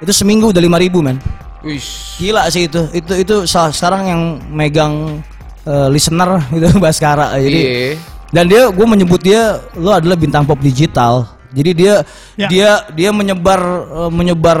itu 0.00 0.12
seminggu 0.14 0.54
udah 0.54 0.62
5000 0.62 1.04
men. 1.04 1.18
Gila 2.16 2.48
sih 2.48 2.64
itu. 2.70 2.88
Itu 2.96 3.12
itu 3.12 3.34
sekarang 3.44 4.02
yang 4.08 4.22
megang 4.48 5.20
eh, 5.68 5.88
listener 5.92 6.40
itu 6.56 6.68
Baskara. 6.80 7.36
Jadi 7.36 7.60
Iya. 7.60 7.92
dan 8.28 8.44
dia 8.48 8.68
gue 8.72 8.86
menyebut 8.88 9.20
dia 9.20 9.56
lo 9.76 9.92
adalah 9.92 10.16
bintang 10.16 10.44
pop 10.44 10.60
digital 10.60 11.24
jadi 11.52 11.70
dia 11.72 11.94
Ya. 12.38 12.46
dia 12.46 12.70
dia 12.94 13.10
menyebar 13.10 13.60
eh, 13.88 14.10
menyebar 14.12 14.58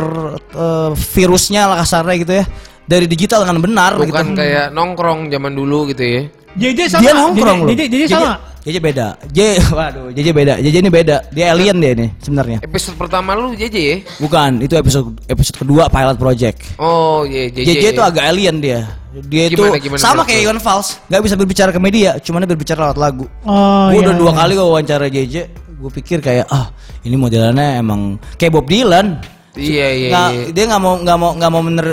eh, 0.50 0.90
virusnya 1.14 1.70
lah 1.70 1.76
kasarnya 1.84 2.16
gitu 2.18 2.32
ya 2.42 2.44
dari 2.88 3.04
digital 3.04 3.44
dengan 3.44 3.60
benar 3.60 3.92
gitu. 4.00 4.10
Bukan 4.10 4.32
kayak 4.34 4.72
nongkrong 4.72 5.28
zaman 5.28 5.52
dulu 5.52 5.92
gitu 5.92 6.02
ya. 6.02 6.22
JJ 6.58 6.80
sama. 6.88 7.02
dia 7.04 7.12
nongkrong 7.14 7.58
loh 7.62 7.70
JJ, 7.70 7.82
JJ 7.86 8.04
sama. 8.08 8.32
JJ 8.58 8.76
beda 8.82 9.06
J 9.30 9.38
waduh 9.72 10.10
JJ 10.12 10.28
beda 10.34 10.54
JJ 10.58 10.76
ini 10.82 10.90
beda 10.90 11.16
dia 11.30 11.54
alien 11.54 11.78
dia 11.80 11.92
ini 11.94 12.06
sebenarnya 12.20 12.58
Episode 12.60 13.00
pertama 13.00 13.32
lu 13.32 13.54
JJ 13.56 13.76
ya? 13.78 13.96
bukan 14.18 14.60
itu 14.60 14.74
episode 14.76 15.14
episode 15.24 15.56
kedua 15.56 15.86
pilot 15.88 16.18
project 16.18 16.76
Oh 16.76 17.22
iya 17.24 17.48
JJ. 17.48 17.64
JJ 17.64 17.84
itu 17.96 18.02
agak 18.02 18.24
alien 18.28 18.58
dia 18.60 18.80
Dia 19.24 19.48
itu 19.48 19.62
Gimana, 19.64 19.96
sama 19.96 20.20
kayak? 20.22 20.44
Iwan 20.44 20.60
Fals, 20.60 21.00
nggak 21.08 21.22
bisa 21.24 21.34
berbicara 21.34 21.70
ke 21.72 21.80
media, 21.80 22.20
cuman 22.20 22.44
dia 22.44 22.52
berbicara 22.54 22.92
lewat 22.92 22.98
lagu. 23.00 23.24
Oh, 23.42 23.88
gue 23.88 23.98
iya, 23.98 24.04
udah 24.04 24.14
dua 24.14 24.30
iya. 24.30 24.38
kali 24.44 24.52
gue 24.52 24.66
wawancara 24.68 25.06
JJ, 25.08 25.34
gue 25.78 25.90
pikir 25.94 26.18
kayak 26.18 26.50
ah 26.50 26.74
ini 27.02 27.14
modelannya 27.14 27.78
emang 27.78 28.00
kayak 28.34 28.50
Bob 28.50 28.66
Dylan. 28.66 29.22
Iya 29.54 29.86
iya. 29.88 30.08
Nggak- 30.10 30.32
iya. 30.32 30.44
Dia 30.50 30.64
nggak 30.66 30.82
mau 30.82 30.94
nggak 30.98 31.16
mau 31.16 31.30
nggak 31.34 31.50
mau 31.50 31.62
mener 31.62 31.86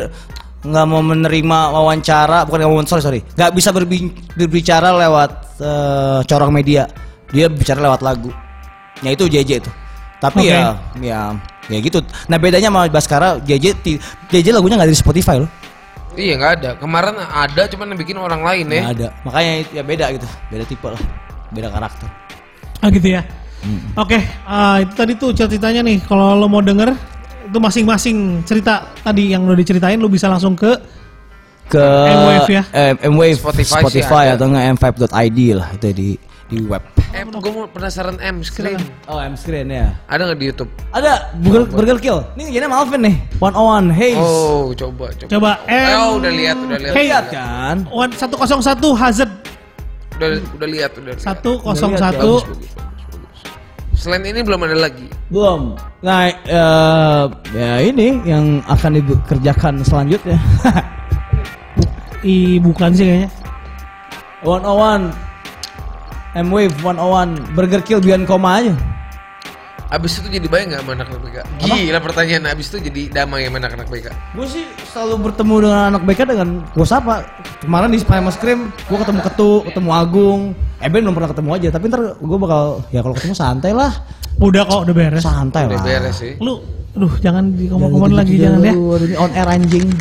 nggak 0.66 0.86
mau 0.90 0.98
menerima 1.00 1.58
wawancara, 1.72 2.42
bukan 2.44 2.58
nggak 2.58 2.72
mau 2.72 2.82
sorry 2.84 3.04
sorry, 3.04 3.22
nggak 3.22 3.54
bisa 3.54 3.70
berbi- 3.70 4.14
berbicara 4.34 4.90
lewat 4.92 5.30
eh, 5.62 6.20
corong 6.26 6.50
media. 6.50 6.90
Dia 7.30 7.46
bicara 7.48 7.80
lewat 7.80 8.02
lagu. 8.02 8.34
Ya 9.02 9.14
itu 9.14 9.26
JJ 9.26 9.62
itu. 9.62 9.72
Tapi 10.18 10.42
Oke. 10.42 10.50
ya 10.50 10.74
ya 10.98 11.20
ya 11.68 11.78
gitu. 11.78 12.02
Nah 12.26 12.38
bedanya 12.38 12.74
sama 12.74 12.90
Baskara, 12.90 13.38
JJ 13.40 13.78
JJ 14.30 14.48
lagunya 14.50 14.82
nggak 14.82 14.90
di 14.90 14.98
Spotify 14.98 15.38
loh. 15.38 15.52
Iya 16.16 16.34
nggak 16.40 16.52
ada. 16.58 16.70
Kemarin 16.80 17.14
ada 17.20 17.62
cuman 17.70 17.94
yang 17.94 18.00
bikin 18.00 18.18
orang 18.18 18.42
lain 18.42 18.66
ya. 18.66 18.82
Nggak 18.90 18.96
ada. 18.98 19.08
Makanya 19.22 19.52
itu 19.62 19.72
ya 19.76 19.84
beda 19.86 20.06
gitu, 20.16 20.28
beda 20.50 20.64
tipe 20.66 20.88
lah, 20.88 21.02
beda 21.52 21.68
karakter. 21.70 22.08
Ah 22.82 22.90
gitu 22.90 23.08
ya. 23.14 23.22
Oke, 23.96 24.20
ah, 24.46 24.82
itu 24.82 24.94
tadi 24.94 25.14
tuh 25.16 25.32
ceritanya 25.34 25.82
nih. 25.86 26.02
Kalau 26.06 26.36
lo 26.38 26.48
mau 26.48 26.62
denger 26.62 26.94
itu 27.46 27.58
masing-masing 27.62 28.42
cerita 28.44 28.90
tadi 29.06 29.32
yang 29.32 29.46
udah 29.46 29.58
diceritain 29.58 30.02
lo 30.02 30.10
bisa 30.10 30.26
langsung 30.26 30.58
ke 30.58 30.76
ke 31.66 31.82
M-Wave 31.82 32.50
ya? 32.50 32.64
eh, 32.74 32.94
M-Wave 33.10 33.38
Spotify 33.42 33.82
Spotify, 33.82 34.26
atau 34.38 34.50
enggak 34.50 34.78
m5.id 34.78 35.40
lah 35.58 35.70
itu 35.74 35.88
di 35.94 36.10
di 36.46 36.62
web. 36.62 36.82
M, 37.16 37.34
gue 37.34 37.52
mau 37.54 37.66
penasaran 37.66 38.22
M 38.22 38.46
screen. 38.46 38.78
Oh, 39.10 39.18
M 39.18 39.34
screen 39.34 39.74
ya. 39.74 39.98
Ada 40.06 40.30
nggak 40.30 40.38
di 40.38 40.46
YouTube? 40.46 40.70
Ada 40.94 41.34
Burger, 41.42 41.64
Burger 41.74 41.98
Kill. 41.98 42.20
Ini 42.38 42.54
jadi 42.54 42.70
Malvin 42.70 43.02
nih. 43.02 43.16
One 43.42 43.56
on 43.58 43.66
one. 43.66 43.88
Hey. 43.90 44.14
Oh, 44.14 44.70
coba 44.78 45.10
coba. 45.18 45.30
coba 45.32 45.52
M. 45.66 45.96
Oh, 45.98 46.22
udah 46.22 46.30
lihat, 46.30 46.58
udah 46.60 46.78
lihat. 46.78 46.94
Hey, 46.94 47.06
Lihat 47.10 47.26
kan? 47.34 47.78
One 47.90 48.14
101 48.14 49.02
Hazard 49.02 49.32
Udah 50.16 50.28
udah 50.38 50.68
lihat, 50.70 50.92
udah 51.02 51.14
lihat. 51.18 51.20
101 51.26 51.42
Bagus, 51.42 51.82
bagus, 51.82 52.00
bagus, 52.00 52.44
bagus. 52.46 52.86
Selain 54.06 54.22
ini 54.22 54.46
belum 54.46 54.62
ada 54.62 54.78
lagi. 54.78 55.10
Belum. 55.34 55.74
Nah, 56.06 56.30
eh, 56.30 57.24
ya 57.58 57.82
ini 57.82 58.22
yang 58.22 58.62
akan 58.70 59.02
dikerjakan 59.02 59.82
selanjutnya. 59.82 60.38
I 62.22 62.62
bukan 62.62 62.94
sih 62.94 63.02
kayaknya. 63.02 63.30
one 64.46 64.62
on 64.62 64.78
one. 64.78 65.06
M-Wave 66.38 66.78
101 66.86 67.58
Burger 67.58 67.82
Kill 67.82 67.98
Beyond 67.98 68.30
Koma 68.30 68.62
aja. 68.62 68.78
Abis 69.86 70.18
itu 70.18 70.28
jadi 70.34 70.48
baik 70.50 70.74
nggak 70.74 70.82
sama 70.82 70.92
anak-anak 70.98 71.22
BK? 71.22 71.38
Gila 71.62 72.00
pertanyaan. 72.02 72.44
Abis 72.50 72.74
itu 72.74 72.78
jadi 72.90 73.02
damai 73.22 73.46
sama 73.46 73.62
anak-anak 73.62 73.88
BK? 73.94 74.08
Gue 74.34 74.48
sih 74.50 74.66
selalu 74.90 75.30
bertemu 75.30 75.56
dengan 75.62 75.82
anak 75.94 76.02
BK 76.10 76.20
dengan 76.26 76.50
gue 76.66 76.88
sapa. 76.90 77.22
Kemarin 77.62 77.94
di 77.94 78.02
Primus 78.02 78.34
Scream 78.34 78.74
gue 78.74 78.98
ketemu 78.98 79.20
Ketu, 79.22 79.52
ketemu 79.70 79.90
Agung. 79.94 80.42
Eben 80.82 81.06
belum 81.06 81.14
pernah 81.14 81.30
ketemu 81.30 81.50
aja, 81.54 81.68
tapi 81.70 81.86
ntar 81.88 82.02
gue 82.18 82.38
bakal 82.42 82.82
ya 82.90 83.00
kalau 83.06 83.14
ketemu 83.14 83.34
santai 83.38 83.72
lah. 83.78 83.94
Udah 84.42 84.64
kok, 84.66 84.90
udah 84.90 84.96
beres. 84.98 85.22
Santai 85.22 85.70
Udah 85.70 85.78
lah. 85.80 85.86
beres 85.86 86.16
sih. 86.18 86.34
Lu, 86.42 86.60
aduh 86.98 87.14
jangan 87.22 87.54
di 87.54 87.70
komen 87.70 88.12
lagi 88.12 88.42
jangan 88.42 88.66
ya. 88.66 88.74
Aduh, 88.74 88.98
ini 89.06 89.16
on 89.16 89.32
air 89.38 89.48
anjing. 89.48 89.86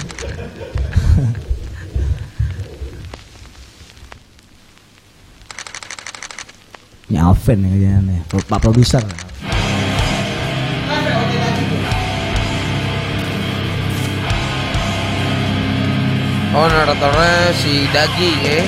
Ini 7.04 7.20
Alvin 7.20 7.58
ya 7.62 7.68
kayaknya, 7.76 8.18
Pak 8.48 8.58
produser. 8.64 9.04
Oh 16.54 16.70
naratornya 16.70 17.50
si 17.58 17.90
daging 17.90 18.38
ya. 18.46 18.62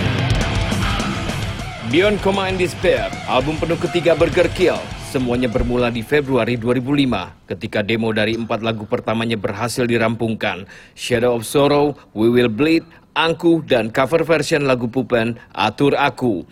Beyond 1.86 2.18
Coma 2.18 2.50
and 2.50 2.58
Despair, 2.58 3.06
album 3.30 3.62
penuh 3.62 3.78
ketiga 3.78 4.18
Burger 4.18 4.50
Kill. 4.58 4.74
Semuanya 5.14 5.46
bermula 5.46 5.86
di 5.94 6.02
Februari 6.02 6.58
2005 6.58 7.46
ketika 7.46 7.86
demo 7.86 8.10
dari 8.10 8.34
empat 8.34 8.66
lagu 8.66 8.90
pertamanya 8.90 9.38
berhasil 9.38 9.86
dirampungkan. 9.86 10.66
Shadow 10.98 11.38
of 11.38 11.46
Sorrow, 11.46 11.94
We 12.10 12.26
Will 12.26 12.50
Bleed, 12.50 12.82
Angku, 13.14 13.62
dan 13.62 13.94
cover 13.94 14.26
version 14.26 14.66
lagu 14.66 14.90
Pupen, 14.90 15.38
Atur 15.54 15.94
Aku. 15.94 16.42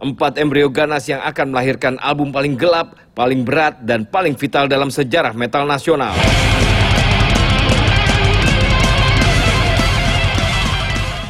Empat 0.00 0.40
embrio 0.40 0.72
ganas 0.72 1.04
yang 1.04 1.20
akan 1.20 1.52
melahirkan 1.52 2.00
album 2.00 2.32
paling 2.32 2.56
gelap, 2.56 2.96
paling 3.12 3.44
berat, 3.44 3.76
dan 3.84 4.08
paling 4.08 4.32
vital 4.40 4.64
dalam 4.64 4.88
sejarah 4.88 5.36
metal 5.36 5.68
nasional. 5.68 6.16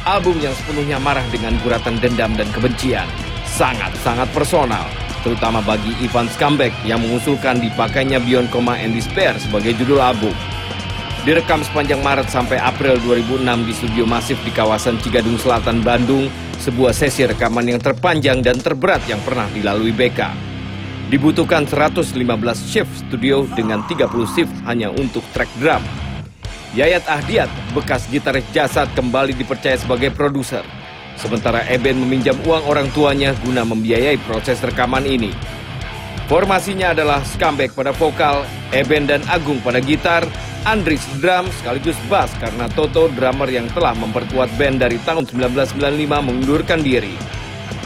Album 0.09 0.41
yang 0.41 0.57
sepenuhnya 0.57 0.97
marah 0.97 1.21
dengan 1.29 1.53
guratan 1.61 2.01
dendam 2.01 2.33
dan 2.33 2.49
kebencian. 2.49 3.05
Sangat-sangat 3.45 4.25
personal. 4.33 4.89
Terutama 5.21 5.61
bagi 5.61 5.93
Ivan 6.01 6.25
Skambek 6.33 6.73
yang 6.81 7.05
mengusulkan 7.05 7.61
dipakainya 7.61 8.17
Beyond 8.17 8.49
Coma 8.49 8.73
and 8.81 8.97
Despair 8.97 9.37
sebagai 9.37 9.77
judul 9.77 10.01
album. 10.01 10.33
Direkam 11.29 11.61
sepanjang 11.61 12.01
Maret 12.01 12.25
sampai 12.25 12.57
April 12.57 12.97
2006 13.05 13.69
di 13.69 13.73
studio 13.77 14.09
masif 14.09 14.41
di 14.41 14.49
kawasan 14.49 14.97
Cigadung 14.97 15.37
Selatan, 15.37 15.85
Bandung, 15.85 16.25
sebuah 16.57 16.89
sesi 16.89 17.29
rekaman 17.29 17.69
yang 17.69 17.77
terpanjang 17.77 18.41
dan 18.41 18.57
terberat 18.57 19.05
yang 19.05 19.21
pernah 19.21 19.45
dilalui 19.53 19.93
BK. 19.93 20.25
Dibutuhkan 21.13 21.69
115 21.69 22.17
shift 22.65 22.89
studio 23.05 23.45
dengan 23.53 23.85
30 23.85 24.09
shift 24.25 24.53
hanya 24.65 24.89
untuk 24.89 25.21
track 25.37 25.53
drum. 25.61 26.08
Yayat 26.77 27.01
Ahdiat, 27.09 27.49
bekas 27.73 28.05
gitaris 28.13 28.45
jasad 28.53 28.85
kembali 28.93 29.33
dipercaya 29.33 29.73
sebagai 29.73 30.13
produser. 30.13 30.61
Sementara 31.17 31.65
Eben 31.65 31.97
meminjam 32.05 32.37
uang 32.45 32.61
orang 32.69 32.93
tuanya 32.93 33.33
guna 33.41 33.65
membiayai 33.65 34.21
proses 34.29 34.61
rekaman 34.61 35.01
ini. 35.09 35.33
Formasinya 36.29 36.93
adalah 36.93 37.25
Skambek 37.25 37.73
pada 37.73 37.89
vokal, 37.89 38.45
Eben 38.69 39.09
dan 39.09 39.25
Agung 39.33 39.57
pada 39.65 39.81
gitar, 39.81 40.21
Andris 40.61 41.01
drum 41.17 41.49
sekaligus 41.57 41.97
bass 42.05 42.29
karena 42.37 42.69
Toto 42.77 43.09
drummer 43.17 43.49
yang 43.49 43.65
telah 43.73 43.97
memperkuat 43.97 44.53
band 44.53 44.85
dari 44.85 45.01
tahun 45.01 45.25
1995 45.25 45.73
mengundurkan 46.21 46.85
diri. 46.85 47.17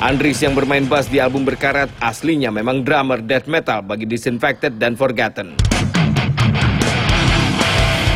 Andris 0.04 0.44
yang 0.44 0.60
bermain 0.60 0.84
bass 0.84 1.08
di 1.08 1.24
album 1.24 1.48
berkarat 1.48 1.88
aslinya 2.04 2.52
memang 2.52 2.84
drummer 2.84 3.24
death 3.24 3.48
metal 3.48 3.80
bagi 3.80 4.04
Disinfected 4.04 4.76
dan 4.76 5.00
Forgotten. 5.00 5.73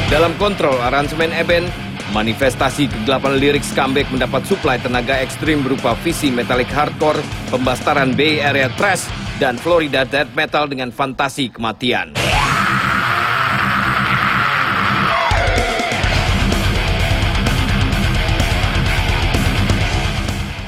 Dalam 0.07 0.31
kontrol 0.39 0.79
aransemen 0.79 1.35
Eben, 1.35 1.67
manifestasi 2.15 2.87
kegelapan 2.87 3.43
lirik 3.43 3.59
comeback 3.75 4.07
mendapat 4.07 4.39
suplai 4.47 4.79
tenaga 4.79 5.19
ekstrim 5.19 5.59
berupa 5.67 5.99
visi 5.99 6.31
metallic 6.31 6.71
hardcore, 6.71 7.19
pembastaran 7.51 8.15
Bay 8.15 8.39
Area 8.39 8.71
thrash, 8.79 9.03
dan 9.35 9.59
Florida 9.59 10.07
death 10.07 10.31
metal 10.31 10.71
dengan 10.71 10.95
fantasi 10.95 11.51
kematian. 11.51 12.15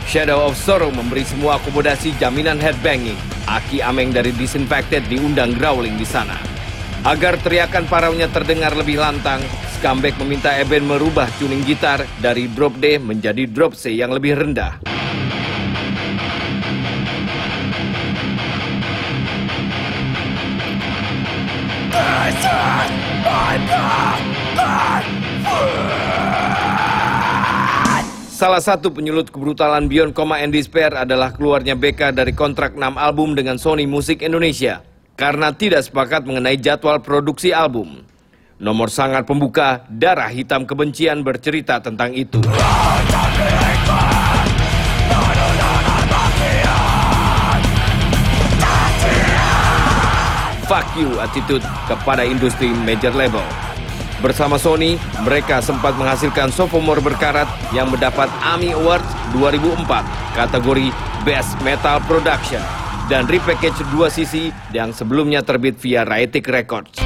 Shadow 0.04 0.52
of 0.52 0.60
Sorrow 0.60 0.92
memberi 0.92 1.24
semua 1.24 1.64
akomodasi 1.64 2.12
jaminan 2.20 2.60
headbanging. 2.60 3.16
Aki 3.48 3.80
Ameng 3.88 4.12
dari 4.12 4.36
Disinfected 4.36 5.08
diundang 5.08 5.56
growling 5.56 5.96
di 5.96 6.04
sana. 6.04 6.49
Agar 7.00 7.40
teriakan 7.40 7.88
paraunya 7.88 8.28
terdengar 8.28 8.76
lebih 8.76 9.00
lantang, 9.00 9.40
Skambek 9.80 10.20
meminta 10.20 10.52
Eben 10.60 10.84
merubah 10.84 11.32
tuning 11.40 11.64
gitar 11.64 12.04
dari 12.20 12.52
drop 12.52 12.76
D 12.76 13.00
menjadi 13.00 13.48
drop 13.48 13.72
C 13.72 13.96
yang 13.96 14.12
lebih 14.12 14.36
rendah. 14.36 14.84
Salah 28.28 28.64
satu 28.64 28.92
penyulut 28.92 29.32
kebrutalan 29.32 29.88
Beyond 29.88 30.12
Coma 30.12 30.44
and 30.44 30.52
Despair 30.52 30.92
adalah 30.92 31.32
keluarnya 31.32 31.80
BK 31.80 32.12
dari 32.12 32.36
kontrak 32.36 32.76
6 32.76 33.00
album 33.00 33.40
dengan 33.40 33.56
Sony 33.56 33.88
Music 33.88 34.20
Indonesia 34.20 34.89
karena 35.20 35.52
tidak 35.52 35.84
sepakat 35.84 36.24
mengenai 36.24 36.56
jadwal 36.56 37.04
produksi 37.04 37.52
album. 37.52 38.08
Nomor 38.56 38.88
sangat 38.88 39.28
pembuka, 39.28 39.84
Darah 39.92 40.32
Hitam 40.32 40.64
Kebencian 40.64 41.28
bercerita 41.28 41.84
tentang 41.84 42.16
itu. 42.16 42.40
Fuck 50.72 50.88
you 50.96 51.20
attitude 51.20 51.66
kepada 51.92 52.24
industri 52.24 52.72
major 52.88 53.12
label. 53.12 53.44
Bersama 54.24 54.56
Sony, 54.56 54.96
mereka 55.24 55.60
sempat 55.60 55.96
menghasilkan 56.00 56.52
sophomore 56.52 57.04
berkarat 57.04 57.48
yang 57.76 57.92
mendapat 57.92 58.28
AMI 58.44 58.76
Awards 58.76 59.08
2004 59.36 59.84
kategori 60.36 60.92
Best 61.24 61.56
Metal 61.64 62.04
Production 62.08 62.79
dan 63.10 63.26
repackage 63.26 63.82
dua 63.90 64.08
sisi 64.14 64.54
yang 64.70 64.94
sebelumnya 64.94 65.42
terbit 65.42 65.76
via 65.82 66.06
Riotic 66.06 66.46
Records. 66.46 67.02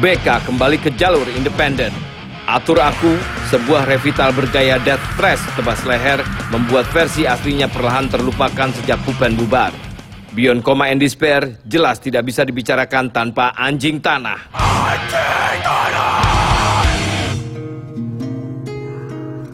BK 0.00 0.26
kembali 0.48 0.76
ke 0.82 0.90
jalur 0.98 1.28
independen. 1.30 1.94
Atur 2.50 2.82
Aku, 2.82 3.14
sebuah 3.52 3.86
revital 3.86 4.34
bergaya 4.34 4.82
death 4.82 5.04
thrash 5.14 5.38
tebas 5.54 5.86
leher, 5.86 6.18
membuat 6.50 6.88
versi 6.90 7.28
aslinya 7.28 7.70
perlahan 7.70 8.10
terlupakan 8.10 8.74
sejak 8.74 8.98
Pupen 9.06 9.38
bubar. 9.38 9.70
Beyond 10.34 10.66
Coma 10.66 10.90
and 10.90 10.98
Despair 10.98 11.62
jelas 11.62 12.02
tidak 12.02 12.26
bisa 12.26 12.42
dibicarakan 12.42 13.14
tanpa 13.14 13.54
anjing 13.54 14.02
tanah. 14.02 14.50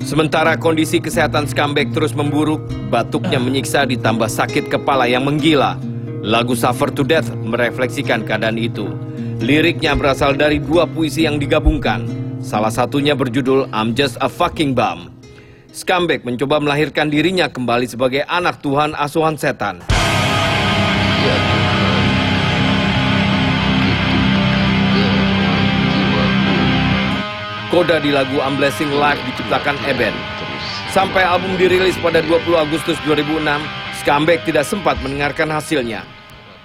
Sementara 0.06 0.54
kondisi 0.54 1.02
kesehatan 1.02 1.50
Skambek 1.50 1.90
terus 1.90 2.14
memburuk, 2.14 2.62
batuknya 2.94 3.42
menyiksa 3.42 3.82
ditambah 3.90 4.30
sakit 4.30 4.70
kepala 4.70 5.10
yang 5.10 5.26
menggila. 5.26 5.74
Lagu 6.22 6.54
Suffer 6.54 6.94
to 6.94 7.02
Death 7.02 7.26
merefleksikan 7.34 8.22
keadaan 8.22 8.54
itu. 8.54 8.86
Liriknya 9.42 9.98
berasal 9.98 10.38
dari 10.38 10.62
dua 10.62 10.86
puisi 10.86 11.26
yang 11.26 11.42
digabungkan. 11.42 12.06
Salah 12.38 12.70
satunya 12.70 13.18
berjudul 13.18 13.66
I'm 13.74 13.98
Just 13.98 14.14
a 14.22 14.30
Fucking 14.30 14.78
Bum. 14.78 15.10
Skambek 15.74 16.22
mencoba 16.22 16.62
melahirkan 16.62 17.10
dirinya 17.10 17.50
kembali 17.50 17.90
sebagai 17.90 18.22
anak 18.30 18.62
Tuhan 18.62 18.94
asuhan 18.94 19.34
setan. 19.34 19.82
Koda 27.66 27.98
di 27.98 28.14
lagu 28.14 28.38
I'm 28.38 28.54
Blessing 28.54 28.94
Life 28.94 29.18
diciptakan 29.26 29.74
Eben. 29.90 30.14
Sampai 30.94 31.26
album 31.26 31.58
dirilis 31.58 31.98
pada 31.98 32.22
20 32.22 32.54
Agustus 32.54 32.94
2006, 33.02 33.42
Skambek 33.98 34.46
tidak 34.46 34.62
sempat 34.62 34.94
mendengarkan 35.02 35.50
hasilnya. 35.50 36.06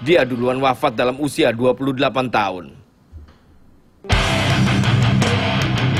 Dia 0.06 0.22
duluan 0.22 0.62
wafat 0.62 0.94
dalam 0.94 1.18
usia 1.18 1.50
28 1.50 2.30
tahun. 2.30 2.78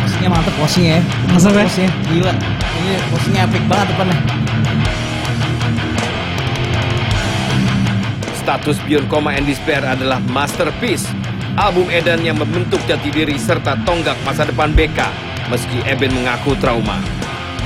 Posisinya 0.07 0.31
mantep 0.39 0.55
posisinya 0.55 0.95
ya. 0.95 1.03
Mantap 1.35 1.51
ya? 1.51 1.65
Posisinya 1.67 1.91
gila. 2.07 2.33
Ini 2.63 2.93
posisinya 3.11 3.41
epic 3.51 3.63
banget 3.67 3.87
depannya. 3.91 4.19
Status 8.39 8.79
Beyond 8.87 9.07
Coma 9.11 9.35
and 9.35 9.51
Despair 9.51 9.83
adalah 9.83 10.23
masterpiece. 10.31 11.11
Album 11.53 11.93
Eden 11.93 12.25
yang 12.25 12.41
membentuk 12.41 12.81
jati 12.89 13.13
diri 13.13 13.37
serta 13.37 13.77
tonggak 13.85 14.17
masa 14.25 14.49
depan 14.49 14.73
BK. 14.73 15.05
Meski 15.53 15.85
Eben 15.85 16.17
mengaku 16.17 16.57
trauma. 16.57 16.97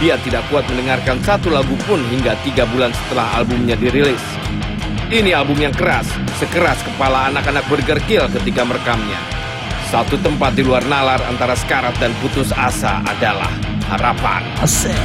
Dia 0.02 0.18
tidak 0.26 0.42
kuat 0.50 0.66
mendengarkan 0.66 1.22
satu 1.22 1.54
lagu 1.54 1.78
pun 1.86 2.02
hingga 2.10 2.34
tiga 2.42 2.66
bulan 2.66 2.90
setelah 2.90 3.38
albumnya 3.38 3.78
dirilis. 3.78 4.22
Ini 5.06 5.38
album 5.38 5.62
yang 5.62 5.70
keras, 5.70 6.10
sekeras 6.42 6.82
kepala 6.82 7.30
anak-anak 7.30 7.62
Burger 7.70 8.02
Kill 8.10 8.26
ketika 8.34 8.66
merekamnya. 8.66 9.22
Satu 9.86 10.18
tempat 10.18 10.58
di 10.58 10.66
luar 10.66 10.82
nalar 10.90 11.22
antara 11.30 11.54
sekarat 11.54 11.94
dan 12.02 12.10
putus 12.18 12.50
asa 12.58 12.98
adalah 13.06 13.54
harapan. 13.86 14.42
Asik. 14.58 14.98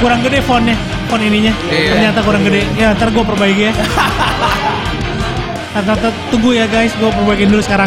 Kurang 0.00 0.24
gede 0.24 0.40
fontnya, 0.40 0.76
font 1.12 1.20
ininya. 1.20 1.52
Iya. 1.68 1.92
Ternyata 1.92 2.18
kurang 2.24 2.42
gede. 2.48 2.64
Ya, 2.80 2.96
ntar 2.96 3.12
gue 3.12 3.20
perbaiki 3.20 3.68
ya. 3.68 3.72
Ntar, 5.70 5.96
ntar, 5.96 6.12
tunggu 6.34 6.50
ya 6.50 6.66
guys, 6.66 6.90
gue 6.98 7.08
perbaikin 7.08 7.46
dulu 7.46 7.62
sekarang. 7.62 7.86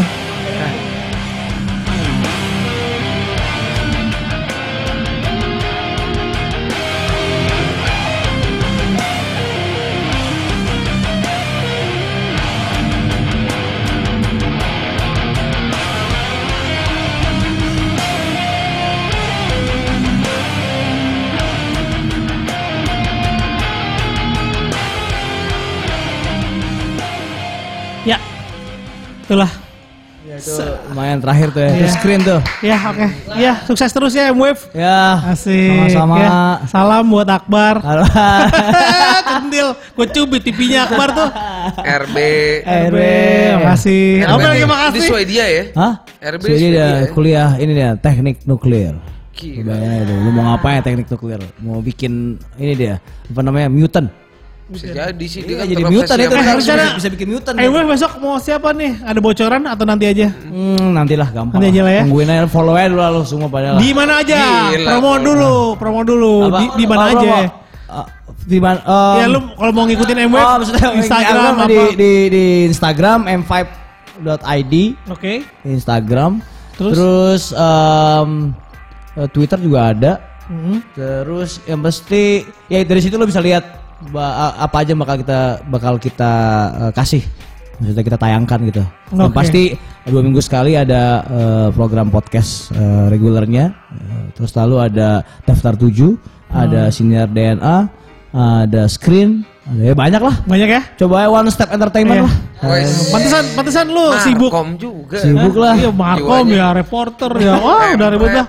Itulah. 29.33 29.51
Lumayan 30.93 31.19
terakhir 31.19 31.51
tuh 31.51 31.61
ya. 31.65 31.69
Itu 31.75 31.87
screen 31.99 32.21
tuh. 32.23 32.39
Ya, 32.63 32.77
oke. 32.87 33.07
Ya, 33.35 33.53
sukses 33.67 33.91
terus 33.91 34.13
ya 34.15 34.31
M-Wave. 34.31 34.61
Ya. 34.71 35.19
Asik. 35.33 35.89
Sama-sama. 35.91 36.15
Ya, 36.15 36.31
salam 36.71 37.03
buat 37.11 37.27
Akbar. 37.27 37.83
Halo. 37.83 38.07
Kentil. 39.33 39.75
Gue 39.97 40.07
cubit 40.13 40.41
TV-nya 40.47 40.87
Akbar 40.87 41.11
tuh. 41.11 41.29
RB. 41.81 42.17
RB, 42.63 42.97
makasih. 43.67 44.23
Apa 44.23 44.47
lagi 44.47 44.63
Ini 44.63 44.69
makasih? 44.69 45.01
Swedia 45.11 45.45
ya? 45.49 45.63
Hah? 45.75 45.93
RB 46.23 46.43
dia 46.45 46.55
Swedia 46.55 46.71
dia 46.71 46.87
ya? 46.87 46.99
kuliah 47.11 47.49
ini 47.59 47.71
dia 47.75 47.89
teknik 47.99 48.47
nuklir. 48.47 48.95
Gila. 49.35 49.75
Itu, 49.75 50.13
lu 50.23 50.29
mau 50.31 50.55
ngapain 50.55 50.79
teknik 50.85 51.11
nuklir? 51.11 51.41
Mau 51.59 51.83
bikin 51.83 52.39
ini 52.55 52.73
dia, 52.79 52.95
apa 53.27 53.41
namanya, 53.43 53.67
mutant. 53.67 54.07
Bisa 54.63 54.85
jadi 54.89 55.25
sih 55.27 55.43
dia 55.43 55.49
Iya, 55.49 55.57
kan 55.59 55.65
jadi 55.67 55.83
mutant 55.85 56.17
itu 56.17 56.33
Eh, 56.33 56.39
harus 56.39 56.63
rencana- 56.63 56.87
bisa, 56.87 56.97
bisa 56.97 57.09
bikin 57.11 57.27
mutant. 57.29 57.55
Eh, 57.55 57.67
Wave 57.67 57.83
besok 57.85 58.11
mau 58.17 58.39
siapa 58.39 58.71
nih? 58.71 58.91
Ada 59.01 59.19
bocoran 59.19 59.61
atau 59.67 59.83
nanti 59.83 60.05
aja? 60.05 60.27
Hmm, 60.31 60.87
nantilah 60.93 61.29
gampang. 61.29 61.59
Nanti 61.59 61.67
aja 61.69 61.81
lah 61.83 61.93
ya. 61.93 62.03
Tungguin 62.07 62.29
aja 62.29 62.47
follow 62.47 62.73
aja 62.73 62.87
dulu 62.87 63.01
lah 63.01 63.11
semua 63.23 63.49
pada 63.51 63.67
lah. 63.75 63.79
Di 63.79 63.89
mana 63.91 64.13
aja? 64.17 64.39
Gila, 64.71 64.87
promo 64.89 65.11
dulu, 65.19 65.53
promo 65.75 65.99
dulu. 66.01 66.33
Apa? 66.47 66.57
Di, 66.57 66.65
di 66.73 66.85
mana 66.85 67.03
aja? 67.05 67.13
promo. 67.13 67.39
Ah, 67.85 68.07
di 68.43 68.57
mana? 68.57 68.79
um, 68.81 69.15
ya 69.15 69.25
lu 69.27 69.39
kalau 69.53 69.71
mau 69.71 69.85
ngikutin 69.85 70.17
MW, 70.25 70.35
oh, 70.37 70.55
maksudnya 70.57 70.87
Instagram 71.01 71.53
apa? 71.53 71.67
di, 71.67 71.79
di, 71.93 72.11
di 72.27 72.43
Instagram 72.65 73.19
m5.id 73.43 74.73
Oke. 75.09 75.33
Instagram. 75.63 76.31
Terus? 76.73 76.93
Terus 76.95 77.43
em, 77.51 78.29
eh, 79.13 79.27
Twitter 79.27 79.59
juga 79.59 79.91
ada. 79.91 80.13
Hmm. 80.43 80.79
Terus 80.91 81.59
yang 81.63 81.79
mesti 81.79 82.41
ya 82.65 82.79
dari 82.81 82.99
situ 82.99 83.13
lo 83.13 83.23
bisa 83.23 83.39
lihat 83.39 83.82
ba- 84.09 84.57
apa 84.57 84.75
aja 84.81 84.93
bakal 84.93 85.15
kita 85.17 85.39
bakal 85.65 85.93
kita 85.97 86.31
eh, 86.81 86.91
kasih. 86.91 87.23
Maksudnya 87.73 88.03
kita 88.05 88.17
tayangkan 88.17 88.59
gitu. 88.69 88.83
Dan 89.09 89.27
Oke. 89.27 89.35
pasti 89.35 89.61
dua 90.05 90.21
minggu 90.21 90.39
sekali 90.39 90.73
ada 90.73 91.23
eh, 91.23 91.67
program 91.71 92.07
podcast 92.07 92.69
eh, 92.71 93.05
regulernya. 93.07 93.71
Eh, 93.91 94.25
terus 94.33 94.51
lalu 94.53 94.77
ada 94.79 95.21
daftar 95.43 95.73
7, 95.73 96.17
ada 96.49 96.87
Hmm. 96.87 96.93
senior 96.93 97.27
DNA, 97.27 97.77
ada 98.33 98.81
screen, 98.85 99.41
ada 99.63 99.81
ya 99.83 99.93
banyak 99.93 100.21
lah. 100.21 100.35
Banyak 100.43 100.69
ya? 100.69 100.81
Coba 100.97 101.29
one 101.29 101.49
step 101.49 101.69
entertainment 101.69 102.17
Iya. 102.17 102.25
lah. 102.25 102.33
Pantesan, 103.09 103.43
pantesan 103.53 103.85
lu 103.89 104.05
sibuk. 104.21 104.49
Markom 104.49 104.69
juga. 104.77 105.17
Sibuk 105.19 105.55
lah. 105.55 105.73
Iya, 105.75 105.89
Markom 105.91 106.45
Jiwanya. 106.47 106.55
ya, 106.55 106.67
reporter 106.73 107.31
ya. 107.37 107.53
Wah, 107.57 107.93
udah 107.93 108.07
ribet 108.09 108.29
dah. 108.33 108.47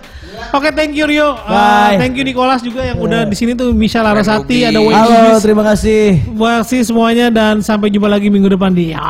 Oke, 0.53 0.68
thank 0.74 0.92
you 0.92 1.07
Rio. 1.09 1.32
Uh, 1.32 1.49
Bye. 1.49 1.97
thank 1.97 2.18
you 2.18 2.24
Nicholas 2.26 2.61
juga 2.61 2.84
yang 2.84 2.99
udah 3.01 3.24
di 3.24 3.36
sini 3.38 3.57
tuh 3.57 3.70
Michelle 3.72 4.05
Larasati, 4.05 4.68
ada 4.68 4.76
Halo, 4.76 4.90
Wayne 4.90 5.40
terima 5.40 5.62
kasih. 5.64 6.20
Terima 6.20 6.61
kasih 6.61 6.80
semuanya 6.84 7.26
dan 7.30 7.62
sampai 7.64 7.88
jumpa 7.88 8.11
lagi 8.11 8.28
minggu 8.28 8.51
depan 8.51 8.74
di 8.74 8.92
ya. 8.92 9.01